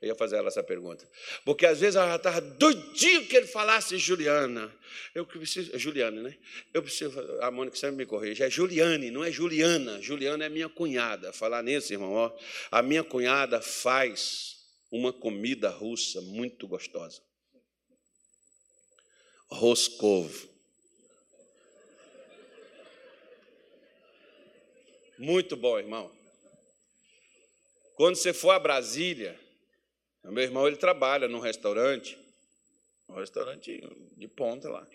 Eu 0.00 0.08
ia 0.08 0.14
fazer 0.14 0.36
ela 0.36 0.48
essa 0.48 0.62
pergunta. 0.62 1.06
Porque 1.44 1.66
às 1.66 1.80
vezes 1.80 1.96
ela 1.96 2.16
estava 2.16 2.40
doidinho 2.40 3.26
que 3.26 3.36
ele 3.36 3.46
falasse 3.46 3.98
Juliana. 3.98 4.74
Eu 5.14 5.26
preciso. 5.26 5.78
Juliane, 5.78 6.20
né? 6.22 6.38
Eu 6.72 6.82
preciso. 6.82 7.20
A 7.42 7.50
Mônica 7.50 7.76
sempre 7.76 7.96
me 7.96 8.06
corrige. 8.06 8.42
É 8.42 8.48
Juliane, 8.48 9.10
não 9.10 9.22
é 9.22 9.30
Juliana. 9.30 10.00
Juliana 10.00 10.46
é 10.46 10.48
minha 10.48 10.70
cunhada. 10.70 11.34
Falar 11.34 11.62
nisso, 11.62 11.92
irmão, 11.92 12.12
ó. 12.12 12.34
A 12.70 12.80
minha 12.80 13.04
cunhada 13.04 13.60
faz 13.60 14.56
uma 14.90 15.12
comida 15.12 15.68
russa 15.68 16.22
muito 16.22 16.66
gostosa. 16.66 17.20
Roscovo. 19.50 20.48
Muito 25.18 25.54
bom, 25.58 25.78
irmão. 25.78 26.10
Quando 27.96 28.16
você 28.16 28.32
for 28.32 28.52
a 28.52 28.58
Brasília, 28.58 29.38
meu 30.24 30.42
irmão 30.42 30.66
ele 30.66 30.76
trabalha 30.76 31.28
num 31.28 31.40
restaurante, 31.40 32.18
um 33.08 33.14
restaurante 33.14 33.80
de 34.16 34.28
ponta 34.28 34.68
lá. 34.68 34.86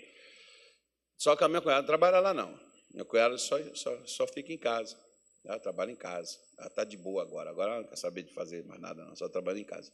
Só 1.18 1.36
que 1.36 1.44
a 1.44 1.48
minha 1.48 1.62
cunhada 1.62 1.86
trabalha 1.86 2.20
lá 2.20 2.34
não. 2.34 2.60
Minha 2.92 3.06
cunhada 3.06 3.38
só, 3.38 3.58
só, 3.74 4.06
só 4.06 4.28
fica 4.28 4.54
em 4.54 4.58
casa. 4.58 4.98
Ela 5.44 5.60
trabalha 5.60 5.92
em 5.92 5.96
casa. 5.96 6.38
Ela 6.58 6.68
está 6.68 6.84
de 6.84 6.98
boa 6.98 7.22
agora. 7.22 7.50
Agora 7.50 7.72
ela 7.72 7.82
não 7.82 7.90
quer 7.90 7.98
saber 7.98 8.24
de 8.24 8.34
fazer 8.34 8.64
mais 8.66 8.80
nada, 8.80 9.04
não. 9.04 9.16
Só 9.16 9.28
trabalha 9.28 9.60
em 9.60 9.64
casa. 9.64 9.92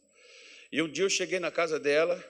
E 0.70 0.80
um 0.82 0.88
dia 0.88 1.04
eu 1.04 1.10
cheguei 1.10 1.38
na 1.38 1.50
casa 1.50 1.78
dela, 1.78 2.22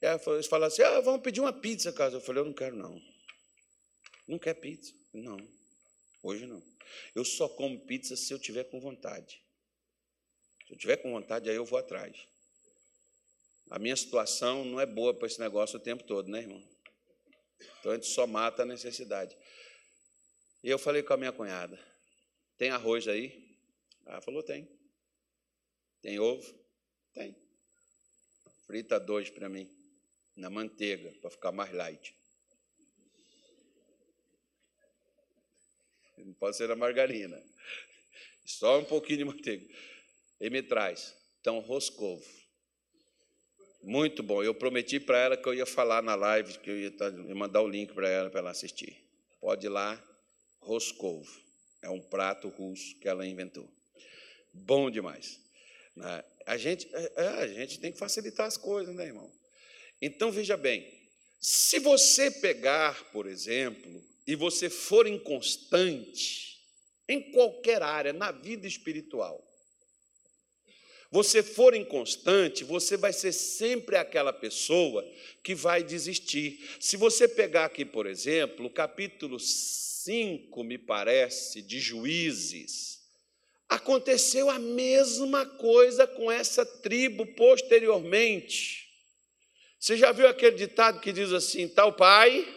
ela 0.00 0.18
falou, 0.18 0.36
eles 0.36 0.46
falaram 0.46 0.72
assim: 0.72 0.82
ah, 0.82 1.00
vamos 1.00 1.22
pedir 1.22 1.40
uma 1.40 1.52
pizza, 1.52 1.92
casa. 1.92 2.16
Eu 2.16 2.20
falei: 2.20 2.42
eu 2.42 2.46
não 2.46 2.52
quero, 2.52 2.76
não. 2.76 3.00
Não 4.26 4.38
quer 4.38 4.54
pizza? 4.54 4.92
Não. 5.12 5.36
Hoje 6.22 6.46
não. 6.46 6.62
Eu 7.14 7.24
só 7.24 7.48
como 7.48 7.80
pizza 7.86 8.16
se 8.16 8.32
eu 8.32 8.38
tiver 8.38 8.64
com 8.64 8.80
vontade. 8.80 9.42
Se 10.66 10.72
eu 10.74 10.78
tiver 10.78 10.96
com 10.98 11.10
vontade, 11.10 11.50
aí 11.50 11.56
eu 11.56 11.64
vou 11.64 11.78
atrás. 11.78 12.16
A 13.72 13.78
minha 13.78 13.96
situação 13.96 14.66
não 14.66 14.78
é 14.78 14.84
boa 14.84 15.14
para 15.14 15.26
esse 15.26 15.40
negócio 15.40 15.78
o 15.78 15.82
tempo 15.82 16.04
todo, 16.04 16.30
né, 16.30 16.40
irmão? 16.40 16.62
Então 17.80 17.92
a 17.92 17.94
gente 17.94 18.06
só 18.06 18.26
mata 18.26 18.64
a 18.64 18.66
necessidade. 18.66 19.34
E 20.62 20.68
eu 20.68 20.78
falei 20.78 21.02
com 21.02 21.14
a 21.14 21.16
minha 21.16 21.32
cunhada: 21.32 21.80
tem 22.58 22.68
arroz 22.68 23.08
aí? 23.08 23.56
Ela 24.04 24.20
falou: 24.20 24.42
tem. 24.42 24.68
Tem 26.02 26.18
ovo? 26.18 26.54
Tem. 27.14 27.34
Frita 28.66 29.00
dois 29.00 29.30
para 29.30 29.48
mim, 29.48 29.74
na 30.36 30.50
manteiga, 30.50 31.10
para 31.22 31.30
ficar 31.30 31.50
mais 31.50 31.72
light. 31.72 32.14
Não 36.18 36.34
pode 36.34 36.58
ser 36.58 36.68
na 36.68 36.76
margarina. 36.76 37.42
Só 38.44 38.78
um 38.78 38.84
pouquinho 38.84 39.20
de 39.20 39.24
manteiga. 39.24 39.66
E 40.38 40.50
me 40.50 40.62
traz. 40.62 41.16
Então, 41.40 41.58
roscovo. 41.60 42.41
Muito 43.82 44.22
bom. 44.22 44.42
Eu 44.42 44.54
prometi 44.54 45.00
para 45.00 45.18
ela 45.18 45.36
que 45.36 45.48
eu 45.48 45.54
ia 45.54 45.66
falar 45.66 46.02
na 46.02 46.14
live, 46.14 46.58
que 46.60 46.70
eu 46.70 46.78
ia 46.78 46.90
tá, 46.90 47.10
mandar 47.10 47.62
o 47.62 47.68
link 47.68 47.92
para 47.92 48.08
ela 48.08 48.30
para 48.30 48.40
ela 48.40 48.50
assistir. 48.50 48.96
Pode 49.40 49.66
ir 49.66 49.70
lá, 49.70 50.00
Roscovo. 50.60 51.28
É 51.82 51.90
um 51.90 52.00
prato 52.00 52.48
russo 52.48 52.96
que 53.00 53.08
ela 53.08 53.26
inventou. 53.26 53.68
Bom 54.52 54.88
demais. 54.88 55.40
Né? 55.96 56.24
A 56.46 56.56
gente, 56.56 56.88
é, 56.92 57.12
é, 57.16 57.28
a 57.42 57.48
gente 57.48 57.80
tem 57.80 57.90
que 57.90 57.98
facilitar 57.98 58.46
as 58.46 58.56
coisas, 58.56 58.94
né, 58.94 59.06
irmão? 59.06 59.30
Então, 60.00 60.30
veja 60.30 60.56
bem, 60.56 60.86
se 61.40 61.80
você 61.80 62.30
pegar, 62.30 63.10
por 63.10 63.26
exemplo, 63.26 64.02
e 64.26 64.36
você 64.36 64.70
for 64.70 65.08
inconstante 65.08 66.60
em 67.08 67.32
qualquer 67.32 67.82
área, 67.82 68.12
na 68.12 68.30
vida 68.30 68.66
espiritual, 68.66 69.44
você 71.12 71.42
for 71.42 71.74
inconstante, 71.74 72.64
você 72.64 72.96
vai 72.96 73.12
ser 73.12 73.32
sempre 73.32 73.96
aquela 73.96 74.32
pessoa 74.32 75.06
que 75.42 75.54
vai 75.54 75.82
desistir. 75.82 76.66
Se 76.80 76.96
você 76.96 77.28
pegar 77.28 77.66
aqui, 77.66 77.84
por 77.84 78.06
exemplo, 78.06 78.64
o 78.64 78.70
capítulo 78.70 79.38
5, 79.38 80.64
me 80.64 80.78
parece, 80.78 81.60
de 81.60 81.78
Juízes, 81.78 83.02
aconteceu 83.68 84.48
a 84.48 84.58
mesma 84.58 85.44
coisa 85.44 86.06
com 86.06 86.32
essa 86.32 86.64
tribo 86.64 87.26
posteriormente. 87.34 88.88
Você 89.78 89.98
já 89.98 90.12
viu 90.12 90.26
aquele 90.26 90.56
ditado 90.56 90.98
que 90.98 91.12
diz 91.12 91.30
assim: 91.30 91.68
tal 91.68 91.92
pai, 91.92 92.48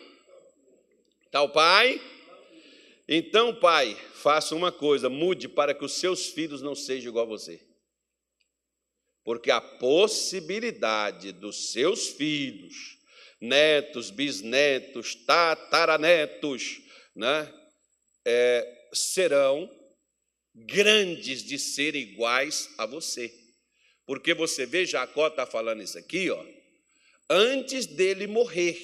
tal 1.30 1.50
pai. 1.50 2.02
Então, 3.06 3.54
pai, 3.54 3.98
faça 4.14 4.56
uma 4.56 4.72
coisa, 4.72 5.10
mude 5.10 5.50
para 5.50 5.74
que 5.74 5.84
os 5.84 5.96
seus 5.96 6.28
filhos 6.28 6.62
não 6.62 6.74
sejam 6.74 7.10
igual 7.10 7.26
a 7.26 7.28
você 7.28 7.65
porque 9.26 9.50
a 9.50 9.60
possibilidade 9.60 11.32
dos 11.32 11.72
seus 11.72 12.10
filhos, 12.10 13.00
netos, 13.42 14.12
bisnetos, 14.12 15.16
tataranetos, 15.16 16.80
né, 17.16 17.52
é, 18.24 18.88
serão 18.94 19.68
grandes 20.54 21.44
de 21.44 21.58
ser 21.58 21.96
iguais 21.96 22.70
a 22.78 22.86
você. 22.86 23.34
Porque 24.06 24.36
você 24.36 24.64
vê, 24.64 24.86
Jacó 24.86 25.28
está 25.28 25.48
falando 25.48 25.82
isso 25.82 25.98
aqui, 25.98 26.30
ó, 26.30 26.46
antes 27.28 27.88
dele 27.88 28.28
morrer. 28.28 28.80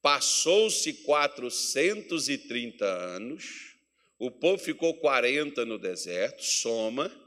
Passou-se 0.00 0.92
430 0.92 2.84
anos, 2.84 3.74
o 4.16 4.30
povo 4.30 4.62
ficou 4.62 4.94
40 5.00 5.64
no 5.64 5.76
deserto, 5.76 6.44
soma, 6.44 7.23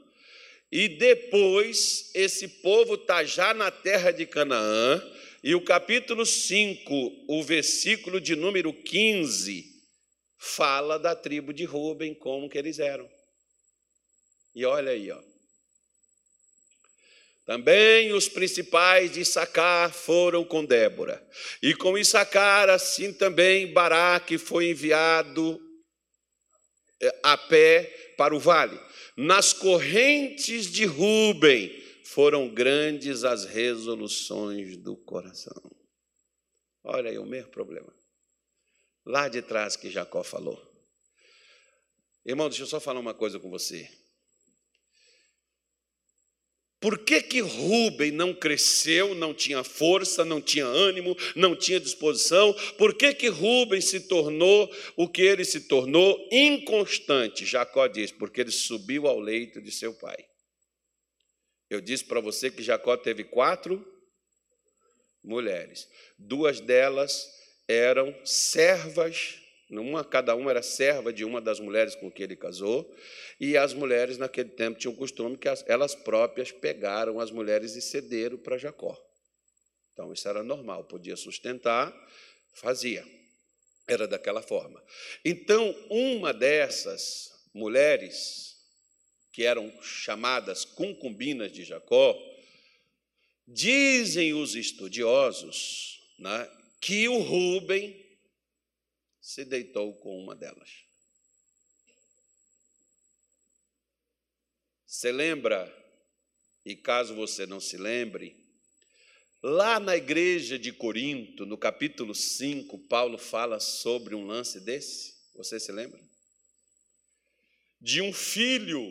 e 0.70 0.88
depois 0.88 2.10
esse 2.14 2.46
povo 2.46 2.94
está 2.94 3.24
já 3.24 3.54
na 3.54 3.70
terra 3.70 4.10
de 4.10 4.26
Canaã, 4.26 5.02
e 5.42 5.54
o 5.54 5.60
capítulo 5.60 6.26
5, 6.26 7.24
o 7.28 7.42
versículo 7.42 8.20
de 8.20 8.34
número 8.34 8.72
15, 8.72 9.64
fala 10.36 10.98
da 10.98 11.14
tribo 11.14 11.52
de 11.52 11.64
Ruben, 11.64 12.14
como 12.14 12.48
que 12.48 12.58
eles 12.58 12.78
eram. 12.78 13.08
E 14.54 14.64
olha 14.64 14.90
aí, 14.90 15.10
ó. 15.10 15.20
Também 17.46 18.12
os 18.12 18.28
principais 18.28 19.12
de 19.12 19.20
Issacar 19.20 19.90
foram 19.90 20.44
com 20.44 20.64
Débora. 20.64 21.26
E 21.62 21.74
com 21.74 21.96
Issacar, 21.96 22.68
assim 22.68 23.10
também 23.10 23.72
Baraque 23.72 24.36
foi 24.36 24.68
enviado 24.68 25.58
eh, 27.00 27.20
a 27.22 27.38
pé 27.38 27.84
para 28.18 28.34
o 28.34 28.38
vale. 28.38 28.78
Nas 29.20 29.52
correntes 29.52 30.70
de 30.70 30.84
Ruben 30.84 31.76
foram 32.04 32.48
grandes 32.48 33.24
as 33.24 33.44
resoluções 33.44 34.76
do 34.76 34.96
coração. 34.96 35.60
Olha 36.84 37.10
aí 37.10 37.18
o 37.18 37.26
mesmo 37.26 37.50
problema. 37.50 37.92
Lá 39.04 39.28
de 39.28 39.42
trás 39.42 39.74
que 39.74 39.90
Jacó 39.90 40.22
falou. 40.22 40.56
Irmão, 42.24 42.48
deixa 42.48 42.62
eu 42.62 42.68
só 42.68 42.78
falar 42.78 43.00
uma 43.00 43.12
coisa 43.12 43.40
com 43.40 43.50
você. 43.50 43.90
Por 46.80 46.98
que 46.98 47.20
que 47.20 47.40
Rubem 47.40 48.12
não 48.12 48.32
cresceu, 48.32 49.12
não 49.14 49.34
tinha 49.34 49.64
força, 49.64 50.24
não 50.24 50.40
tinha 50.40 50.64
ânimo, 50.64 51.16
não 51.34 51.56
tinha 51.56 51.80
disposição? 51.80 52.54
Por 52.76 52.94
que 52.94 53.12
que 53.14 53.26
Rubem 53.26 53.80
se 53.80 54.00
tornou 54.00 54.72
o 54.96 55.08
que 55.08 55.22
ele 55.22 55.44
se 55.44 55.62
tornou? 55.62 56.28
Inconstante. 56.30 57.44
Jacó 57.44 57.88
diz, 57.88 58.12
porque 58.12 58.42
ele 58.42 58.52
subiu 58.52 59.08
ao 59.08 59.18
leito 59.18 59.60
de 59.60 59.72
seu 59.72 59.92
pai. 59.92 60.16
Eu 61.68 61.80
disse 61.80 62.04
para 62.04 62.20
você 62.20 62.48
que 62.50 62.62
Jacó 62.62 62.96
teve 62.96 63.24
quatro 63.24 63.84
mulheres. 65.22 65.88
Duas 66.16 66.60
delas 66.60 67.26
eram 67.66 68.14
servas 68.24 69.40
uma, 69.70 70.04
cada 70.04 70.34
uma 70.34 70.50
era 70.50 70.62
serva 70.62 71.12
de 71.12 71.24
uma 71.24 71.40
das 71.40 71.60
mulheres 71.60 71.94
com 71.94 72.10
que 72.10 72.22
ele 72.22 72.36
casou, 72.36 72.90
e 73.38 73.56
as 73.56 73.74
mulheres 73.74 74.16
naquele 74.16 74.48
tempo 74.50 74.78
tinham 74.78 74.94
o 74.94 74.96
costume 74.96 75.36
que 75.36 75.48
elas 75.66 75.94
próprias 75.94 76.50
pegaram 76.50 77.20
as 77.20 77.30
mulheres 77.30 77.76
e 77.76 77.82
cederam 77.82 78.38
para 78.38 78.56
Jacó. 78.56 78.96
Então 79.92 80.12
isso 80.12 80.28
era 80.28 80.42
normal, 80.42 80.84
podia 80.84 81.16
sustentar, 81.16 81.92
fazia. 82.54 83.04
Era 83.86 84.06
daquela 84.06 84.42
forma. 84.42 84.82
Então, 85.24 85.74
uma 85.88 86.32
dessas 86.32 87.30
mulheres, 87.54 88.54
que 89.32 89.44
eram 89.44 89.72
chamadas 89.82 90.64
concubinas 90.64 91.50
de 91.50 91.64
Jacó, 91.64 92.16
dizem 93.46 94.34
os 94.34 94.54
estudiosos 94.54 96.00
né, 96.18 96.50
que 96.80 97.08
o 97.08 97.18
Rubem 97.18 98.07
se 99.28 99.44
deitou 99.44 99.92
com 99.96 100.18
uma 100.18 100.34
delas. 100.34 100.86
Você 104.86 105.12
lembra, 105.12 105.70
e 106.64 106.74
caso 106.74 107.14
você 107.14 107.44
não 107.44 107.60
se 107.60 107.76
lembre, 107.76 108.34
lá 109.42 109.78
na 109.78 109.94
igreja 109.94 110.58
de 110.58 110.72
Corinto, 110.72 111.44
no 111.44 111.58
capítulo 111.58 112.14
5, 112.14 112.78
Paulo 112.88 113.18
fala 113.18 113.60
sobre 113.60 114.14
um 114.14 114.26
lance 114.26 114.60
desse. 114.60 115.14
Você 115.34 115.60
se 115.60 115.72
lembra? 115.72 116.00
De 117.78 118.00
um 118.00 118.14
filho 118.14 118.82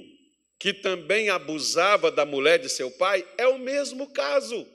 que 0.59 0.71
também 0.71 1.29
abusava 1.29 2.11
da 2.11 2.27
mulher 2.27 2.59
de 2.59 2.69
seu 2.69 2.91
pai, 2.91 3.27
é 3.39 3.47
o 3.47 3.57
mesmo 3.57 4.13
caso. 4.13 4.67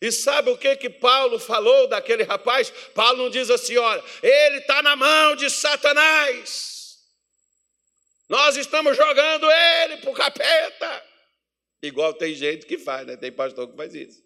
E 0.00 0.12
sabe 0.12 0.50
o 0.50 0.56
que 0.56 0.76
que 0.76 0.88
Paulo 0.88 1.38
falou 1.38 1.88
daquele 1.88 2.22
rapaz? 2.22 2.70
Paulo 2.94 3.24
não 3.24 3.30
diz 3.30 3.50
assim, 3.50 3.76
olha, 3.76 4.02
ele 4.22 4.58
está 4.58 4.80
na 4.80 4.94
mão 4.94 5.34
de 5.34 5.50
Satanás. 5.50 6.98
Nós 8.28 8.56
estamos 8.56 8.96
jogando 8.96 9.50
ele 9.50 9.96
para 9.96 10.10
o 10.10 10.14
capeta. 10.14 11.04
Igual 11.82 12.14
tem 12.14 12.34
gente 12.34 12.66
que 12.66 12.78
faz, 12.78 13.06
né? 13.06 13.16
Tem 13.16 13.32
pastor 13.32 13.68
que 13.68 13.76
faz 13.76 13.94
isso. 13.94 14.22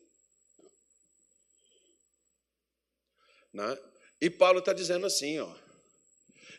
Né? 3.53 3.79
E 4.21 4.29
Paulo 4.29 4.59
está 4.59 4.73
dizendo 4.73 5.07
assim, 5.07 5.39
ó. 5.39 5.55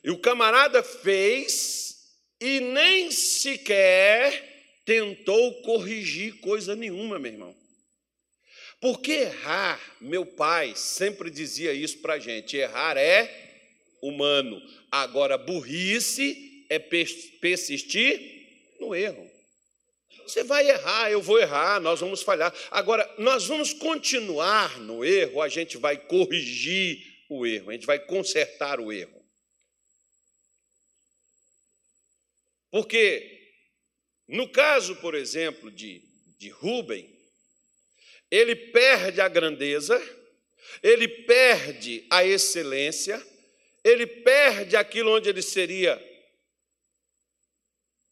E 0.03 0.09
o 0.09 0.19
camarada 0.19 0.81
fez 0.81 2.17
e 2.39 2.59
nem 2.59 3.11
sequer 3.11 4.81
tentou 4.85 5.61
corrigir 5.61 6.39
coisa 6.41 6.75
nenhuma, 6.75 7.19
meu 7.19 7.31
irmão. 7.31 7.62
Porque 8.83 9.13
errar, 9.13 9.79
meu 10.01 10.25
pai 10.25 10.75
sempre 10.75 11.29
dizia 11.29 11.71
isso 11.71 11.99
para 11.99 12.15
a 12.15 12.19
gente: 12.19 12.57
errar 12.57 12.97
é 12.97 13.31
humano, 14.01 14.61
agora 14.91 15.37
burrice 15.37 16.65
é 16.69 16.77
persistir 16.77 18.75
no 18.81 18.93
erro. 18.93 19.31
Você 20.23 20.43
vai 20.43 20.69
errar, 20.69 21.09
eu 21.09 21.21
vou 21.21 21.39
errar, 21.39 21.79
nós 21.79 22.01
vamos 22.01 22.23
falhar. 22.23 22.53
Agora, 22.71 23.09
nós 23.17 23.47
vamos 23.47 23.71
continuar 23.71 24.77
no 24.81 25.05
erro, 25.05 25.41
a 25.41 25.47
gente 25.47 25.77
vai 25.77 25.95
corrigir 25.95 27.23
o 27.29 27.47
erro, 27.47 27.69
a 27.69 27.73
gente 27.73 27.85
vai 27.85 27.99
consertar 27.99 28.81
o 28.81 28.91
erro. 28.91 29.23
Porque, 32.69 33.53
no 34.27 34.49
caso, 34.49 34.97
por 34.97 35.15
exemplo, 35.15 35.71
de, 35.71 36.01
de 36.37 36.49
Rubem, 36.49 37.12
ele 38.35 38.55
perde 38.55 39.21
a 39.21 39.27
grandeza, 39.27 40.01
ele 40.81 41.07
perde 41.07 42.03
a 42.09 42.25
excelência, 42.25 43.21
ele 43.83 44.07
perde 44.07 44.75
aquilo 44.75 45.15
onde 45.15 45.29
ele 45.29 45.43
seria. 45.43 46.01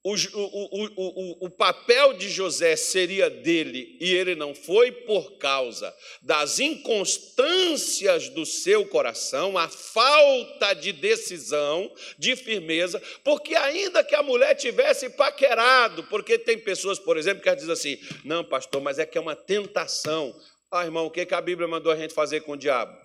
O, 0.03 0.15
o, 0.15 0.85
o, 0.95 1.45
o, 1.45 1.49
papel 1.51 2.13
de 2.13 2.27
José 2.27 2.75
seria 2.75 3.29
dele 3.29 3.97
e 4.01 4.11
ele 4.11 4.33
não 4.33 4.55
foi 4.55 4.91
por 4.91 5.37
causa 5.37 5.95
das 6.23 6.57
inconstâncias 6.59 8.27
do 8.29 8.43
seu 8.43 8.83
coração, 8.87 9.59
a 9.59 9.69
falta 9.69 10.73
de 10.73 10.91
decisão, 10.91 11.93
de 12.17 12.35
firmeza, 12.35 12.99
porque 13.23 13.55
ainda 13.55 14.03
que 14.03 14.15
a 14.15 14.23
mulher 14.23 14.55
tivesse 14.55 15.07
paquerado, 15.11 16.03
porque 16.05 16.39
tem 16.39 16.57
pessoas, 16.57 16.97
por 16.97 17.15
exemplo, 17.15 17.43
que 17.43 17.55
dizem 17.55 17.71
assim: 17.71 17.99
não, 18.25 18.43
pastor, 18.43 18.81
mas 18.81 18.97
é 18.97 19.05
que 19.05 19.19
é 19.19 19.21
uma 19.21 19.35
tentação. 19.35 20.35
Ah, 20.71 20.83
irmão, 20.83 21.05
o 21.05 21.11
que, 21.11 21.27
que 21.27 21.35
a 21.35 21.41
Bíblia 21.41 21.67
mandou 21.67 21.91
a 21.91 21.95
gente 21.95 22.15
fazer 22.15 22.41
com 22.41 22.53
o 22.53 22.57
diabo? 22.57 22.97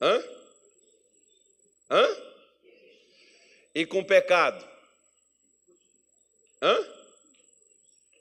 Hã? 0.00 0.24
Hã? 1.88 2.16
E 3.76 3.86
com 3.86 4.02
pecado? 4.02 4.71
Hã? 6.62 6.78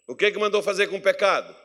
O 0.07 0.15
que, 0.15 0.31
que 0.31 0.39
mandou 0.39 0.63
fazer 0.63 0.87
com 0.87 0.97
o 0.97 1.01
pecado? 1.01 1.55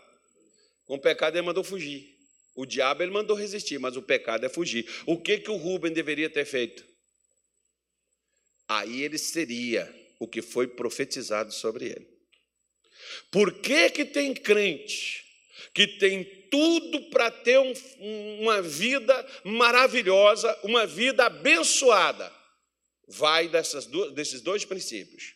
Com 0.84 0.96
o 0.96 1.00
pecado 1.00 1.36
ele 1.36 1.46
mandou 1.46 1.64
fugir. 1.64 2.14
O 2.54 2.64
diabo 2.64 3.02
ele 3.02 3.10
mandou 3.10 3.36
resistir, 3.36 3.78
mas 3.78 3.96
o 3.96 4.02
pecado 4.02 4.44
é 4.44 4.48
fugir. 4.48 4.86
O 5.06 5.20
que, 5.20 5.38
que 5.38 5.50
o 5.50 5.56
Rubem 5.56 5.92
deveria 5.92 6.30
ter 6.30 6.44
feito? 6.44 6.84
Aí 8.68 9.02
ele 9.02 9.18
seria 9.18 9.92
o 10.18 10.28
que 10.28 10.42
foi 10.42 10.66
profetizado 10.66 11.52
sobre 11.52 11.86
ele. 11.86 12.06
Por 13.30 13.60
que, 13.60 13.90
que 13.90 14.04
tem 14.04 14.34
crente 14.34 15.24
que 15.74 15.86
tem 15.86 16.24
tudo 16.50 17.10
para 17.10 17.30
ter 17.30 17.58
um, 17.58 17.72
uma 18.40 18.62
vida 18.62 19.26
maravilhosa, 19.44 20.58
uma 20.62 20.86
vida 20.86 21.26
abençoada? 21.26 22.32
Vai 23.08 23.48
dessas 23.48 23.86
desses 24.14 24.40
dois 24.40 24.64
princípios: 24.64 25.35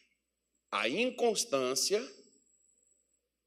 a 0.70 0.88
inconstância, 0.88 2.06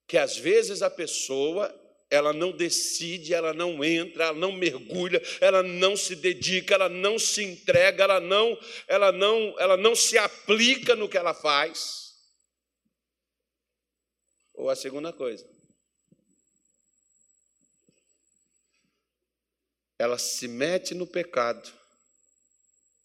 que 0.08 0.18
às 0.18 0.38
vezes 0.38 0.82
a 0.82 0.90
pessoa 0.90 1.74
ela 2.14 2.32
não 2.32 2.52
decide, 2.52 3.34
ela 3.34 3.54
não 3.54 3.84
entra, 3.84 4.26
ela 4.26 4.38
não 4.38 4.52
mergulha, 4.52 5.20
ela 5.42 5.64
não 5.64 5.98
se 5.98 6.16
dedica, 6.16 6.76
ela 6.76 6.88
não 6.88 7.18
se 7.18 7.44
entrega, 7.44 8.04
ela 8.04 8.20
não, 8.20 8.56
ela 8.88 9.12
não, 9.12 9.60
ela 9.60 9.76
não 9.76 9.96
se 9.96 10.16
aplica 10.18 10.96
no 10.96 11.10
que 11.10 11.18
ela 11.18 11.34
faz. 11.34 12.14
Ou 14.54 14.70
a 14.70 14.76
segunda 14.76 15.12
coisa, 15.12 15.44
ela 19.98 20.20
se 20.20 20.48
mete 20.48 20.94
no 20.94 21.08
pecado. 21.08 21.72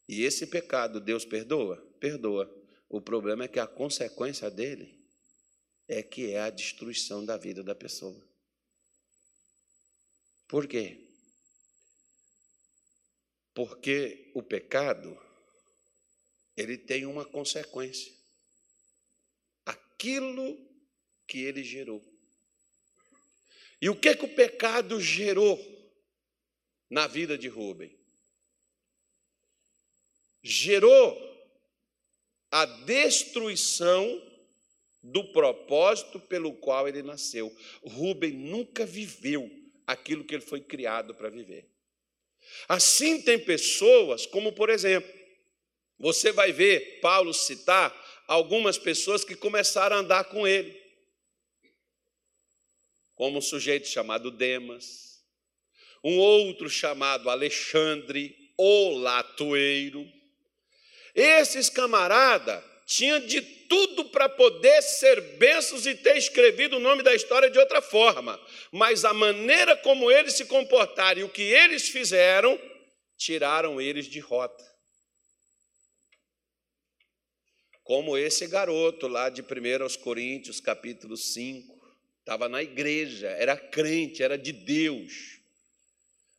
E 0.07 0.23
esse 0.23 0.47
pecado 0.47 1.01
Deus 1.01 1.25
perdoa? 1.25 1.77
Perdoa. 1.99 2.58
O 2.89 3.01
problema 3.01 3.45
é 3.45 3.49
que 3.49 3.61
a 3.61 3.67
consequência 3.67 4.51
dele 4.51 4.99
é 5.87 6.03
que 6.03 6.33
é 6.33 6.41
a 6.41 6.51
destruição 6.51 7.25
da 7.25 7.37
vida 7.37 7.63
da 7.63 7.75
pessoa. 7.75 8.27
Por 10.47 10.67
quê? 10.67 11.07
Porque 13.55 14.31
o 14.35 14.43
pecado 14.43 15.19
ele 16.57 16.79
tem 16.79 17.05
uma 17.05 17.25
consequência. 17.25 18.13
Aquilo 19.65 20.59
que 21.27 21.43
ele 21.43 21.63
gerou. 21.63 22.03
E 23.81 23.89
o 23.89 23.99
que 23.99 24.17
que 24.17 24.25
o 24.25 24.35
pecado 24.35 25.01
gerou 25.01 25.57
na 26.91 27.07
vida 27.07 27.39
de 27.39 27.49
Rubem? 27.49 27.97
Gerou 30.43 31.38
a 32.51 32.65
destruição 32.65 34.23
do 35.03 35.25
propósito 35.33 36.19
pelo 36.21 36.53
qual 36.55 36.89
ele 36.89 37.03
nasceu. 37.03 37.55
Rubem 37.83 38.33
nunca 38.33 38.85
viveu 38.85 39.51
aquilo 39.87 40.25
que 40.25 40.35
ele 40.35 40.45
foi 40.45 40.61
criado 40.61 41.15
para 41.15 41.31
viver. 41.31 41.69
Assim, 42.69 43.21
tem 43.23 43.39
pessoas, 43.39 44.27
como 44.27 44.53
por 44.53 44.71
exemplo, 44.71 45.13
você 45.99 46.33
vai 46.33 46.53
ver 46.53 47.01
Paulo 47.01 47.35
citar 47.35 47.95
algumas 48.27 48.79
pessoas 48.79 49.25
que 49.25 49.35
começaram 49.35 49.97
a 49.97 50.01
andar 50.01 50.25
com 50.25 50.47
ele, 50.47 50.79
como 53.15 53.39
um 53.39 53.43
sujeito 53.43 53.89
chamado 53.89 54.31
Demas, 54.31 55.25
um 56.05 56.19
outro 56.19 56.71
chamado 56.71 57.29
Alexandre, 57.29 58.53
o 58.57 58.97
latoeiro. 58.99 60.18
Esses 61.19 61.69
camaradas 61.69 62.63
tinha 62.87 63.19
de 63.19 63.41
tudo 63.43 64.05
para 64.05 64.29
poder 64.29 64.81
ser 64.83 65.21
bênçãos 65.37 65.85
e 65.85 65.93
ter 65.97 66.17
escrevido 66.17 66.77
o 66.77 66.81
nome 66.81 67.03
da 67.03 67.13
história 67.13 67.51
de 67.51 67.59
outra 67.59 67.83
forma, 67.83 68.41
mas 68.71 69.05
a 69.05 69.13
maneira 69.13 69.77
como 69.79 70.13
eles 70.13 70.35
se 70.35 70.45
comportaram 70.45 71.21
e 71.21 71.25
o 71.25 71.29
que 71.29 71.43
eles 71.43 71.89
fizeram 71.89 72.57
tiraram 73.17 73.81
eles 73.81 74.07
de 74.07 74.21
rota. 74.21 74.65
Como 77.83 78.17
esse 78.17 78.47
garoto 78.47 79.09
lá 79.09 79.29
de 79.29 79.43
1 79.43 79.83
aos 79.83 79.97
Coríntios, 79.97 80.61
capítulo 80.61 81.17
5, 81.17 81.77
estava 82.21 82.49
na 82.49 82.63
igreja, 82.63 83.27
era 83.31 83.57
crente, 83.57 84.23
era 84.23 84.39
de 84.39 84.53
Deus 84.53 85.38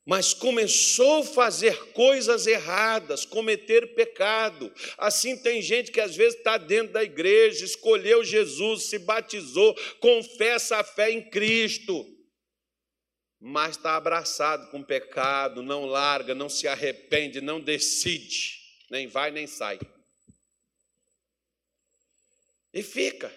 mas 0.09 0.33
começou 0.33 1.21
a 1.21 1.23
fazer 1.23 1.91
coisas 1.91 2.47
erradas, 2.47 3.25
cometer 3.25 3.93
pecado. 3.93 4.73
Assim 4.97 5.37
tem 5.37 5.61
gente 5.61 5.91
que 5.91 6.01
às 6.01 6.15
vezes 6.15 6.35
está 6.35 6.57
dentro 6.57 6.93
da 6.93 7.03
igreja, 7.03 7.63
escolheu 7.63 8.23
Jesus, 8.23 8.85
se 8.85 8.97
batizou, 8.97 9.77
confessa 9.99 10.77
a 10.77 10.83
fé 10.83 11.11
em 11.11 11.29
Cristo, 11.29 12.03
mas 13.39 13.77
está 13.77 13.97
abraçado 13.97 14.71
com 14.71 14.81
pecado, 14.81 15.61
não 15.61 15.85
larga, 15.85 16.33
não 16.33 16.49
se 16.49 16.67
arrepende, 16.67 17.39
não 17.39 17.61
decide, 17.61 18.57
nem 18.89 19.05
vai 19.05 19.29
nem 19.29 19.45
sai. 19.45 19.77
E 22.73 22.81
fica. 22.81 23.31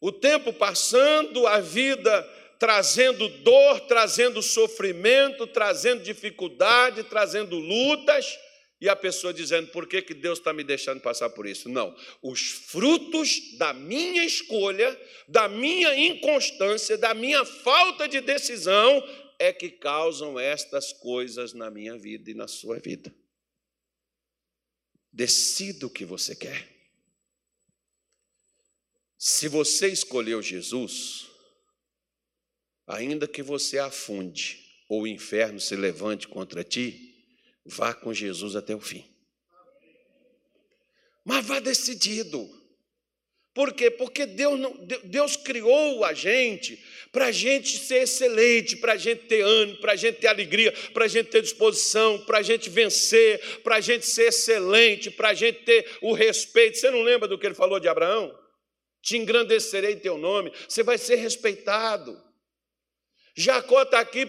O 0.00 0.10
tempo 0.10 0.54
passando, 0.54 1.46
a 1.46 1.60
vida 1.60 2.43
trazendo 2.58 3.28
dor, 3.28 3.80
trazendo 3.80 4.42
sofrimento, 4.42 5.46
trazendo 5.46 6.02
dificuldade, 6.02 7.04
trazendo 7.04 7.58
lutas, 7.58 8.38
e 8.80 8.88
a 8.88 8.94
pessoa 8.94 9.32
dizendo: 9.32 9.70
por 9.70 9.86
que, 9.86 10.02
que 10.02 10.12
Deus 10.12 10.38
está 10.38 10.52
me 10.52 10.62
deixando 10.62 11.00
passar 11.00 11.30
por 11.30 11.46
isso? 11.46 11.68
Não, 11.68 11.96
os 12.22 12.50
frutos 12.50 13.56
da 13.56 13.72
minha 13.72 14.24
escolha, 14.24 15.00
da 15.26 15.48
minha 15.48 15.94
inconstância, 15.96 16.98
da 16.98 17.14
minha 17.14 17.44
falta 17.44 18.06
de 18.06 18.20
decisão, 18.20 19.02
é 19.38 19.52
que 19.52 19.70
causam 19.70 20.38
estas 20.38 20.92
coisas 20.92 21.52
na 21.52 21.70
minha 21.70 21.96
vida 21.96 22.30
e 22.30 22.34
na 22.34 22.46
sua 22.46 22.78
vida. 22.78 23.14
Decida 25.12 25.86
o 25.86 25.90
que 25.90 26.04
você 26.04 26.34
quer. 26.34 26.68
Se 29.16 29.48
você 29.48 29.88
escolheu 29.88 30.42
Jesus, 30.42 31.26
Ainda 32.86 33.26
que 33.26 33.42
você 33.42 33.78
afunde 33.78 34.60
ou 34.88 35.02
o 35.02 35.06
inferno 35.06 35.58
se 35.58 35.74
levante 35.74 36.28
contra 36.28 36.62
ti, 36.62 37.14
vá 37.64 37.94
com 37.94 38.12
Jesus 38.12 38.54
até 38.54 38.74
o 38.74 38.80
fim. 38.80 39.04
Mas 41.24 41.46
vá 41.46 41.58
decidido. 41.58 42.46
Por 43.54 43.72
quê? 43.72 43.88
Porque 43.88 44.26
Deus, 44.26 44.58
não, 44.58 44.76
Deus 45.04 45.36
criou 45.36 46.04
a 46.04 46.12
gente 46.12 46.76
para 47.12 47.26
a 47.26 47.32
gente 47.32 47.78
ser 47.78 48.02
excelente, 48.02 48.76
para 48.76 48.94
a 48.94 48.96
gente 48.96 49.26
ter 49.26 49.42
ânimo, 49.42 49.78
para 49.78 49.92
a 49.92 49.96
gente 49.96 50.18
ter 50.18 50.26
alegria, 50.26 50.72
para 50.92 51.04
a 51.04 51.08
gente 51.08 51.28
ter 51.28 51.40
disposição, 51.40 52.18
para 52.24 52.38
a 52.38 52.42
gente 52.42 52.68
vencer, 52.68 53.60
para 53.62 53.76
a 53.76 53.80
gente 53.80 54.04
ser 54.06 54.24
excelente, 54.24 55.08
para 55.08 55.28
a 55.28 55.34
gente 55.34 55.60
ter 55.60 55.88
o 56.02 56.12
respeito. 56.12 56.78
Você 56.78 56.90
não 56.90 57.02
lembra 57.02 57.28
do 57.28 57.38
que 57.38 57.46
ele 57.46 57.54
falou 57.54 57.78
de 57.78 57.86
Abraão? 57.86 58.36
Te 59.00 59.16
engrandecerei 59.16 59.96
teu 59.96 60.18
nome, 60.18 60.52
você 60.68 60.82
vai 60.82 60.98
ser 60.98 61.16
respeitado. 61.16 62.20
Jacó 63.36 63.82
está 63.82 64.00
aqui 64.00 64.28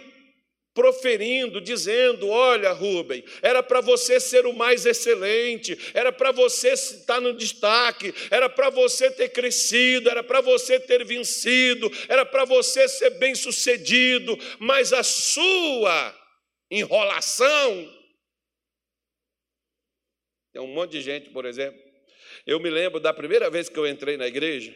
proferindo, 0.75 1.61
dizendo: 1.61 2.27
Olha, 2.27 2.73
Rubem, 2.73 3.23
era 3.41 3.63
para 3.63 3.79
você 3.81 4.19
ser 4.19 4.45
o 4.45 4.53
mais 4.53 4.85
excelente, 4.85 5.77
era 5.93 6.11
para 6.11 6.31
você 6.31 6.73
estar 6.73 7.21
no 7.21 7.33
destaque, 7.33 8.13
era 8.29 8.49
para 8.49 8.69
você 8.69 9.09
ter 9.09 9.29
crescido, 9.29 10.09
era 10.09 10.21
para 10.21 10.41
você 10.41 10.79
ter 10.79 11.05
vencido, 11.05 11.89
era 12.09 12.25
para 12.25 12.43
você 12.43 12.87
ser 12.87 13.11
bem 13.11 13.33
sucedido, 13.33 14.37
mas 14.59 14.91
a 14.91 15.01
sua 15.01 16.13
enrolação. 16.69 17.93
Tem 20.51 20.61
um 20.61 20.67
monte 20.67 20.91
de 20.91 21.01
gente, 21.01 21.29
por 21.29 21.45
exemplo. 21.45 21.81
Eu 22.45 22.59
me 22.59 22.69
lembro 22.69 22.99
da 22.99 23.13
primeira 23.13 23.49
vez 23.49 23.69
que 23.69 23.77
eu 23.77 23.87
entrei 23.87 24.17
na 24.17 24.27
igreja, 24.27 24.73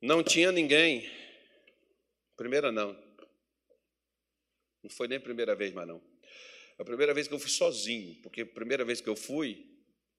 Não 0.00 0.22
tinha 0.22 0.52
ninguém. 0.52 1.10
Primeira 2.36 2.70
não. 2.70 2.96
Não 4.82 4.90
foi 4.90 5.08
nem 5.08 5.18
a 5.18 5.20
primeira 5.20 5.54
vez, 5.54 5.72
mas 5.72 5.86
não. 5.86 6.00
A 6.78 6.84
primeira 6.84 7.12
vez 7.12 7.26
que 7.26 7.34
eu 7.34 7.38
fui 7.38 7.50
sozinho, 7.50 8.14
porque 8.22 8.42
a 8.42 8.46
primeira 8.46 8.84
vez 8.84 9.00
que 9.00 9.08
eu 9.08 9.16
fui, 9.16 9.66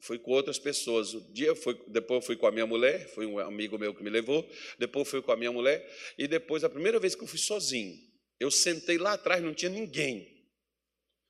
fui 0.02 0.20
com 0.20 0.32
outras 0.32 0.60
pessoas. 0.60 1.12
Dia 1.34 1.56
foi, 1.56 1.82
depois 1.88 2.22
eu 2.22 2.28
fui 2.28 2.36
com 2.36 2.48
a 2.48 2.52
minha 2.52 2.66
mulher, 2.66 3.08
foi 3.14 3.26
um 3.26 3.40
amigo 3.40 3.78
meu 3.78 3.94
que 3.96 4.04
me 4.04 4.10
levou, 4.10 4.48
depois 4.78 5.08
fui 5.08 5.22
com 5.22 5.32
a 5.32 5.38
minha 5.38 5.52
mulher, 5.52 5.90
e 6.18 6.28
depois 6.28 6.64
a 6.64 6.70
primeira 6.70 7.00
vez 7.00 7.16
que 7.16 7.24
eu 7.24 7.28
fui 7.28 7.40
sozinho, 7.40 7.98
eu 8.40 8.52
sentei 8.52 8.98
lá 8.98 9.14
atrás, 9.14 9.42
não 9.42 9.54
tinha 9.54 9.70
ninguém. 9.70 10.40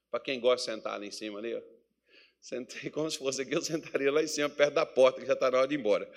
Para 0.10 0.20
quem 0.20 0.40
gosta 0.40 0.72
de 0.72 0.78
sentar 0.78 1.00
lá 1.00 1.06
em 1.06 1.12
cima 1.12 1.40
ali, 1.40 1.54
ó. 1.54 1.62
Sentei 2.42 2.90
como 2.92 3.10
se 3.12 3.18
fosse 3.18 3.42
aqui, 3.42 3.54
eu 3.54 3.62
sentaria 3.62 4.12
lá 4.12 4.24
em 4.24 4.28
cima, 4.28 4.50
perto 4.50 4.74
da 4.74 4.86
porta, 4.86 5.20
que 5.22 5.28
já 5.28 5.34
está 5.34 5.52
na 5.52 5.60
hora 5.60 5.68
de 5.68 5.76
ir 5.76 5.80
embora. 5.80 6.12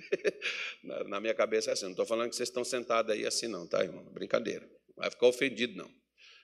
Na 1.08 1.20
minha 1.20 1.34
cabeça 1.34 1.70
é 1.70 1.72
assim, 1.72 1.84
não 1.84 1.92
estou 1.92 2.06
falando 2.06 2.30
que 2.30 2.36
vocês 2.36 2.48
estão 2.48 2.64
sentados 2.64 3.12
aí 3.12 3.26
assim, 3.26 3.48
não, 3.48 3.66
tá, 3.66 3.82
irmão? 3.82 4.04
Brincadeira. 4.12 4.66
Não 4.88 4.96
vai 4.96 5.10
ficar 5.10 5.26
ofendido, 5.26 5.76
não. 5.76 5.90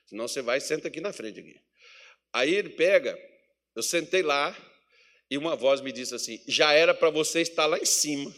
Senão 0.05 0.27
você 0.27 0.41
vai 0.41 0.57
e 0.57 0.61
senta 0.61 0.87
aqui 0.87 0.99
na 0.99 1.13
frente. 1.13 1.39
Aqui. 1.39 1.59
Aí 2.33 2.53
ele 2.53 2.69
pega, 2.69 3.17
eu 3.75 3.83
sentei 3.83 4.21
lá, 4.21 4.55
e 5.29 5.37
uma 5.37 5.55
voz 5.55 5.81
me 5.81 5.91
disse 5.91 6.15
assim: 6.15 6.43
já 6.47 6.73
era 6.73 6.93
para 6.93 7.09
você 7.09 7.41
estar 7.41 7.65
lá 7.65 7.77
em 7.77 7.85
cima. 7.85 8.33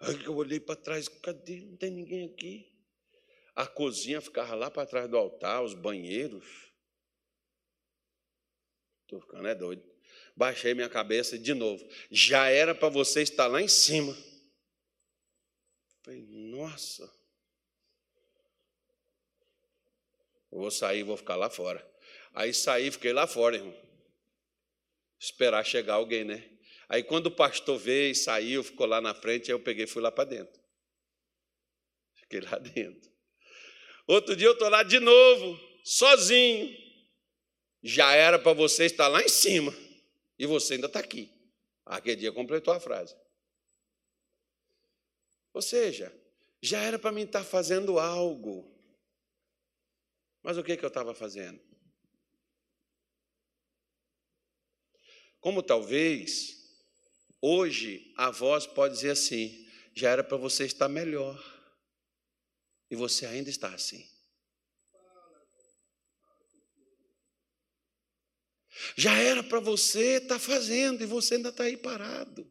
Aí 0.00 0.24
eu 0.24 0.34
olhei 0.34 0.60
para 0.60 0.76
trás, 0.76 1.08
cadê? 1.08 1.60
Não 1.60 1.76
tem 1.76 1.90
ninguém 1.90 2.26
aqui. 2.26 2.66
A 3.54 3.66
cozinha 3.66 4.20
ficava 4.20 4.54
lá 4.54 4.70
para 4.70 4.86
trás 4.86 5.08
do 5.08 5.16
altar, 5.16 5.62
os 5.62 5.74
banheiros. 5.74 6.69
Estou 9.10 9.20
ficando 9.20 9.48
é 9.48 9.54
doido. 9.56 9.82
Baixei 10.36 10.72
minha 10.72 10.88
cabeça 10.88 11.36
de 11.36 11.52
novo. 11.52 11.84
Já 12.12 12.48
era 12.48 12.72
para 12.72 12.88
você 12.88 13.22
estar 13.22 13.48
lá 13.48 13.60
em 13.60 13.66
cima. 13.66 14.16
Falei, 16.04 16.22
nossa. 16.22 17.12
Eu 20.52 20.60
vou 20.60 20.70
sair, 20.70 21.02
vou 21.02 21.16
ficar 21.16 21.34
lá 21.34 21.50
fora. 21.50 21.84
Aí 22.32 22.54
saí, 22.54 22.88
fiquei 22.92 23.12
lá 23.12 23.26
fora, 23.26 23.56
irmão. 23.56 23.76
Esperar 25.18 25.64
chegar 25.64 25.94
alguém, 25.94 26.22
né? 26.22 26.48
Aí 26.88 27.02
quando 27.02 27.26
o 27.26 27.34
pastor 27.34 27.78
veio 27.78 28.12
e 28.12 28.14
saiu, 28.14 28.62
ficou 28.62 28.86
lá 28.86 29.00
na 29.00 29.12
frente, 29.12 29.50
aí 29.50 29.54
eu 29.54 29.60
peguei 29.60 29.84
e 29.86 29.88
fui 29.88 30.00
lá 30.00 30.12
para 30.12 30.24
dentro. 30.24 30.60
Fiquei 32.14 32.40
lá 32.40 32.58
dentro. 32.62 33.10
Outro 34.06 34.36
dia 34.36 34.46
eu 34.46 34.52
estou 34.52 34.68
lá 34.68 34.84
de 34.84 35.00
novo, 35.00 35.60
sozinho. 35.82 36.89
Já 37.82 38.12
era 38.12 38.38
para 38.38 38.52
você 38.52 38.84
estar 38.84 39.08
lá 39.08 39.22
em 39.22 39.28
cima. 39.28 39.74
E 40.38 40.46
você 40.46 40.74
ainda 40.74 40.86
está 40.86 41.00
aqui. 41.00 41.30
Aquele 41.84 42.16
dia 42.16 42.32
completou 42.32 42.72
a 42.72 42.80
frase. 42.80 43.16
Ou 45.52 45.62
seja, 45.62 46.14
já 46.62 46.80
era 46.80 46.98
para 46.98 47.12
mim 47.12 47.22
estar 47.22 47.44
fazendo 47.44 47.98
algo. 47.98 48.70
Mas 50.42 50.56
o 50.56 50.64
que, 50.64 50.76
que 50.76 50.84
eu 50.84 50.88
estava 50.88 51.14
fazendo? 51.14 51.60
Como 55.40 55.62
talvez 55.62 56.56
hoje 57.40 58.12
a 58.16 58.30
voz 58.30 58.66
pode 58.66 58.94
dizer 58.94 59.10
assim: 59.10 59.66
já 59.94 60.10
era 60.10 60.24
para 60.24 60.36
você 60.36 60.64
estar 60.64 60.88
melhor. 60.88 61.38
E 62.90 62.96
você 62.96 63.24
ainda 63.26 63.48
está 63.48 63.72
assim. 63.72 64.09
Já 68.96 69.16
era 69.16 69.42
para 69.42 69.60
você 69.60 70.16
estar 70.16 70.38
fazendo 70.38 71.02
e 71.02 71.06
você 71.06 71.34
ainda 71.34 71.50
está 71.50 71.64
aí 71.64 71.76
parado. 71.76 72.50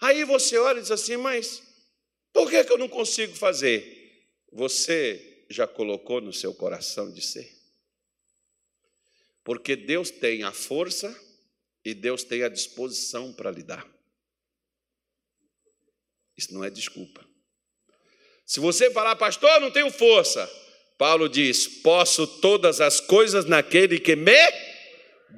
Aí 0.00 0.24
você 0.24 0.56
olha 0.58 0.78
e 0.78 0.82
diz 0.82 0.90
assim: 0.90 1.16
mas 1.16 1.62
por 2.32 2.50
que, 2.50 2.64
que 2.64 2.72
eu 2.72 2.78
não 2.78 2.88
consigo 2.88 3.34
fazer? 3.34 4.26
Você 4.52 5.46
já 5.50 5.66
colocou 5.66 6.20
no 6.20 6.32
seu 6.32 6.54
coração 6.54 7.12
de 7.12 7.22
ser? 7.22 7.50
Porque 9.44 9.76
Deus 9.76 10.10
tem 10.10 10.42
a 10.42 10.52
força 10.52 11.14
e 11.84 11.94
Deus 11.94 12.24
tem 12.24 12.42
a 12.42 12.48
disposição 12.48 13.32
para 13.32 13.50
lhe 13.50 13.62
dar. 13.62 13.86
Isso 16.36 16.52
não 16.54 16.64
é 16.64 16.70
desculpa. 16.70 17.28
Se 18.46 18.60
você 18.60 18.90
falar, 18.90 19.16
pastor, 19.16 19.60
não 19.60 19.70
tenho 19.70 19.90
força, 19.90 20.48
Paulo 21.00 21.30
diz: 21.30 21.66
posso 21.66 22.26
todas 22.26 22.78
as 22.78 23.00
coisas 23.00 23.46
naquele 23.46 23.98
que 23.98 24.14
me 24.14 24.36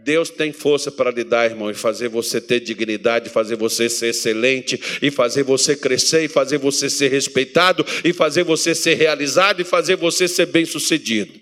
Deus 0.02 0.28
tem 0.28 0.52
força 0.52 0.90
para 0.90 1.12
lhe 1.12 1.22
dar, 1.22 1.48
irmão, 1.48 1.70
e 1.70 1.74
fazer 1.74 2.08
você 2.08 2.40
ter 2.40 2.58
dignidade, 2.58 3.30
fazer 3.30 3.54
você 3.54 3.88
ser 3.88 4.08
excelente, 4.08 4.80
e 5.00 5.08
fazer 5.08 5.44
você 5.44 5.76
crescer, 5.76 6.24
e 6.24 6.28
fazer 6.28 6.58
você 6.58 6.90
ser 6.90 7.12
respeitado, 7.12 7.86
e 8.02 8.12
fazer 8.12 8.42
você 8.42 8.74
ser 8.74 8.94
realizado, 8.94 9.62
e 9.62 9.64
fazer 9.64 9.94
você 9.94 10.26
ser 10.26 10.46
bem-sucedido. 10.46 11.32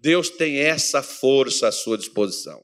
Deus 0.00 0.30
tem 0.30 0.58
essa 0.58 1.02
força 1.02 1.66
à 1.66 1.72
sua 1.72 1.98
disposição. 1.98 2.62